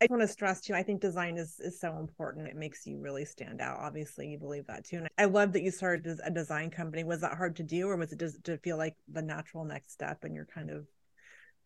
I 0.00 0.06
want 0.10 0.22
to 0.22 0.28
stress 0.28 0.60
too, 0.60 0.74
I 0.74 0.82
think 0.82 1.00
design 1.00 1.36
is, 1.36 1.58
is 1.60 1.80
so 1.80 1.98
important. 1.98 2.46
It 2.46 2.56
makes 2.56 2.86
you 2.86 2.98
really 2.98 3.24
stand 3.24 3.60
out. 3.60 3.78
Obviously, 3.80 4.28
you 4.28 4.38
believe 4.38 4.66
that 4.66 4.84
too. 4.84 4.98
And 4.98 5.08
I 5.18 5.24
love 5.24 5.52
that 5.52 5.62
you 5.62 5.70
started 5.70 6.20
a 6.24 6.30
design 6.30 6.70
company. 6.70 7.04
Was 7.04 7.20
that 7.22 7.36
hard 7.36 7.56
to 7.56 7.62
do, 7.62 7.88
or 7.88 7.96
was 7.96 8.12
it 8.12 8.20
just 8.20 8.44
to 8.44 8.58
feel 8.58 8.76
like 8.76 8.94
the 9.10 9.22
natural 9.22 9.64
next 9.64 9.92
step 9.92 10.24
in 10.24 10.34
you're 10.34 10.46
kind 10.46 10.70
of 10.70 10.86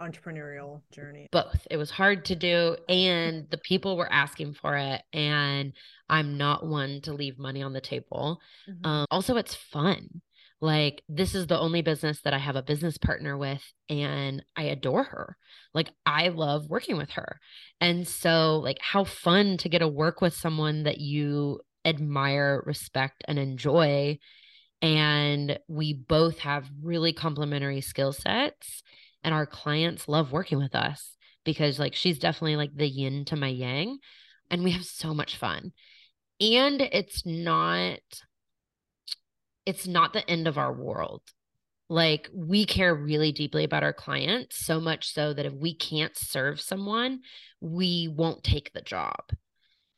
entrepreneurial 0.01 0.81
journey? 0.93 1.29
Both. 1.31 1.67
It 1.71 1.77
was 1.77 1.91
hard 1.91 2.25
to 2.27 2.35
do, 2.35 2.77
and 2.89 3.47
the 3.51 3.59
people 3.59 3.97
were 3.97 4.11
asking 4.11 4.55
for 4.55 4.77
it. 4.77 5.03
And 5.13 5.73
I'm 6.09 6.39
not 6.39 6.67
one 6.67 7.01
to 7.03 7.13
leave 7.13 7.39
money 7.39 7.63
on 7.63 7.73
the 7.73 7.81
table. 7.81 8.41
Mm-hmm. 8.69 8.87
Um, 8.87 9.07
also, 9.11 9.37
it's 9.37 9.55
fun. 9.55 10.23
Like, 10.63 11.03
this 11.09 11.35
is 11.35 11.49
the 11.49 11.59
only 11.59 11.83
business 11.83 12.21
that 12.23 12.33
I 12.33 12.39
have 12.39 12.55
a 12.55 12.63
business 12.63 12.97
partner 12.97 13.37
with, 13.37 13.63
and 13.89 14.45
I 14.55 14.63
adore 14.65 15.03
her. 15.03 15.37
Like, 15.75 15.91
I 16.07 16.29
love 16.29 16.71
working 16.71 16.97
with 16.97 17.11
her. 17.11 17.41
And 17.81 18.07
so, 18.07 18.61
like, 18.61 18.79
how 18.81 19.03
fun 19.03 19.57
to 19.59 19.69
get 19.69 19.81
to 19.81 19.89
work 19.89 20.21
with 20.21 20.35
someone 20.35 20.85
that 20.85 20.99
you 20.99 21.61
admire, 21.85 22.63
respect, 22.65 23.25
and 23.27 23.41
enjoy. 23.41 24.21
And 24.81 25.59
we 25.67 25.95
both 25.95 26.39
have 26.39 26.71
really 26.81 27.13
complementary 27.13 27.81
skill 27.81 28.13
sets, 28.13 28.85
and 29.25 29.35
our 29.35 29.47
clients 29.47 30.07
love 30.07 30.31
working 30.31 30.59
with 30.59 30.77
us 30.77 31.17
because, 31.45 31.81
like, 31.81 31.97
she's 31.97 32.21
definitely 32.21 32.55
like 32.55 32.77
the 32.77 32.89
yin 32.89 33.25
to 33.25 33.37
my 33.37 33.49
yang, 33.49 33.99
and 34.49 34.63
we 34.63 34.71
have 34.71 34.85
so 34.85 35.13
much 35.13 35.37
fun. 35.37 35.73
And 36.41 36.81
it's 36.81 37.27
not 37.27 37.99
it's 39.67 39.87
not 39.87 40.13
the 40.13 40.29
end 40.29 40.49
of 40.49 40.59
our 40.59 40.73
world. 40.73 41.23
Like 41.89 42.31
we 42.33 42.65
care 42.65 42.95
really 42.95 43.33
deeply 43.33 43.65
about 43.65 43.83
our 43.83 43.93
clients, 43.93 44.65
so 44.65 44.81
much 44.81 45.13
so 45.13 45.35
that 45.35 45.47
if 45.47 45.53
we 45.53 45.75
can't 45.75 46.17
serve 46.17 46.61
someone, 46.61 47.21
we 47.61 48.09
won't 48.09 48.43
take 48.43 48.73
the 48.73 48.81
job. 48.81 49.31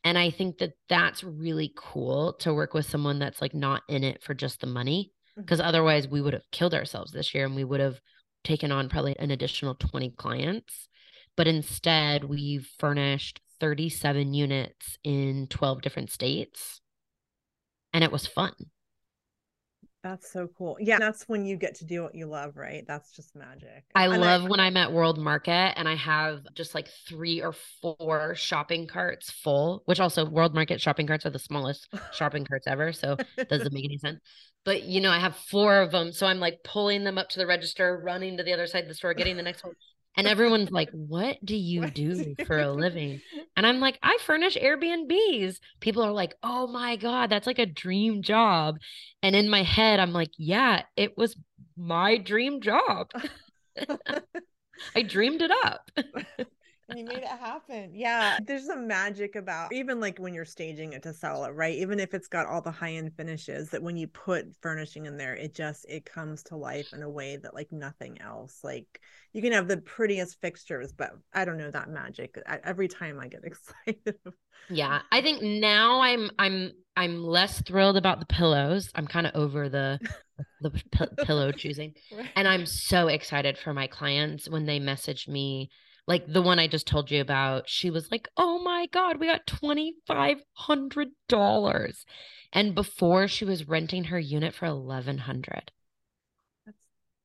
And 0.02 0.18
I 0.18 0.30
think 0.30 0.58
that 0.58 0.72
that's 0.88 1.24
really 1.24 1.72
cool 1.76 2.34
to 2.40 2.52
work 2.52 2.74
with 2.74 2.86
someone 2.88 3.18
that's 3.18 3.40
like 3.40 3.54
not 3.54 3.82
in 3.88 4.04
it 4.04 4.22
for 4.22 4.34
just 4.34 4.60
the 4.60 4.66
money. 4.66 5.12
Because 5.36 5.58
mm-hmm. 5.58 5.68
otherwise, 5.68 6.06
we 6.06 6.20
would 6.20 6.34
have 6.34 6.50
killed 6.52 6.74
ourselves 6.74 7.10
this 7.10 7.34
year 7.34 7.46
and 7.46 7.56
we 7.56 7.64
would 7.64 7.80
have 7.80 8.00
taken 8.44 8.70
on 8.70 8.88
probably 8.88 9.16
an 9.18 9.30
additional 9.30 9.74
20 9.74 10.10
clients. 10.10 10.88
But 11.36 11.48
instead, 11.48 12.24
we've 12.24 12.68
furnished 12.78 13.40
37 13.60 14.34
units 14.34 14.98
in 15.02 15.46
12 15.48 15.80
different 15.80 16.10
states. 16.10 16.80
And 17.92 18.04
it 18.04 18.12
was 18.12 18.26
fun. 18.26 18.52
That's 20.04 20.30
so 20.30 20.50
cool. 20.58 20.76
Yeah, 20.78 20.98
that's 20.98 21.24
when 21.28 21.46
you 21.46 21.56
get 21.56 21.76
to 21.76 21.86
do 21.86 22.02
what 22.02 22.14
you 22.14 22.26
love, 22.26 22.58
right? 22.58 22.84
That's 22.86 23.10
just 23.16 23.34
magic. 23.34 23.84
I 23.94 24.04
and 24.04 24.20
love 24.20 24.44
I, 24.44 24.48
when 24.48 24.60
I'm 24.60 24.76
at 24.76 24.92
World 24.92 25.18
Market 25.18 25.72
and 25.78 25.88
I 25.88 25.94
have 25.94 26.42
just 26.54 26.74
like 26.74 26.88
three 27.08 27.40
or 27.40 27.54
four 27.80 28.34
shopping 28.34 28.86
carts 28.86 29.30
full, 29.30 29.82
which 29.86 30.00
also 30.00 30.28
World 30.28 30.54
Market 30.54 30.78
shopping 30.78 31.06
carts 31.06 31.24
are 31.24 31.30
the 31.30 31.38
smallest 31.38 31.88
shopping 32.12 32.44
carts 32.44 32.66
ever. 32.66 32.92
So 32.92 33.16
it 33.38 33.48
doesn't 33.48 33.72
make 33.72 33.86
any 33.86 33.96
sense. 33.96 34.20
But 34.66 34.84
you 34.84 35.02
know, 35.02 35.10
I 35.10 35.18
have 35.18 35.36
four 35.36 35.82
of 35.82 35.90
them. 35.90 36.10
So 36.10 36.26
I'm 36.26 36.40
like 36.40 36.60
pulling 36.64 37.04
them 37.04 37.18
up 37.18 37.28
to 37.30 37.38
the 37.38 37.46
register, 37.46 38.00
running 38.02 38.38
to 38.38 38.42
the 38.42 38.54
other 38.54 38.66
side 38.66 38.84
of 38.84 38.88
the 38.88 38.94
store, 38.94 39.12
getting 39.12 39.36
the 39.36 39.42
next 39.42 39.62
one. 39.62 39.74
And 40.16 40.26
everyone's 40.28 40.70
like, 40.70 40.90
What 40.92 41.44
do 41.44 41.56
you 41.56 41.80
what 41.82 41.94
do, 41.94 42.14
do 42.14 42.36
for 42.46 42.60
a 42.60 42.70
living? 42.72 43.22
And 43.56 43.66
I'm 43.66 43.80
like, 43.80 43.98
I 44.02 44.18
furnish 44.20 44.56
Airbnbs. 44.56 45.58
People 45.80 46.02
are 46.02 46.12
like, 46.12 46.34
Oh 46.42 46.66
my 46.66 46.96
God, 46.96 47.30
that's 47.30 47.46
like 47.46 47.58
a 47.58 47.66
dream 47.66 48.22
job. 48.22 48.76
And 49.22 49.34
in 49.34 49.48
my 49.48 49.62
head, 49.62 50.00
I'm 50.00 50.12
like, 50.12 50.30
Yeah, 50.38 50.82
it 50.96 51.16
was 51.16 51.36
my 51.76 52.16
dream 52.18 52.60
job. 52.60 53.10
I 54.96 55.02
dreamed 55.02 55.42
it 55.42 55.50
up. 55.64 55.90
You 56.94 57.04
made 57.04 57.18
it 57.18 57.24
happen. 57.24 57.90
Yeah. 57.94 58.38
There's 58.44 58.66
some 58.66 58.86
magic 58.86 59.36
about 59.36 59.72
even 59.72 60.00
like 60.00 60.18
when 60.18 60.34
you're 60.34 60.44
staging 60.44 60.92
it 60.92 61.02
to 61.04 61.12
sell 61.12 61.44
it, 61.44 61.50
right? 61.50 61.74
Even 61.74 62.00
if 62.00 62.14
it's 62.14 62.28
got 62.28 62.46
all 62.46 62.60
the 62.60 62.70
high 62.70 62.94
end 62.94 63.12
finishes, 63.16 63.70
that 63.70 63.82
when 63.82 63.96
you 63.96 64.06
put 64.06 64.54
furnishing 64.60 65.06
in 65.06 65.16
there, 65.16 65.34
it 65.34 65.54
just 65.54 65.86
it 65.88 66.04
comes 66.04 66.42
to 66.44 66.56
life 66.56 66.92
in 66.92 67.02
a 67.02 67.08
way 67.08 67.36
that 67.36 67.54
like 67.54 67.72
nothing 67.72 68.20
else. 68.20 68.60
Like 68.62 69.00
you 69.32 69.42
can 69.42 69.52
have 69.52 69.68
the 69.68 69.78
prettiest 69.78 70.40
fixtures, 70.40 70.92
but 70.92 71.12
I 71.32 71.44
don't 71.44 71.58
know 71.58 71.70
that 71.70 71.88
magic. 71.88 72.38
I, 72.46 72.60
every 72.64 72.88
time 72.88 73.18
I 73.18 73.28
get 73.28 73.44
excited. 73.44 74.16
yeah. 74.68 75.00
I 75.10 75.22
think 75.22 75.42
now 75.42 76.00
I'm 76.00 76.30
I'm 76.38 76.72
I'm 76.96 77.22
less 77.22 77.60
thrilled 77.62 77.96
about 77.96 78.20
the 78.20 78.26
pillows. 78.26 78.90
I'm 78.94 79.06
kind 79.06 79.26
of 79.26 79.34
over 79.34 79.68
the 79.68 79.98
the 80.60 80.70
p- 80.70 81.06
pillow 81.24 81.52
choosing. 81.52 81.94
Right. 82.16 82.28
And 82.36 82.46
I'm 82.46 82.66
so 82.66 83.08
excited 83.08 83.58
for 83.58 83.72
my 83.72 83.86
clients 83.86 84.48
when 84.48 84.66
they 84.66 84.78
message 84.78 85.28
me 85.28 85.70
like 86.06 86.26
the 86.26 86.42
one 86.42 86.58
I 86.58 86.66
just 86.66 86.86
told 86.86 87.10
you 87.10 87.20
about, 87.20 87.68
she 87.68 87.90
was 87.90 88.10
like, 88.10 88.28
"Oh 88.36 88.62
my 88.62 88.86
god, 88.92 89.18
we 89.18 89.26
got 89.26 89.46
$2500." 89.46 92.04
And 92.52 92.74
before 92.74 93.28
she 93.28 93.44
was 93.44 93.68
renting 93.68 94.04
her 94.04 94.18
unit 94.18 94.54
for 94.54 94.66
1100 94.66 95.72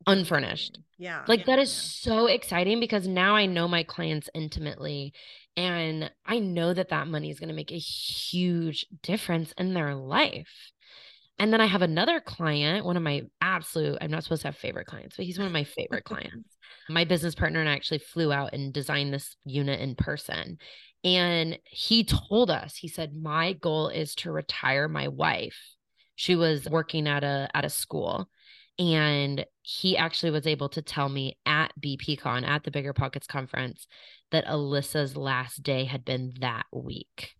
unfurnished. 0.08 0.80
Yeah. 0.98 1.24
Like 1.28 1.42
yeah, 1.42 1.46
that 1.48 1.60
is 1.60 1.70
yeah. 1.70 2.14
so 2.14 2.26
exciting 2.28 2.80
because 2.80 3.08
now 3.08 3.36
I 3.36 3.46
know 3.46 3.68
my 3.68 3.84
clients 3.84 4.30
intimately 4.34 5.14
and 5.56 6.12
I 6.26 6.40
know 6.40 6.74
that 6.74 6.90
that 6.90 7.08
money 7.08 7.30
is 7.30 7.40
going 7.40 7.50
to 7.50 7.56
make 7.56 7.72
a 7.72 7.78
huge 7.78 8.86
difference 9.04 9.54
in 9.58 9.74
their 9.74 9.96
life. 9.96 10.72
And 11.40 11.54
then 11.54 11.62
I 11.62 11.68
have 11.68 11.82
another 11.82 12.20
client, 12.20 12.86
one 12.86 12.98
of 12.98 13.04
my 13.04 13.24
absolute, 13.40 13.98
I'm 14.02 14.12
not 14.12 14.24
supposed 14.24 14.42
to 14.42 14.50
have 14.50 14.58
favorite 14.58 14.88
clients, 14.88 15.16
but 15.16 15.26
he's 15.26 15.38
one 15.38 15.48
of 15.48 15.54
my 15.54 15.64
favorite 15.64 16.04
clients. 16.04 16.58
My 16.92 17.06
business 17.06 17.36
partner 17.36 17.60
and 17.60 17.70
I 17.70 17.74
actually 17.74 18.00
flew 18.00 18.34
out 18.34 18.54
and 18.54 18.74
designed 18.74 19.14
this 19.14 19.36
unit 19.46 19.80
in 19.80 19.94
person. 19.94 20.58
And 21.04 21.60
he 21.66 22.04
told 22.04 22.50
us, 22.50 22.76
he 22.76 22.88
said, 22.88 23.14
My 23.14 23.54
goal 23.54 23.90
is 23.90 24.16
to 24.16 24.32
retire 24.32 24.88
my 24.88 25.08
wife. 25.08 25.58
She 26.16 26.36
was 26.36 26.68
working 26.68 27.08
at 27.08 27.24
a 27.24 27.48
at 27.54 27.64
a 27.64 27.70
school. 27.70 28.28
And 28.80 29.46
he 29.62 29.98
actually 29.98 30.32
was 30.32 30.48
able 30.48 30.70
to 30.70 30.82
tell 30.82 31.10
me 31.10 31.38
at 31.46 31.74
BPCon, 31.80 32.48
at 32.48 32.64
the 32.64 32.72
BiggerPockets 32.72 33.28
conference, 33.28 33.86
that 34.32 34.46
Alyssa's 34.46 35.16
last 35.16 35.62
day 35.62 35.86
had 35.86 36.04
been 36.04 36.34
that 36.40 36.66
week 36.74 37.36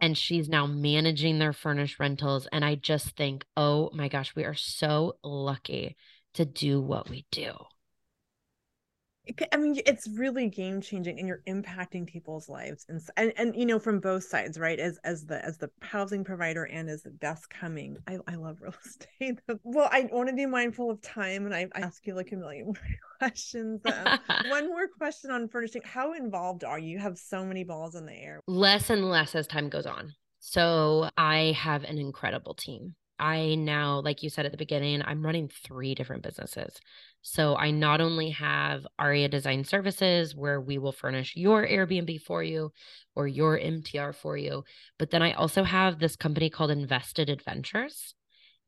and 0.00 0.16
she's 0.16 0.48
now 0.48 0.66
managing 0.66 1.38
their 1.38 1.52
furnished 1.52 1.98
rentals. 1.98 2.46
And 2.52 2.64
I 2.64 2.74
just 2.74 3.16
think, 3.16 3.44
oh 3.56 3.90
my 3.92 4.08
gosh, 4.08 4.34
we 4.34 4.44
are 4.44 4.54
so 4.54 5.16
lucky 5.22 5.96
to 6.34 6.44
do 6.44 6.80
what 6.80 7.08
we 7.08 7.26
do. 7.30 7.52
I 9.52 9.56
mean, 9.56 9.80
it's 9.86 10.08
really 10.08 10.48
game 10.48 10.80
changing, 10.80 11.18
and 11.18 11.26
you're 11.26 11.42
impacting 11.48 12.06
people's 12.06 12.48
lives, 12.48 12.86
and, 12.88 13.00
and 13.16 13.32
and 13.36 13.56
you 13.56 13.66
know 13.66 13.78
from 13.78 13.98
both 13.98 14.24
sides, 14.24 14.58
right? 14.58 14.78
As 14.78 14.98
as 15.04 15.26
the 15.26 15.44
as 15.44 15.58
the 15.58 15.70
housing 15.82 16.22
provider 16.22 16.64
and 16.64 16.88
as 16.88 17.02
the 17.02 17.10
guest 17.10 17.50
coming. 17.50 17.96
I 18.06 18.18
I 18.28 18.36
love 18.36 18.58
real 18.60 18.74
estate. 18.86 19.40
well, 19.64 19.88
I 19.90 20.08
want 20.12 20.28
to 20.28 20.34
be 20.34 20.46
mindful 20.46 20.90
of 20.90 21.02
time, 21.02 21.44
and 21.44 21.54
I, 21.54 21.66
I 21.74 21.80
ask 21.80 22.06
you 22.06 22.14
like 22.14 22.30
a 22.32 22.36
million 22.36 22.66
more 22.66 22.76
questions. 23.18 23.80
Um, 23.84 24.18
one 24.48 24.68
more 24.68 24.86
question 24.86 25.30
on 25.30 25.48
furnishing: 25.48 25.82
How 25.84 26.12
involved 26.12 26.62
are 26.62 26.78
you? 26.78 26.90
You 26.90 26.98
have 26.98 27.18
so 27.18 27.44
many 27.44 27.64
balls 27.64 27.96
in 27.96 28.06
the 28.06 28.14
air. 28.14 28.40
Less 28.46 28.90
and 28.90 29.10
less 29.10 29.34
as 29.34 29.46
time 29.46 29.68
goes 29.68 29.86
on. 29.86 30.14
So 30.38 31.10
I 31.16 31.56
have 31.58 31.82
an 31.82 31.98
incredible 31.98 32.54
team. 32.54 32.94
I 33.18 33.54
now, 33.54 34.00
like 34.00 34.22
you 34.22 34.30
said 34.30 34.46
at 34.46 34.52
the 34.52 34.58
beginning, 34.58 35.02
I'm 35.02 35.24
running 35.24 35.48
three 35.48 35.94
different 35.94 36.22
businesses. 36.22 36.78
So 37.28 37.56
I 37.56 37.72
not 37.72 38.00
only 38.00 38.30
have 38.30 38.86
Aria 39.00 39.28
Design 39.28 39.64
Services, 39.64 40.36
where 40.36 40.60
we 40.60 40.78
will 40.78 40.92
furnish 40.92 41.34
your 41.34 41.66
Airbnb 41.66 42.22
for 42.22 42.40
you 42.40 42.72
or 43.16 43.26
your 43.26 43.58
MTR 43.58 44.14
for 44.14 44.36
you, 44.36 44.62
but 44.96 45.10
then 45.10 45.22
I 45.22 45.32
also 45.32 45.64
have 45.64 45.98
this 45.98 46.14
company 46.14 46.50
called 46.50 46.70
Invested 46.70 47.28
Adventures. 47.28 48.14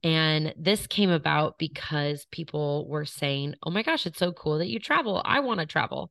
And 0.02 0.52
this 0.58 0.88
came 0.88 1.10
about 1.10 1.56
because 1.56 2.26
people 2.32 2.88
were 2.88 3.04
saying, 3.04 3.54
Oh 3.62 3.70
my 3.70 3.84
gosh, 3.84 4.06
it's 4.06 4.18
so 4.18 4.32
cool 4.32 4.58
that 4.58 4.68
you 4.68 4.80
travel. 4.80 5.22
I 5.24 5.38
want 5.38 5.60
to 5.60 5.66
travel. 5.66 6.10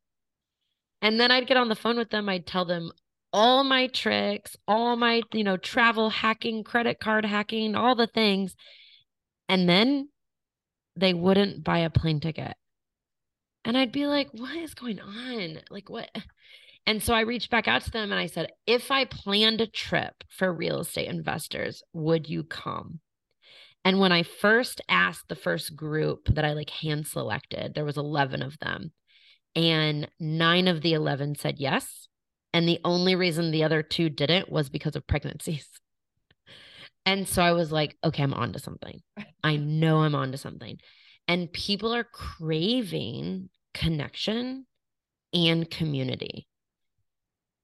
And 1.01 1.19
then 1.19 1.31
I'd 1.31 1.47
get 1.47 1.57
on 1.57 1.67
the 1.67 1.75
phone 1.75 1.97
with 1.97 2.11
them. 2.11 2.29
I'd 2.29 2.47
tell 2.47 2.63
them, 2.63 2.93
all 3.33 3.65
my 3.65 3.87
tricks, 3.87 4.55
all 4.69 4.95
my, 4.95 5.21
you 5.33 5.43
know, 5.43 5.57
travel 5.57 6.09
hacking, 6.09 6.63
credit 6.63 7.01
card 7.01 7.25
hacking, 7.25 7.75
all 7.75 7.93
the 7.93 8.07
things. 8.07 8.55
And 9.49 9.67
then 9.67 10.07
they 10.99 11.13
wouldn't 11.13 11.63
buy 11.63 11.79
a 11.79 11.89
plane 11.89 12.19
ticket. 12.19 12.53
And 13.65 13.77
I'd 13.77 13.91
be 13.91 14.07
like, 14.07 14.29
what 14.31 14.55
is 14.55 14.73
going 14.73 14.99
on? 14.99 15.59
Like, 15.69 15.89
what? 15.89 16.09
And 16.85 17.03
so 17.03 17.13
I 17.13 17.21
reached 17.21 17.49
back 17.49 17.67
out 17.67 17.81
to 17.81 17.91
them 17.91 18.13
and 18.13 18.19
I 18.19 18.27
said, 18.27 18.51
if 18.65 18.91
I 18.91 19.03
planned 19.03 19.59
a 19.59 19.67
trip 19.67 20.23
for 20.29 20.53
real 20.53 20.79
estate 20.79 21.09
investors, 21.09 21.83
would 21.91 22.29
you 22.29 22.43
come? 22.43 23.01
And 23.83 23.99
when 23.99 24.13
I 24.13 24.23
first 24.23 24.81
asked 24.87 25.27
the 25.27 25.35
first 25.35 25.75
group 25.75 26.33
that 26.33 26.45
I 26.45 26.53
like 26.53 26.69
hand 26.69 27.07
selected, 27.07 27.73
there 27.73 27.85
was 27.85 27.97
11 27.97 28.41
of 28.41 28.57
them. 28.59 28.93
And 29.53 30.09
nine 30.19 30.67
of 30.67 30.81
the 30.81 30.93
11 30.93 31.35
said 31.35 31.59
yes. 31.59 32.07
And 32.53 32.67
the 32.67 32.79
only 32.85 33.15
reason 33.15 33.51
the 33.51 33.63
other 33.63 33.83
two 33.83 34.09
didn't 34.09 34.49
was 34.49 34.69
because 34.69 34.95
of 34.95 35.07
pregnancies. 35.07 35.67
And 37.07 37.27
so 37.27 37.41
I 37.41 37.53
was 37.53 37.71
like, 37.71 37.97
okay, 38.03 38.21
I'm 38.21 38.33
on 38.33 38.53
to 38.53 38.59
something. 38.59 39.01
I 39.43 39.55
know 39.57 40.01
I'm 40.01 40.13
on 40.13 40.31
to 40.33 40.37
something. 40.37 40.77
And 41.27 41.51
people 41.51 41.93
are 41.95 42.03
craving 42.03 43.49
connection 43.73 44.67
and 45.33 45.69
community. 45.69 46.47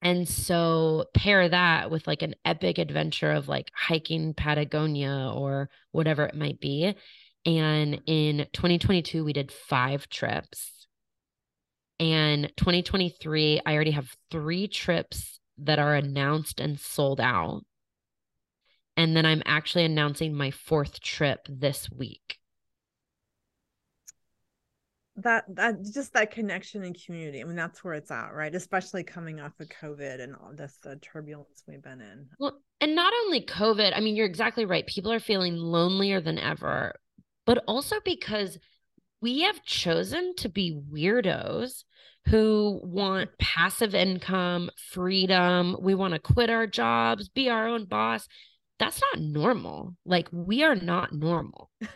And 0.02 0.28
so 0.28 1.06
pair 1.14 1.48
that 1.48 1.90
with 1.90 2.06
like 2.06 2.22
an 2.22 2.34
epic 2.44 2.78
adventure 2.78 3.30
of 3.30 3.48
like 3.48 3.70
hiking 3.74 4.34
Patagonia 4.34 5.30
or 5.32 5.70
whatever 5.92 6.24
it 6.24 6.34
might 6.34 6.58
be. 6.60 6.94
And 7.46 8.00
in 8.06 8.46
2022, 8.52 9.24
we 9.24 9.32
did 9.32 9.52
five 9.52 10.08
trips 10.08 10.74
and 12.00 12.52
2023, 12.56 13.60
I 13.64 13.74
already 13.74 13.92
have 13.92 14.16
three 14.30 14.66
trips 14.66 15.38
that 15.58 15.78
are 15.78 15.94
announced 15.94 16.58
and 16.60 16.78
sold 16.78 17.20
out. 17.20 17.62
And 18.96 19.16
then 19.16 19.26
I'm 19.26 19.42
actually 19.44 19.84
announcing 19.84 20.34
my 20.34 20.50
fourth 20.50 21.00
trip 21.00 21.46
this 21.48 21.90
week. 21.90 22.38
That 25.16 25.44
that 25.54 25.76
just 25.92 26.12
that 26.14 26.32
connection 26.32 26.82
and 26.82 26.96
community. 27.06 27.40
I 27.40 27.44
mean, 27.44 27.54
that's 27.54 27.84
where 27.84 27.94
it's 27.94 28.10
at, 28.10 28.34
right? 28.34 28.52
Especially 28.52 29.04
coming 29.04 29.40
off 29.40 29.52
of 29.60 29.68
COVID 29.68 30.20
and 30.20 30.34
all 30.34 30.52
this 30.54 30.76
the 30.82 30.96
turbulence 30.96 31.62
we've 31.68 31.82
been 31.82 32.00
in. 32.00 32.26
Well, 32.40 32.60
and 32.80 32.96
not 32.96 33.12
only 33.24 33.40
COVID, 33.40 33.96
I 33.96 34.00
mean, 34.00 34.16
you're 34.16 34.26
exactly 34.26 34.64
right. 34.64 34.86
People 34.86 35.12
are 35.12 35.20
feeling 35.20 35.56
lonelier 35.56 36.20
than 36.20 36.38
ever, 36.38 36.96
but 37.46 37.62
also 37.68 37.96
because 38.04 38.58
we 39.20 39.42
have 39.42 39.62
chosen 39.64 40.34
to 40.36 40.48
be 40.48 40.78
weirdos 40.92 41.84
who 42.26 42.80
want 42.82 43.30
passive 43.38 43.94
income, 43.94 44.70
freedom. 44.90 45.76
We 45.80 45.94
want 45.94 46.14
to 46.14 46.20
quit 46.20 46.50
our 46.50 46.66
jobs, 46.66 47.28
be 47.28 47.48
our 47.48 47.68
own 47.68 47.84
boss. 47.84 48.26
That's 48.78 49.00
not 49.00 49.22
normal. 49.22 49.96
Like, 50.04 50.28
we 50.32 50.62
are 50.62 50.74
not 50.76 51.12
normal. 51.12 51.70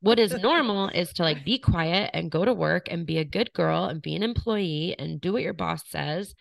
What 0.00 0.18
is 0.18 0.34
normal 0.34 0.90
is 0.90 1.14
to 1.14 1.22
like 1.22 1.46
be 1.46 1.58
quiet 1.58 2.10
and 2.12 2.30
go 2.30 2.44
to 2.44 2.52
work 2.52 2.88
and 2.90 3.06
be 3.06 3.16
a 3.16 3.24
good 3.24 3.54
girl 3.54 3.86
and 3.86 4.02
be 4.02 4.14
an 4.14 4.22
employee 4.22 4.94
and 4.98 5.18
do 5.18 5.32
what 5.32 5.40
your 5.40 5.54
boss 5.54 5.88
says, 5.88 6.34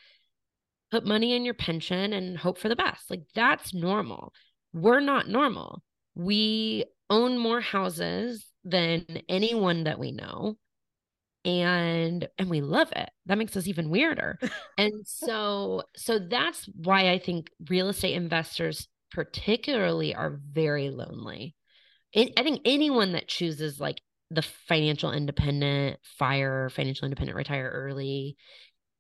put 0.92 1.06
money 1.06 1.34
in 1.34 1.46
your 1.46 1.54
pension 1.54 2.12
and 2.12 2.38
hope 2.38 2.58
for 2.58 2.68
the 2.68 2.76
best. 2.76 3.10
Like, 3.10 3.22
that's 3.34 3.74
normal. 3.74 4.34
We're 4.74 5.00
not 5.00 5.30
normal. 5.30 5.82
We 6.14 6.84
own 7.10 7.38
more 7.38 7.62
houses 7.62 8.46
than 8.66 9.06
anyone 9.30 9.86
that 9.86 9.98
we 9.98 10.12
know 10.12 10.58
and 11.46 12.28
and 12.38 12.50
we 12.50 12.62
love 12.62 12.92
it 12.96 13.10
that 13.26 13.38
makes 13.38 13.58
us 13.58 13.68
even 13.68 13.90
weirder 13.90 14.40
and 14.78 15.06
so 15.06 15.84
so 15.96 16.20
that's 16.20 16.66
why 16.76 17.10
i 17.10 17.20
think 17.20 17.50
real 17.70 17.90
estate 17.90 18.14
investors 18.14 18.88
particularly 19.14 20.16
are 20.16 20.40
very 20.52 20.90
lonely. 20.90 21.56
I 22.16 22.44
think 22.44 22.62
anyone 22.66 23.14
that 23.14 23.28
chooses 23.28 23.80
like 23.80 24.02
the 24.34 24.42
financial 24.42 25.12
independent 25.12 26.00
fire 26.18 26.70
financial 26.70 27.06
independent 27.06 27.38
retire 27.38 27.70
early 27.74 28.36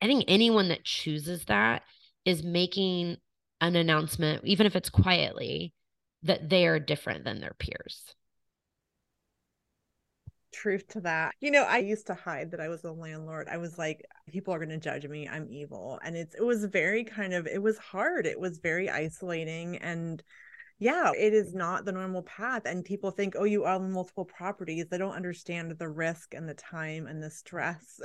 i 0.01 0.05
think 0.05 0.23
anyone 0.27 0.69
that 0.69 0.83
chooses 0.83 1.45
that 1.45 1.81
is 2.25 2.43
making 2.43 3.17
an 3.61 3.75
announcement 3.75 4.43
even 4.45 4.67
if 4.67 4.75
it's 4.75 4.89
quietly 4.89 5.73
that 6.21 6.49
they 6.49 6.67
are 6.67 6.79
different 6.79 7.23
than 7.23 7.39
their 7.41 7.55
peers 7.57 8.13
truth 10.53 10.87
to 10.89 11.01
that. 11.01 11.35
You 11.39 11.51
know, 11.51 11.63
I 11.63 11.79
used 11.79 12.07
to 12.07 12.13
hide 12.13 12.51
that 12.51 12.61
I 12.61 12.69
was 12.69 12.83
a 12.83 12.91
landlord. 12.91 13.47
I 13.49 13.57
was 13.57 13.77
like, 13.77 14.05
people 14.27 14.53
are 14.53 14.59
going 14.59 14.69
to 14.69 14.77
judge 14.77 15.05
me. 15.05 15.27
I'm 15.27 15.47
evil. 15.49 15.99
And 16.03 16.15
it's, 16.15 16.35
it 16.35 16.43
was 16.43 16.65
very 16.65 17.03
kind 17.03 17.33
of, 17.33 17.47
it 17.47 17.61
was 17.61 17.77
hard. 17.77 18.25
It 18.25 18.39
was 18.39 18.59
very 18.59 18.89
isolating. 18.89 19.77
And 19.77 20.23
yeah, 20.79 21.11
it 21.17 21.33
is 21.33 21.53
not 21.53 21.85
the 21.85 21.91
normal 21.91 22.23
path. 22.23 22.63
And 22.65 22.83
people 22.85 23.11
think, 23.11 23.35
oh, 23.37 23.45
you 23.45 23.65
own 23.65 23.91
multiple 23.91 24.25
properties. 24.25 24.85
They 24.89 24.97
don't 24.97 25.15
understand 25.15 25.71
the 25.77 25.89
risk 25.89 26.33
and 26.33 26.47
the 26.47 26.53
time 26.53 27.07
and 27.07 27.21
the 27.21 27.29
stress. 27.29 27.99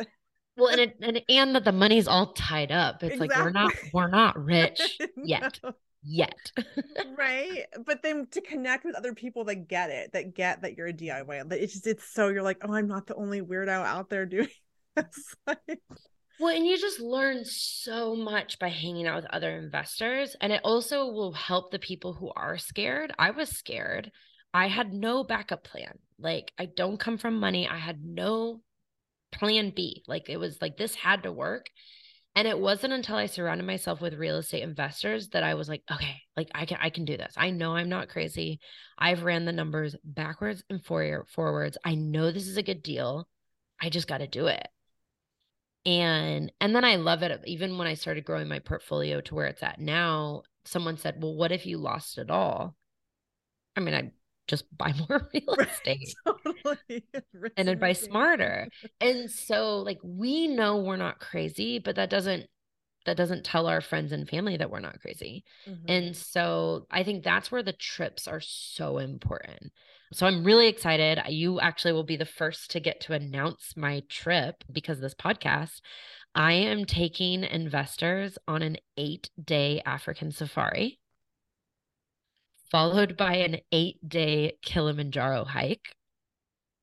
well, 0.56 0.68
and 0.68 0.80
it, 0.80 0.96
and 1.02 1.20
and 1.28 1.54
that 1.54 1.64
the 1.64 1.72
money's 1.72 2.08
all 2.08 2.32
tied 2.32 2.72
up. 2.72 3.02
It's 3.02 3.14
exactly. 3.14 3.28
like 3.28 3.44
we're 3.44 3.50
not 3.50 3.72
we're 3.92 4.08
not 4.08 4.38
rich 4.44 4.98
yet. 5.16 5.58
no. 5.62 5.72
Yet. 6.02 6.52
right. 7.18 7.64
But 7.84 8.02
then 8.02 8.26
to 8.30 8.40
connect 8.40 8.84
with 8.84 8.94
other 8.94 9.14
people 9.14 9.44
that 9.44 9.68
get 9.68 9.90
it, 9.90 10.12
that 10.12 10.34
get 10.34 10.62
that 10.62 10.76
you're 10.76 10.88
a 10.88 10.92
DIY. 10.92 11.48
that 11.48 11.62
It's 11.62 11.74
just 11.74 11.86
it's 11.86 12.12
so 12.12 12.28
you're 12.28 12.42
like, 12.42 12.58
oh, 12.62 12.72
I'm 12.72 12.86
not 12.86 13.06
the 13.06 13.14
only 13.14 13.40
weirdo 13.40 13.68
out 13.68 14.08
there 14.08 14.26
doing 14.26 14.48
this. 14.96 15.34
well, 16.38 16.54
and 16.54 16.66
you 16.66 16.78
just 16.78 17.00
learn 17.00 17.44
so 17.44 18.14
much 18.14 18.58
by 18.58 18.68
hanging 18.68 19.06
out 19.06 19.16
with 19.16 19.32
other 19.32 19.56
investors. 19.56 20.36
And 20.40 20.52
it 20.52 20.60
also 20.64 21.06
will 21.06 21.32
help 21.32 21.70
the 21.70 21.78
people 21.78 22.12
who 22.12 22.30
are 22.34 22.58
scared. 22.58 23.12
I 23.18 23.30
was 23.30 23.50
scared. 23.50 24.10
I 24.54 24.68
had 24.68 24.92
no 24.92 25.24
backup 25.24 25.64
plan. 25.64 25.98
Like, 26.18 26.52
I 26.58 26.66
don't 26.66 26.98
come 26.98 27.18
from 27.18 27.38
money. 27.38 27.68
I 27.68 27.76
had 27.76 28.02
no 28.02 28.62
plan 29.32 29.72
B. 29.74 30.02
Like 30.06 30.28
it 30.28 30.36
was 30.36 30.60
like 30.60 30.76
this 30.76 30.94
had 30.94 31.22
to 31.24 31.32
work. 31.32 31.66
And 32.38 32.46
it 32.46 32.60
wasn't 32.60 32.92
until 32.92 33.16
I 33.16 33.26
surrounded 33.26 33.66
myself 33.66 34.00
with 34.00 34.14
real 34.14 34.36
estate 34.36 34.62
investors 34.62 35.30
that 35.30 35.42
I 35.42 35.54
was 35.54 35.68
like, 35.68 35.82
okay, 35.90 36.22
like 36.36 36.48
I 36.54 36.66
can 36.66 36.78
I 36.80 36.88
can 36.88 37.04
do 37.04 37.16
this. 37.16 37.34
I 37.36 37.50
know 37.50 37.74
I'm 37.74 37.88
not 37.88 38.10
crazy. 38.10 38.60
I've 38.96 39.24
ran 39.24 39.44
the 39.44 39.50
numbers 39.50 39.96
backwards 40.04 40.62
and 40.70 40.80
forwards. 40.84 41.78
I 41.84 41.96
know 41.96 42.30
this 42.30 42.46
is 42.46 42.56
a 42.56 42.62
good 42.62 42.80
deal. 42.84 43.26
I 43.80 43.88
just 43.88 44.06
got 44.06 44.18
to 44.18 44.28
do 44.28 44.46
it. 44.46 44.68
And 45.84 46.52
and 46.60 46.76
then 46.76 46.84
I 46.84 46.94
love 46.94 47.24
it 47.24 47.40
even 47.44 47.76
when 47.76 47.88
I 47.88 47.94
started 47.94 48.24
growing 48.24 48.46
my 48.46 48.60
portfolio 48.60 49.20
to 49.22 49.34
where 49.34 49.46
it's 49.46 49.64
at 49.64 49.80
now. 49.80 50.44
Someone 50.64 50.96
said, 50.96 51.20
"Well, 51.20 51.34
what 51.34 51.50
if 51.50 51.66
you 51.66 51.78
lost 51.78 52.18
it 52.18 52.30
all?" 52.30 52.76
I 53.74 53.80
mean, 53.80 53.94
I 53.94 54.12
just 54.48 54.64
buy 54.76 54.92
more 55.08 55.28
real 55.34 55.54
estate 55.60 56.14
totally. 56.26 57.04
and 57.56 57.68
then 57.68 57.78
buy 57.78 57.92
smarter. 57.92 58.68
and 59.00 59.30
so 59.30 59.78
like 59.78 59.98
we 60.02 60.48
know 60.48 60.78
we're 60.78 60.96
not 60.96 61.20
crazy, 61.20 61.78
but 61.78 61.96
that 61.96 62.10
doesn't 62.10 62.46
that 63.06 63.16
doesn't 63.16 63.44
tell 63.44 63.66
our 63.66 63.80
friends 63.80 64.12
and 64.12 64.28
family 64.28 64.56
that 64.58 64.70
we're 64.70 64.80
not 64.80 65.00
crazy. 65.00 65.44
Mm-hmm. 65.66 65.84
And 65.88 66.16
so 66.16 66.86
I 66.90 67.04
think 67.04 67.24
that's 67.24 67.50
where 67.50 67.62
the 67.62 67.72
trips 67.72 68.28
are 68.28 68.40
so 68.40 68.98
important. 68.98 69.72
So 70.12 70.26
I'm 70.26 70.44
really 70.44 70.68
excited. 70.68 71.18
You 71.28 71.60
actually 71.60 71.92
will 71.92 72.04
be 72.04 72.16
the 72.16 72.26
first 72.26 72.70
to 72.72 72.80
get 72.80 73.00
to 73.02 73.14
announce 73.14 73.76
my 73.76 74.02
trip 74.08 74.62
because 74.70 74.98
of 74.98 75.02
this 75.02 75.14
podcast. 75.14 75.80
I 76.34 76.52
am 76.52 76.84
taking 76.84 77.44
investors 77.44 78.36
on 78.46 78.62
an 78.62 78.76
eight 78.96 79.30
day 79.42 79.82
African 79.86 80.30
safari 80.30 80.98
followed 82.70 83.16
by 83.16 83.36
an 83.36 83.58
eight 83.72 83.96
day 84.06 84.58
Kilimanjaro 84.62 85.44
hike. 85.44 85.94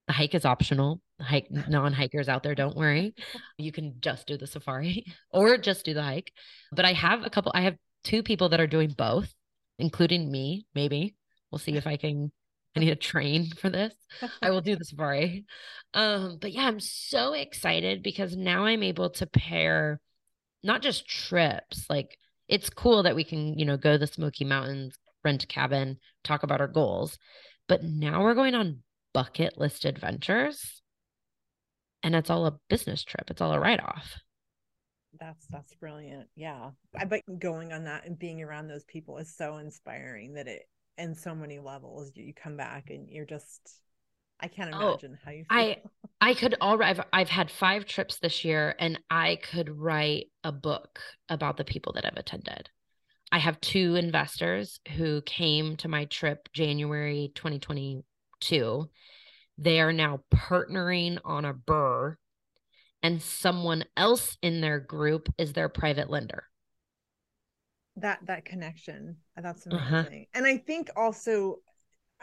The 0.08 0.14
hike 0.14 0.36
is 0.36 0.46
optional. 0.46 1.02
Hike 1.20 1.50
non 1.50 1.94
hikers 1.94 2.28
out 2.28 2.44
there, 2.44 2.56
don't 2.56 2.76
worry. 2.76 3.16
You 3.58 3.72
can 3.72 3.96
just 4.02 4.28
do 4.28 4.38
the 4.38 4.48
safari 4.48 5.06
or 5.32 5.58
just 5.58 5.86
do 5.86 5.94
the 5.94 6.04
hike. 6.04 6.32
But 6.72 6.86
I 6.86 6.94
have 6.94 7.26
a 7.26 7.30
couple, 7.30 7.52
I 7.56 7.62
have 7.62 7.78
two 8.04 8.22
people 8.22 8.50
that 8.50 8.60
are 8.60 8.68
doing 8.68 8.94
both, 8.98 9.34
including 9.80 10.30
me, 10.32 10.66
maybe. 10.76 11.16
We'll 11.52 11.60
see 11.60 11.76
if 11.78 11.88
I 11.88 11.98
can. 11.98 12.32
I 12.76 12.82
need 12.82 12.92
a 12.92 12.98
train 12.98 13.52
for 13.58 13.70
this. 13.70 13.94
I 14.42 14.50
will 14.52 14.60
do 14.60 14.76
the 14.76 14.84
safari. 14.84 15.46
Um, 15.94 16.38
but 16.42 16.52
yeah, 16.52 16.68
I'm 16.68 16.82
so 16.82 17.32
excited 17.32 18.04
because 18.04 18.36
now 18.36 18.66
I'm 18.66 18.84
able 18.84 19.12
to 19.12 19.26
pair 19.26 20.02
not 20.66 20.82
just 20.82 21.08
trips, 21.08 21.86
like 21.90 22.18
it's 22.48 22.70
cool 22.70 23.04
that 23.04 23.16
we 23.16 23.24
can, 23.24 23.58
you 23.58 23.66
know, 23.66 23.78
go 23.78 23.98
the 23.98 24.08
Smoky 24.08 24.44
Mountains, 24.44 24.98
rent 25.26 25.44
a 25.44 25.48
cabin, 25.48 25.98
talk 26.24 26.44
about 26.44 26.62
our 26.62 26.68
goals. 26.68 27.18
But 27.68 27.84
now 27.84 28.24
we're 28.24 28.36
going 28.36 28.56
on 28.56 28.80
bucket 29.14 29.58
list 29.58 29.86
adventures 29.86 30.82
and 32.04 32.16
it's 32.16 32.30
all 32.30 32.46
a 32.46 32.60
business 32.70 33.04
trip. 33.04 33.32
It's 33.32 33.42
all 33.42 33.52
a 33.52 33.60
write 33.60 33.82
off. 33.82 34.20
That's 35.20 35.48
that's 35.48 35.74
brilliant. 35.76 36.28
Yeah. 36.36 36.70
I 36.96 37.06
bet 37.06 37.24
going 37.40 37.74
on 37.74 37.86
that 37.86 38.06
and 38.06 38.18
being 38.20 38.44
around 38.44 38.68
those 38.68 38.84
people 38.86 39.18
is 39.18 39.36
so 39.36 39.58
inspiring 39.58 40.34
that 40.36 40.48
it 40.48 40.64
in 40.98 41.16
so 41.16 41.34
many 41.34 41.60
levels 41.60 42.12
you 42.14 42.34
come 42.34 42.58
back 42.58 42.90
and 42.90 43.10
you're 43.10 43.26
just 43.26 43.82
I 44.40 44.50
can't 44.50 44.74
oh, 44.74 44.90
imagine 44.90 45.18
oh, 45.18 45.22
how 45.26 45.32
you 45.32 45.46
feel. 45.50 45.58
I 45.58 45.82
I 46.22 46.34
could 46.36 46.56
already 46.62 47.00
I've, 47.00 47.06
I've 47.12 47.30
had 47.30 47.50
5 47.50 47.86
trips 47.86 48.20
this 48.20 48.46
year 48.46 48.76
and 48.78 49.00
I 49.10 49.38
could 49.38 49.70
write 49.70 50.28
a 50.44 50.52
book 50.52 51.00
about 51.30 51.58
the 51.58 51.66
people 51.66 51.94
that 51.94 52.06
I've 52.06 52.18
attended. 52.18 52.70
I 53.32 53.40
have 53.40 53.60
two 53.60 53.96
investors 53.96 54.80
who 54.96 55.22
came 55.22 55.76
to 55.78 55.88
my 55.88 56.06
trip 56.06 56.50
January 56.54 57.32
2022. 57.36 58.90
They 59.58 59.80
are 59.80 59.94
now 59.94 60.22
partnering 60.34 61.20
on 61.24 61.46
a 61.46 61.54
BRRRR, 61.54 62.16
and 63.02 63.22
someone 63.22 63.86
else 63.96 64.38
in 64.42 64.62
their 64.62 64.80
group 64.80 65.30
is 65.38 65.54
their 65.54 65.70
private 65.70 66.10
lender. 66.10 66.46
That 67.98 68.20
that 68.26 68.46
connection, 68.46 69.18
that's 69.36 69.66
uh-huh. 69.66 69.78
amazing. 69.78 70.28
Uh-huh. 70.34 70.40
And 70.40 70.46
I 70.46 70.58
think 70.58 70.90
also 70.96 71.60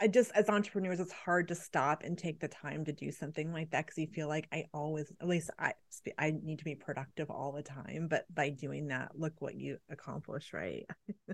I 0.03 0.07
just 0.07 0.31
as 0.35 0.49
entrepreneurs, 0.49 0.99
it's 0.99 1.13
hard 1.13 1.47
to 1.47 1.55
stop 1.55 2.03
and 2.03 2.17
take 2.17 2.41
the 2.41 2.49
time 2.49 2.83
to 2.83 2.91
do 2.91 3.09
something 3.09 3.53
like 3.53 3.71
that 3.71 3.85
because 3.85 3.97
you 3.97 4.07
feel 4.07 4.27
like 4.27 4.49
I 4.51 4.65
always, 4.73 5.09
at 5.21 5.29
least 5.29 5.49
I, 5.57 5.75
I 6.19 6.31
need 6.43 6.59
to 6.59 6.65
be 6.65 6.75
productive 6.75 7.31
all 7.31 7.53
the 7.53 7.63
time. 7.63 8.09
But 8.09 8.25
by 8.35 8.49
doing 8.49 8.89
that, 8.89 9.11
look 9.15 9.31
what 9.39 9.55
you 9.55 9.77
accomplish, 9.89 10.51
right? 10.51 10.85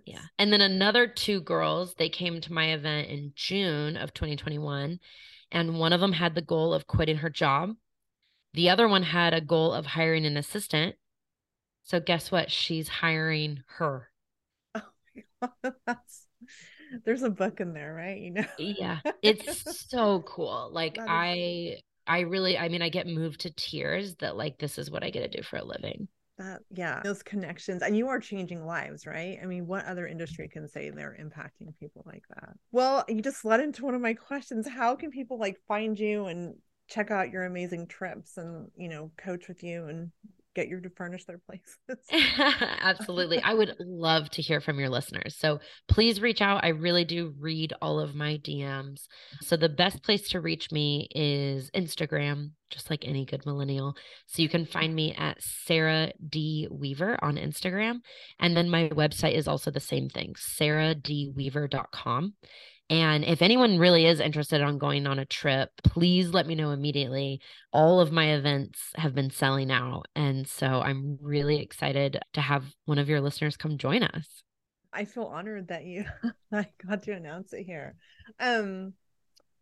yeah. 0.06 0.22
And 0.38 0.54
then 0.54 0.62
another 0.62 1.08
two 1.08 1.42
girls, 1.42 1.96
they 1.96 2.10
came 2.10 2.42
to 2.42 2.54
my 2.54 2.72
event 2.74 3.10
in 3.10 3.32
June 3.34 3.98
of 3.98 4.14
2021, 4.14 5.00
and 5.52 5.80
one 5.80 5.92
of 5.92 6.00
them 6.00 6.14
had 6.14 6.36
the 6.36 6.42
goal 6.44 6.72
of 6.72 6.86
quitting 6.86 7.18
her 7.18 7.30
job. 7.32 7.72
The 8.54 8.70
other 8.70 8.88
one 8.88 9.02
had 9.02 9.34
a 9.34 9.42
goal 9.42 9.74
of 9.74 9.88
hiring 9.88 10.28
an 10.28 10.38
assistant. 10.38 10.96
So 11.82 12.00
guess 12.00 12.32
what? 12.32 12.52
She's 12.52 12.88
hiring 12.88 13.64
her. 13.78 14.10
Oh 15.42 15.50
my 15.52 15.60
god, 15.64 15.76
that's 15.88 16.29
there's 17.06 17.24
a 17.24 17.30
book 17.30 17.60
in 17.60 17.74
there, 17.74 17.94
right? 17.94 18.20
You 18.20 18.32
know. 18.32 18.46
yeah. 18.58 19.00
It's 19.22 19.90
so 19.90 20.22
cool. 20.22 20.70
Like 20.72 20.98
I 21.00 21.78
I 22.08 22.22
really 22.22 22.58
I 22.58 22.70
mean 22.70 22.82
I 22.82 22.90
get 22.90 23.08
moved 23.08 23.42
to 23.42 23.52
tears 23.52 24.16
that 24.16 24.36
like 24.38 24.58
this 24.58 24.78
is 24.78 24.90
what 24.90 25.04
I 25.04 25.10
get 25.10 25.32
to 25.32 25.38
do 25.38 25.44
for 25.44 25.58
a 25.58 25.64
living. 25.64 26.08
That 26.38 26.62
yeah, 26.72 27.02
those 27.04 27.22
connections 27.22 27.82
and 27.82 27.98
you 27.98 28.08
are 28.08 28.20
changing 28.20 28.66
lives, 28.66 29.06
right? 29.06 29.38
I 29.42 29.46
mean, 29.46 29.68
what 29.68 29.86
other 29.86 30.08
industry 30.08 30.48
can 30.48 30.70
say 30.70 30.90
they're 30.90 31.18
impacting 31.20 31.78
people 31.80 32.04
like 32.06 32.24
that? 32.30 32.52
Well, 32.72 33.04
you 33.10 33.22
just 33.22 33.44
led 33.44 33.60
into 33.60 33.84
one 33.84 33.94
of 33.94 34.02
my 34.02 34.14
questions. 34.14 34.68
How 34.68 34.96
can 34.96 35.12
people 35.12 35.38
like 35.38 35.58
find 35.68 36.00
you 36.00 36.28
and 36.28 36.56
check 36.88 37.12
out 37.12 37.30
your 37.30 37.44
amazing 37.44 37.88
trips 37.88 38.38
and, 38.38 38.70
you 38.76 38.90
know, 38.90 39.12
coach 39.18 39.48
with 39.48 39.64
you 39.64 39.86
and 39.86 40.12
get 40.60 40.70
you 40.70 40.82
to 40.82 40.90
furnish 40.90 41.26
their 41.26 41.40
places. 41.40 41.78
Absolutely. 42.82 43.42
I 43.42 43.54
would 43.54 43.76
love 43.80 44.30
to 44.32 44.42
hear 44.42 44.60
from 44.60 44.80
your 44.80 44.90
listeners. 44.90 45.38
So 45.38 45.60
please 45.88 46.22
reach 46.22 46.42
out. 46.42 46.64
I 46.64 46.70
really 46.70 47.06
do 47.06 47.34
read 47.40 47.74
all 47.82 48.00
of 48.00 48.16
my 48.16 48.38
DMs. 48.38 49.08
So 49.42 49.56
the 49.56 49.70
best 49.70 50.04
place 50.04 50.28
to 50.30 50.42
reach 50.42 50.72
me 50.72 51.08
is 51.16 51.72
Instagram, 51.72 52.52
just 52.70 52.90
like 52.90 53.08
any 53.08 53.26
good 53.26 53.46
millennial. 53.46 53.96
So 54.28 54.42
you 54.42 54.50
can 54.50 54.66
find 54.66 54.94
me 54.94 55.16
at 55.16 55.42
Sarah 55.42 56.12
D. 56.28 56.68
Weaver 56.70 57.18
on 57.24 57.38
Instagram. 57.38 58.00
And 58.40 58.58
then 58.58 58.70
my 58.70 58.90
website 58.90 59.36
is 59.36 59.48
also 59.48 59.72
the 59.72 59.80
same 59.80 60.10
thing, 60.10 60.34
sarahdweaver.com. 60.60 62.34
And 62.90 63.24
if 63.24 63.44
anyone 63.44 63.78
really 63.78 64.06
is 64.08 64.20
interested 64.20 64.62
on 64.62 64.80
going 64.80 65.06
on 65.06 65.20
a 65.20 65.26
trip, 65.26 65.70
please 65.84 66.30
let 66.30 66.48
me 66.48 66.56
know 66.56 66.72
immediately. 66.72 67.40
All 67.72 68.00
of 68.00 68.12
my 68.12 68.34
events 68.34 68.80
have 68.96 69.14
been 69.14 69.30
selling 69.30 69.72
out. 69.72 70.08
And 70.16 70.48
so 70.48 70.82
I'm 70.82 71.20
really 71.22 71.62
excited 71.62 72.20
to 72.34 72.42
have 72.42 72.66
one 72.86 72.98
of 72.98 73.08
your 73.08 73.22
listeners 73.22 73.58
come 73.58 73.78
join 73.78 74.02
us. 74.02 74.44
I 74.92 75.06
feel 75.06 75.26
honored 75.26 75.68
that 75.68 75.86
you 75.86 76.06
I 76.52 76.68
got 76.88 77.04
to 77.04 77.12
announce 77.12 77.54
it 77.54 77.64
here. 77.64 77.96
Um 78.40 78.94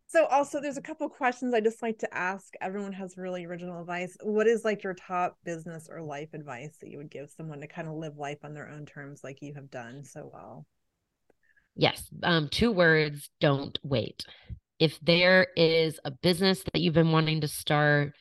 so 0.06 0.24
also 0.24 0.58
there's 0.62 0.78
a 0.78 0.82
couple 0.82 1.06
questions 1.10 1.52
I 1.52 1.60
just 1.60 1.82
like 1.82 1.98
to 1.98 2.14
ask. 2.14 2.54
Everyone 2.62 2.94
has 2.94 3.18
really 3.18 3.44
original 3.44 3.82
advice. 3.82 4.16
What 4.22 4.46
is 4.46 4.64
like 4.64 4.82
your 4.82 4.94
top 4.94 5.36
business 5.44 5.86
or 5.92 6.00
life 6.00 6.32
advice 6.32 6.78
that 6.80 6.88
you 6.88 6.96
would 6.96 7.10
give 7.10 7.28
someone 7.28 7.60
to 7.60 7.66
kind 7.66 7.88
of 7.88 7.94
live 7.94 8.16
life 8.16 8.38
on 8.42 8.54
their 8.54 8.70
own 8.70 8.86
terms 8.86 9.20
like 9.22 9.42
you 9.42 9.52
have 9.52 9.70
done 9.70 10.02
so 10.04 10.30
well? 10.32 10.66
Yes. 11.78 12.08
Um, 12.24 12.48
two 12.48 12.72
words 12.72 13.30
don't 13.40 13.78
wait. 13.84 14.24
If 14.80 14.98
there 15.00 15.46
is 15.56 15.98
a 16.04 16.10
business 16.10 16.62
that 16.64 16.80
you've 16.80 16.94
been 16.94 17.12
wanting 17.12 17.40
to 17.40 17.48
start, 17.48 18.14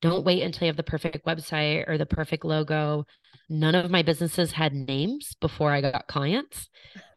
don't 0.00 0.24
wait 0.24 0.42
until 0.42 0.64
you 0.64 0.70
have 0.70 0.76
the 0.78 0.82
perfect 0.82 1.24
website 1.26 1.84
or 1.86 1.98
the 1.98 2.06
perfect 2.06 2.46
logo. 2.46 3.04
None 3.50 3.74
of 3.74 3.90
my 3.90 4.02
businesses 4.02 4.52
had 4.52 4.72
names 4.72 5.36
before 5.38 5.70
I 5.70 5.82
got 5.82 6.08
clients. 6.08 6.70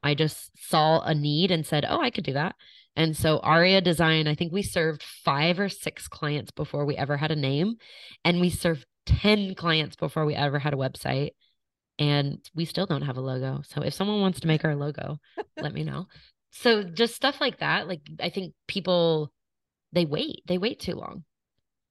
I 0.04 0.14
just 0.14 0.52
saw 0.70 1.00
a 1.02 1.16
need 1.16 1.52
and 1.52 1.66
said, 1.66 1.86
oh, 1.88 2.02
I 2.02 2.10
could 2.10 2.26
do 2.26 2.34
that. 2.34 2.56
And 2.98 3.16
so 3.16 3.40
Aria 3.40 3.80
Design, 3.80 4.28
I 4.28 4.36
think 4.36 4.52
we 4.52 4.64
served 4.64 5.04
five 5.24 5.58
or 5.58 5.70
six 5.70 6.10
clients 6.10 6.52
before 6.52 6.86
we 6.86 6.98
ever 6.98 7.16
had 7.16 7.32
a 7.32 7.36
name. 7.36 7.76
And 8.26 8.42
we 8.42 8.50
served 8.50 8.86
10 9.06 9.56
clients 9.56 9.96
before 9.96 10.26
we 10.26 10.36
ever 10.36 10.60
had 10.60 10.74
a 10.74 10.78
website 10.78 11.32
and 12.00 12.40
we 12.54 12.66
still 12.66 12.86
don't 12.86 13.04
have 13.04 13.18
a 13.18 13.22
logo. 13.22 13.62
So 13.68 13.82
if 13.82 13.94
someone 13.94 14.22
wants 14.22 14.40
to 14.42 14.48
make 14.48 14.64
our 14.64 14.76
logo, 14.76 15.18
let 15.62 15.74
me 15.74 15.84
know. 15.84 16.08
So 16.52 16.84
just 16.84 17.16
stuff 17.16 17.42
like 17.42 17.60
that. 17.60 17.88
Like 17.88 18.02
I 18.20 18.30
think 18.30 18.54
people 18.68 19.32
they 19.94 20.06
wait. 20.06 20.42
They 20.48 20.58
wait 20.58 20.80
too 20.80 20.96
long. 20.96 21.24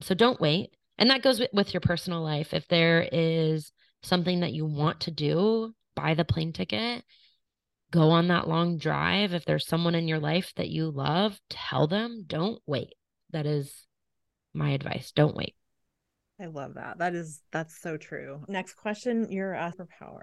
So 0.01 0.15
don't 0.15 0.41
wait. 0.41 0.71
And 0.99 1.11
that 1.11 1.23
goes 1.23 1.41
with, 1.53 1.75
your 1.75 1.81
personal 1.81 2.23
life. 2.23 2.55
If 2.55 2.67
there 2.69 3.07
is 3.11 3.73
something 4.03 4.41
that 4.41 4.53
you 4.53 4.65
want 4.65 5.01
to 5.01 5.11
do, 5.11 5.75
buy 5.95 6.15
the 6.15 6.25
plane 6.25 6.53
ticket, 6.53 7.05
go 7.91 8.11
on 8.11 8.29
that 8.29 8.49
long 8.49 8.79
drive. 8.79 9.35
If 9.35 9.45
there's 9.45 9.67
someone 9.67 9.95
in 9.95 10.09
your 10.09 10.19
life 10.21 10.53
that 10.57 10.69
you 10.69 10.91
love, 10.91 11.39
tell 11.51 11.87
them, 11.87 12.25
don't 12.27 12.61
wait. 12.67 12.95
That 13.31 13.47
is 13.47 13.87
my 14.55 14.71
advice. 14.71 15.13
Don't 15.13 15.37
wait. 15.37 15.55
I 16.41 16.47
love 16.47 16.75
that. 16.75 16.99
That 16.99 17.15
is 17.15 17.41
that's 17.51 17.81
so 17.81 17.97
true. 17.97 18.43
Next 18.49 18.75
question, 18.75 19.31
your 19.31 19.55
uh, 19.55 19.71
superpower. 19.71 20.23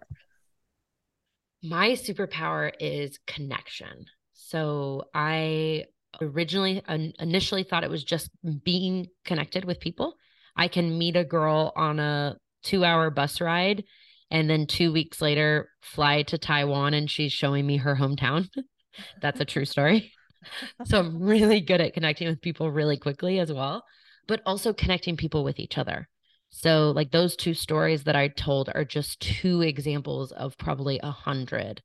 My 1.63 1.91
superpower 1.91 2.71
is 2.79 3.17
connection. 3.25 4.05
So 4.33 5.05
I 5.13 5.85
originally 6.21 6.83
initially 7.19 7.63
thought 7.63 7.83
it 7.83 7.89
was 7.89 8.03
just 8.03 8.29
being 8.63 9.07
connected 9.25 9.65
with 9.65 9.79
people. 9.79 10.15
I 10.55 10.67
can 10.67 10.97
meet 10.97 11.15
a 11.15 11.23
girl 11.23 11.73
on 11.75 11.99
a 11.99 12.37
2-hour 12.65 13.09
bus 13.09 13.41
ride 13.41 13.83
and 14.29 14.47
then 14.49 14.67
2 14.67 14.91
weeks 14.93 15.21
later 15.21 15.69
fly 15.81 16.23
to 16.23 16.37
Taiwan 16.37 16.93
and 16.93 17.09
she's 17.09 17.31
showing 17.31 17.65
me 17.65 17.77
her 17.77 17.95
hometown. 17.95 18.49
That's 19.21 19.39
a 19.39 19.45
true 19.45 19.65
story. 19.65 20.13
so 20.85 20.99
I'm 20.99 21.19
really 21.23 21.61
good 21.61 21.81
at 21.81 21.93
connecting 21.93 22.27
with 22.27 22.41
people 22.41 22.69
really 22.69 22.97
quickly 22.97 23.39
as 23.39 23.51
well 23.51 23.83
but 24.27 24.41
also 24.45 24.73
connecting 24.73 25.17
people 25.17 25.43
with 25.43 25.59
each 25.59 25.77
other. 25.77 26.07
So, 26.49 26.91
like 26.91 27.11
those 27.11 27.35
two 27.35 27.53
stories 27.53 28.03
that 28.03 28.15
I 28.15 28.27
told 28.27 28.69
are 28.73 28.85
just 28.85 29.19
two 29.19 29.61
examples 29.61 30.31
of 30.31 30.57
probably 30.57 30.99
a 31.01 31.09
hundred 31.09 31.81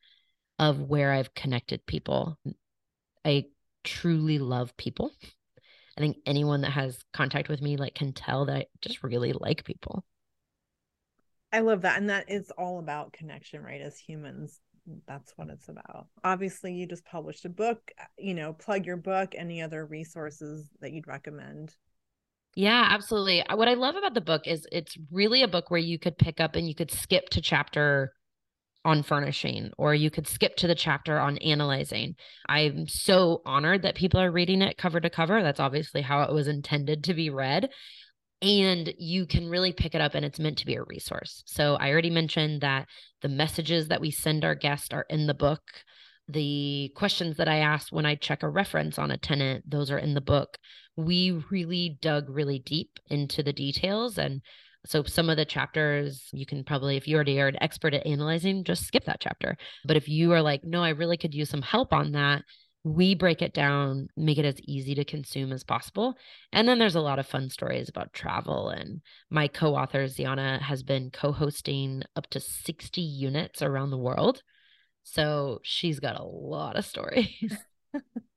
of 0.59 0.83
where 0.83 1.13
I've 1.13 1.35
connected 1.35 1.87
people. 1.87 2.39
I 3.25 3.47
truly 3.85 4.39
love 4.39 4.77
people. 4.77 5.13
I 5.97 6.01
think 6.01 6.19
anyone 6.27 6.61
that 6.61 6.73
has 6.73 7.03
contact 7.13 7.49
with 7.49 7.63
me 7.63 7.77
like 7.77 7.95
can 7.95 8.13
tell 8.13 8.47
that 8.47 8.57
I 8.57 8.67
just 8.83 9.03
really 9.03 9.33
like 9.33 9.65
people. 9.65 10.05
I 11.53 11.61
love 11.61 11.83
that. 11.83 11.99
And 11.99 12.11
that 12.11 12.31
is 12.31 12.51
all 12.59 12.79
about 12.79 13.13
connection, 13.13 13.63
right? 13.63 13.81
As 13.81 13.99
humans, 13.99 14.61
that's 15.07 15.33
what 15.37 15.49
it's 15.49 15.69
about. 15.69 16.07
Obviously, 16.23 16.75
you 16.75 16.87
just 16.87 17.05
published 17.05 17.45
a 17.45 17.49
book, 17.49 17.91
uh, 17.99 18.05
you 18.19 18.35
know, 18.35 18.53
plug 18.53 18.87
your 18.87 18.97
book, 18.97 19.35
any 19.35 19.63
other 19.63 19.87
resources 19.87 20.69
that 20.81 20.93
you'd 20.93 21.09
recommend 21.09 21.75
yeah, 22.59 22.89
absolutely. 22.91 23.41
Uh, 23.47 23.57
what 23.57 23.69
I 23.69 23.75
love 23.75 23.95
about 23.95 24.15
the 24.15 24.21
book 24.21 24.49
is 24.49 24.67
it's 24.73 24.99
really 25.13 25.45
a 25.45 25.49
book 25.49 25.71
where 25.71 25.79
you 25.79 25.97
could 25.97 26.19
pick 26.19 26.41
up 26.41 26.57
and 26.57 26.67
you 26.67 26.75
could 26.75 26.91
skip 26.91 27.29
to 27.29 27.41
chapter 27.41 28.13
on 28.85 29.05
furnishing 29.05 29.71
or 29.79 29.95
you 29.95 30.11
could 30.11 30.27
skip 30.27 30.57
to 30.57 30.67
the 30.67 30.75
chapter 30.75 31.21
on 31.21 31.39
analyzing. 31.39 32.17
I'm 32.49 32.89
so 32.89 33.43
honored 33.47 33.83
that 33.83 33.95
people 33.95 34.19
are 34.19 34.33
reading 34.33 34.61
it 34.61 34.77
cover 34.77 34.99
to 34.99 35.09
cover. 35.09 35.41
That's 35.41 35.61
obviously 35.61 36.03
how 36.03 36.23
it 36.23 36.33
was 36.33 36.49
intended 36.49 37.05
to 37.05 37.15
be 37.15 37.31
read. 37.31 37.71
And 38.43 38.93
you 38.99 39.27
can 39.27 39.49
really 39.49 39.73
pick 39.73 39.95
it 39.95 40.01
up 40.01 40.17
and 40.17 40.25
it's 40.25 40.41
meant 40.41 40.59
to 40.59 40.67
be 40.67 40.75
a 40.75 40.83
resource. 40.83 41.45
So 41.47 41.77
I 41.77 41.93
already 41.93 42.11
mentioned 42.11 42.63
that 42.63 42.89
the 43.23 43.29
messages 43.29 43.87
that 43.87 44.01
we 44.01 44.11
send 44.11 44.45
our 44.45 44.57
guests 44.57 44.93
are 44.93 45.07
in 45.09 45.29
the 45.29 45.35
book. 45.35 45.63
The 46.27 46.91
questions 46.97 47.37
that 47.37 47.49
I 47.49 47.59
ask 47.59 47.93
when 47.93 48.05
I 48.05 48.17
check 48.17 48.43
a 48.43 48.49
reference 48.49 48.99
on 48.99 49.13
a 49.13 49.17
tenant, 49.17 49.71
those 49.71 49.93
are 49.93 49.99
in 49.99 50.15
the 50.15 50.21
book 50.21 50.59
we 50.99 51.31
really 51.49 51.97
dug 52.03 52.29
really 52.29 52.59
deep 52.59 52.99
into 53.07 53.41
the 53.41 53.53
details 53.53 54.19
and 54.19 54.43
so 54.85 55.05
some 55.05 55.31
of 55.31 55.37
the 55.37 55.45
chapters 55.45 56.29
you 56.33 56.45
can 56.45 56.65
probably 56.65 56.97
if 56.97 57.07
you 57.07 57.15
already 57.15 57.41
are 57.41 57.47
an 57.47 57.63
expert 57.63 57.95
at 57.95 58.05
analyzing 58.05 58.65
just 58.65 58.85
skip 58.85 59.05
that 59.05 59.21
chapter. 59.21 59.57
But 59.85 59.97
if 59.97 60.09
you 60.09 60.33
are 60.33 60.43
like 60.43 60.65
no 60.65 60.83
i 60.83 60.89
really 60.89 61.17
could 61.17 61.35
use 61.35 61.51
some 61.51 61.63
help 61.63 61.93
on 61.93 62.13
that 62.13 62.43
we 62.83 63.15
break 63.15 63.43
it 63.43 63.55
down 63.55 64.09
make 64.17 64.39
it 64.39 64.45
as 64.45 64.61
easy 64.65 64.97
to 64.97 65.05
consume 65.05 65.53
as 65.53 65.63
possible. 65.63 66.17
And 66.53 66.67
then 66.67 66.81
there's 66.81 66.97
a 66.97 67.01
lot 67.01 67.21
of 67.21 67.29
fun 67.29 67.49
stories 67.49 67.89
about 67.89 68.13
travel 68.13 68.71
and 68.71 69.01
my 69.31 69.47
co-author 69.47 70.09
Zeona 70.09 70.61
has 70.61 70.83
been 70.83 71.11
co-hosting 71.13 72.03
up 72.17 72.27
to 72.31 72.41
60 72.41 73.01
units 73.01 73.63
around 73.63 73.91
the 73.91 73.99
world. 73.99 74.43
So 75.05 75.61
she's 75.63 76.01
got 76.01 76.19
a 76.19 76.25
lot 76.25 76.77
of 76.77 76.85
stories 76.85 77.57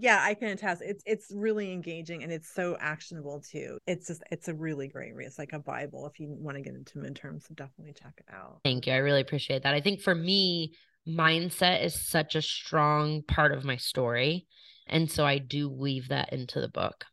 yeah 0.00 0.22
i 0.24 0.32
can 0.32 0.48
attest 0.48 0.80
it's 0.82 1.02
it's 1.06 1.30
really 1.34 1.72
engaging 1.72 2.22
and 2.22 2.32
it's 2.32 2.52
so 2.52 2.76
actionable 2.80 3.40
too. 3.40 3.78
It's 3.86 4.06
just 4.06 4.22
it's 4.30 4.48
a 4.48 4.54
really 4.54 4.88
great 4.88 5.14
read 5.14 5.26
it's 5.26 5.38
like 5.38 5.52
a 5.52 5.58
bible 5.58 6.06
if 6.06 6.18
you 6.18 6.34
want 6.38 6.56
to 6.56 6.62
get 6.62 6.74
into 6.74 6.98
midterms 6.98 7.46
so 7.46 7.54
definitely 7.54 7.92
check 7.92 8.14
it 8.18 8.32
out. 8.32 8.60
Thank 8.64 8.86
you 8.86 8.94
i 8.94 8.96
really 8.96 9.20
appreciate 9.20 9.62
that. 9.62 9.74
I 9.74 9.80
think 9.80 10.00
for 10.00 10.14
me 10.14 10.74
mindset 11.06 11.84
is 11.84 12.08
such 12.08 12.34
a 12.34 12.42
strong 12.42 13.22
part 13.22 13.52
of 13.52 13.64
my 13.64 13.76
story 13.76 14.46
and 14.86 15.10
so 15.10 15.24
i 15.24 15.38
do 15.38 15.68
weave 15.68 16.08
that 16.08 16.32
into 16.32 16.60
the 16.60 16.68
book. 16.68 17.04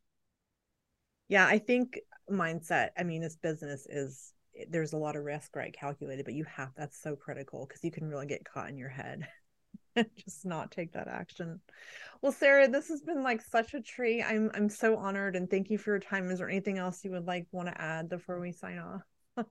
Yeah 1.28 1.46
i 1.46 1.60
think 1.60 2.00
mindset 2.32 2.90
i 2.98 3.04
mean 3.04 3.22
this 3.22 3.36
business 3.36 3.86
is 3.90 4.34
there's 4.70 4.94
a 4.94 4.98
lot 4.98 5.16
of 5.16 5.24
risk 5.24 5.56
right 5.56 5.74
calculated 5.74 6.26
but 6.26 6.34
you 6.34 6.44
have 6.46 6.70
that's 6.76 7.02
so 7.02 7.16
critical 7.16 7.66
because 7.66 7.84
you 7.84 7.92
can 7.92 8.08
really 8.08 8.26
get 8.26 8.44
caught 8.44 8.70
in 8.70 8.78
your 8.78 8.90
head 8.90 9.28
just 10.18 10.46
not 10.46 10.72
take 10.72 10.94
that 10.94 11.08
action. 11.08 11.60
Well, 12.22 12.32
Sarah, 12.32 12.68
this 12.68 12.90
has 12.90 13.02
been 13.02 13.24
like 13.24 13.42
such 13.42 13.74
a 13.74 13.82
treat. 13.82 14.24
I'm 14.24 14.52
I'm 14.54 14.70
so 14.70 14.98
honored 14.98 15.36
and 15.36 15.50
thank 15.50 15.70
you 15.70 15.78
for 15.78 15.92
your 15.92 16.00
time. 16.00 16.30
Is 16.30 16.40
there 16.40 16.50
anything 16.50 16.78
else 16.78 17.04
you 17.04 17.12
would 17.12 17.26
like 17.26 17.48
want 17.52 17.70
to 17.70 17.82
add 17.82 18.10
before 18.10 18.40
we 18.40 18.52
sign 18.52 18.80
off? 18.80 19.02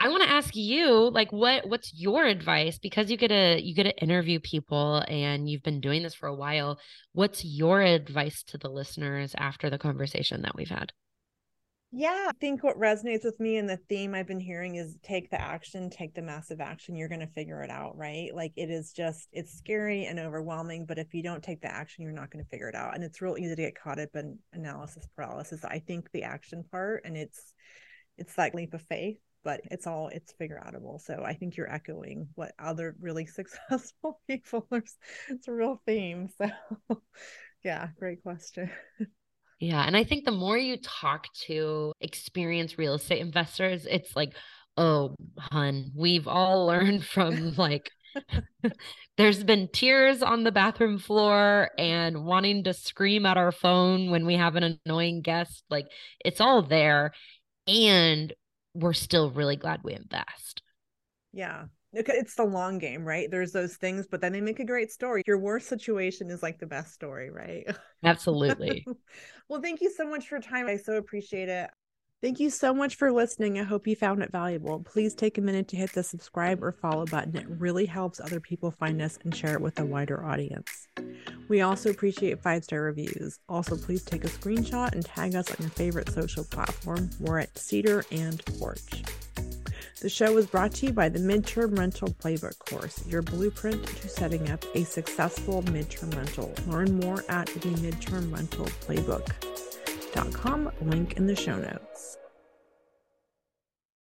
I 0.00 0.10
want 0.10 0.22
to 0.22 0.30
ask 0.30 0.54
you, 0.54 1.10
like, 1.10 1.32
what 1.32 1.68
what's 1.68 1.92
your 1.94 2.24
advice? 2.24 2.78
Because 2.78 3.10
you 3.10 3.16
get 3.16 3.28
to 3.28 3.60
you 3.60 3.74
get 3.74 3.84
to 3.84 4.02
interview 4.02 4.38
people, 4.38 5.02
and 5.08 5.48
you've 5.48 5.62
been 5.62 5.80
doing 5.80 6.02
this 6.02 6.14
for 6.14 6.28
a 6.28 6.34
while. 6.34 6.78
What's 7.12 7.44
your 7.44 7.80
advice 7.80 8.42
to 8.44 8.58
the 8.58 8.68
listeners 8.68 9.34
after 9.36 9.68
the 9.68 9.78
conversation 9.78 10.42
that 10.42 10.54
we've 10.54 10.68
had? 10.68 10.92
Yeah, 11.90 12.26
I 12.28 12.32
think 12.38 12.62
what 12.62 12.76
resonates 12.78 13.24
with 13.24 13.40
me 13.40 13.56
and 13.56 13.66
the 13.68 13.78
theme 13.88 14.14
I've 14.14 14.26
been 14.26 14.40
hearing 14.40 14.74
is 14.74 14.98
take 15.02 15.30
the 15.30 15.40
action, 15.40 15.88
take 15.88 16.14
the 16.14 16.20
massive 16.20 16.60
action. 16.60 16.94
You're 16.94 17.08
going 17.08 17.20
to 17.22 17.26
figure 17.26 17.62
it 17.62 17.70
out, 17.70 17.96
right? 17.96 18.28
Like 18.34 18.52
it 18.56 18.68
is 18.68 18.92
just, 18.92 19.26
it's 19.32 19.56
scary 19.56 20.04
and 20.04 20.18
overwhelming, 20.18 20.84
but 20.84 20.98
if 20.98 21.14
you 21.14 21.22
don't 21.22 21.42
take 21.42 21.62
the 21.62 21.72
action, 21.72 22.02
you're 22.04 22.12
not 22.12 22.30
going 22.30 22.44
to 22.44 22.50
figure 22.50 22.68
it 22.68 22.74
out. 22.74 22.94
And 22.94 23.02
it's 23.02 23.22
real 23.22 23.38
easy 23.38 23.56
to 23.56 23.62
get 23.62 23.80
caught 23.80 23.98
up 23.98 24.10
in 24.14 24.38
analysis 24.52 25.08
paralysis. 25.16 25.64
I 25.64 25.78
think 25.78 26.10
the 26.12 26.24
action 26.24 26.62
part 26.70 27.02
and 27.06 27.16
it's, 27.16 27.54
it's 28.18 28.34
that 28.34 28.54
leap 28.54 28.74
of 28.74 28.82
faith, 28.82 29.16
but 29.42 29.62
it's 29.64 29.86
all, 29.86 30.08
it's 30.08 30.32
figure 30.32 30.62
outable. 30.62 31.00
So 31.00 31.22
I 31.24 31.32
think 31.32 31.56
you're 31.56 31.72
echoing 31.72 32.28
what 32.34 32.52
other 32.58 32.96
really 33.00 33.24
successful 33.26 34.20
people, 34.28 34.66
there's, 34.70 34.94
it's 35.30 35.48
a 35.48 35.52
real 35.54 35.80
theme. 35.86 36.28
So 36.36 36.50
yeah, 37.64 37.88
great 37.98 38.22
question. 38.22 38.70
Yeah. 39.60 39.82
And 39.82 39.96
I 39.96 40.04
think 40.04 40.24
the 40.24 40.30
more 40.30 40.56
you 40.56 40.76
talk 40.76 41.26
to 41.46 41.92
experienced 42.00 42.78
real 42.78 42.94
estate 42.94 43.20
investors, 43.20 43.86
it's 43.90 44.14
like, 44.14 44.34
oh, 44.76 45.16
hun, 45.38 45.90
we've 45.96 46.28
all 46.28 46.66
learned 46.66 47.04
from 47.04 47.54
like, 47.56 47.90
there's 49.16 49.42
been 49.42 49.68
tears 49.72 50.22
on 50.22 50.44
the 50.44 50.52
bathroom 50.52 50.98
floor 50.98 51.70
and 51.76 52.24
wanting 52.24 52.64
to 52.64 52.72
scream 52.72 53.26
at 53.26 53.36
our 53.36 53.52
phone 53.52 54.10
when 54.10 54.26
we 54.26 54.34
have 54.34 54.56
an 54.56 54.78
annoying 54.86 55.22
guest. 55.22 55.64
Like, 55.68 55.86
it's 56.24 56.40
all 56.40 56.62
there. 56.62 57.12
And 57.66 58.32
we're 58.74 58.92
still 58.92 59.30
really 59.30 59.56
glad 59.56 59.80
we 59.82 59.94
invest. 59.94 60.62
Yeah 61.32 61.64
it's 61.92 62.34
the 62.34 62.44
long 62.44 62.78
game, 62.78 63.04
right? 63.04 63.30
There's 63.30 63.52
those 63.52 63.76
things, 63.76 64.06
but 64.06 64.20
then 64.20 64.32
they 64.32 64.40
make 64.40 64.60
a 64.60 64.64
great 64.64 64.90
story. 64.90 65.22
Your 65.26 65.38
worst 65.38 65.68
situation 65.68 66.30
is 66.30 66.42
like 66.42 66.58
the 66.58 66.66
best 66.66 66.92
story, 66.92 67.30
right? 67.30 67.66
Absolutely. 68.04 68.86
well, 69.48 69.62
thank 69.62 69.80
you 69.80 69.90
so 69.90 70.06
much 70.08 70.28
for 70.28 70.36
your 70.36 70.42
time. 70.42 70.66
I 70.66 70.76
so 70.76 70.94
appreciate 70.94 71.48
it. 71.48 71.70
Thank 72.20 72.40
you 72.40 72.50
so 72.50 72.74
much 72.74 72.96
for 72.96 73.12
listening. 73.12 73.60
I 73.60 73.62
hope 73.62 73.86
you 73.86 73.94
found 73.94 74.24
it 74.24 74.32
valuable. 74.32 74.80
Please 74.80 75.14
take 75.14 75.38
a 75.38 75.40
minute 75.40 75.68
to 75.68 75.76
hit 75.76 75.92
the 75.92 76.02
subscribe 76.02 76.64
or 76.64 76.72
follow 76.72 77.06
button. 77.06 77.36
It 77.36 77.46
really 77.48 77.86
helps 77.86 78.18
other 78.18 78.40
people 78.40 78.72
find 78.72 79.00
us 79.00 79.20
and 79.22 79.34
share 79.34 79.54
it 79.54 79.60
with 79.60 79.78
a 79.78 79.86
wider 79.86 80.24
audience. 80.24 80.88
We 81.48 81.60
also 81.60 81.90
appreciate 81.90 82.42
five 82.42 82.64
star 82.64 82.82
reviews. 82.82 83.38
Also, 83.48 83.76
please 83.76 84.02
take 84.02 84.24
a 84.24 84.28
screenshot 84.28 84.92
and 84.92 85.04
tag 85.04 85.36
us 85.36 85.48
on 85.48 85.56
your 85.60 85.70
favorite 85.70 86.10
social 86.10 86.42
platform. 86.42 87.08
We're 87.20 87.38
at 87.38 87.56
Cedar 87.56 88.04
and 88.10 88.44
Porch. 88.58 89.04
The 90.00 90.08
show 90.08 90.32
was 90.32 90.46
brought 90.46 90.72
to 90.74 90.86
you 90.86 90.92
by 90.92 91.08
the 91.08 91.18
Midterm 91.18 91.76
Rental 91.76 92.14
Playbook 92.22 92.56
course, 92.60 93.04
your 93.08 93.20
blueprint 93.20 93.84
to 93.84 94.08
setting 94.08 94.48
up 94.48 94.64
a 94.76 94.84
successful 94.84 95.64
midterm 95.64 96.16
rental. 96.16 96.54
Learn 96.68 97.00
more 97.00 97.24
at 97.28 97.48
the 97.48 97.70
midtermrentalplaybook.com, 97.70 100.70
link 100.82 101.16
in 101.16 101.26
the 101.26 101.34
show 101.34 101.58
notes. 101.58 102.17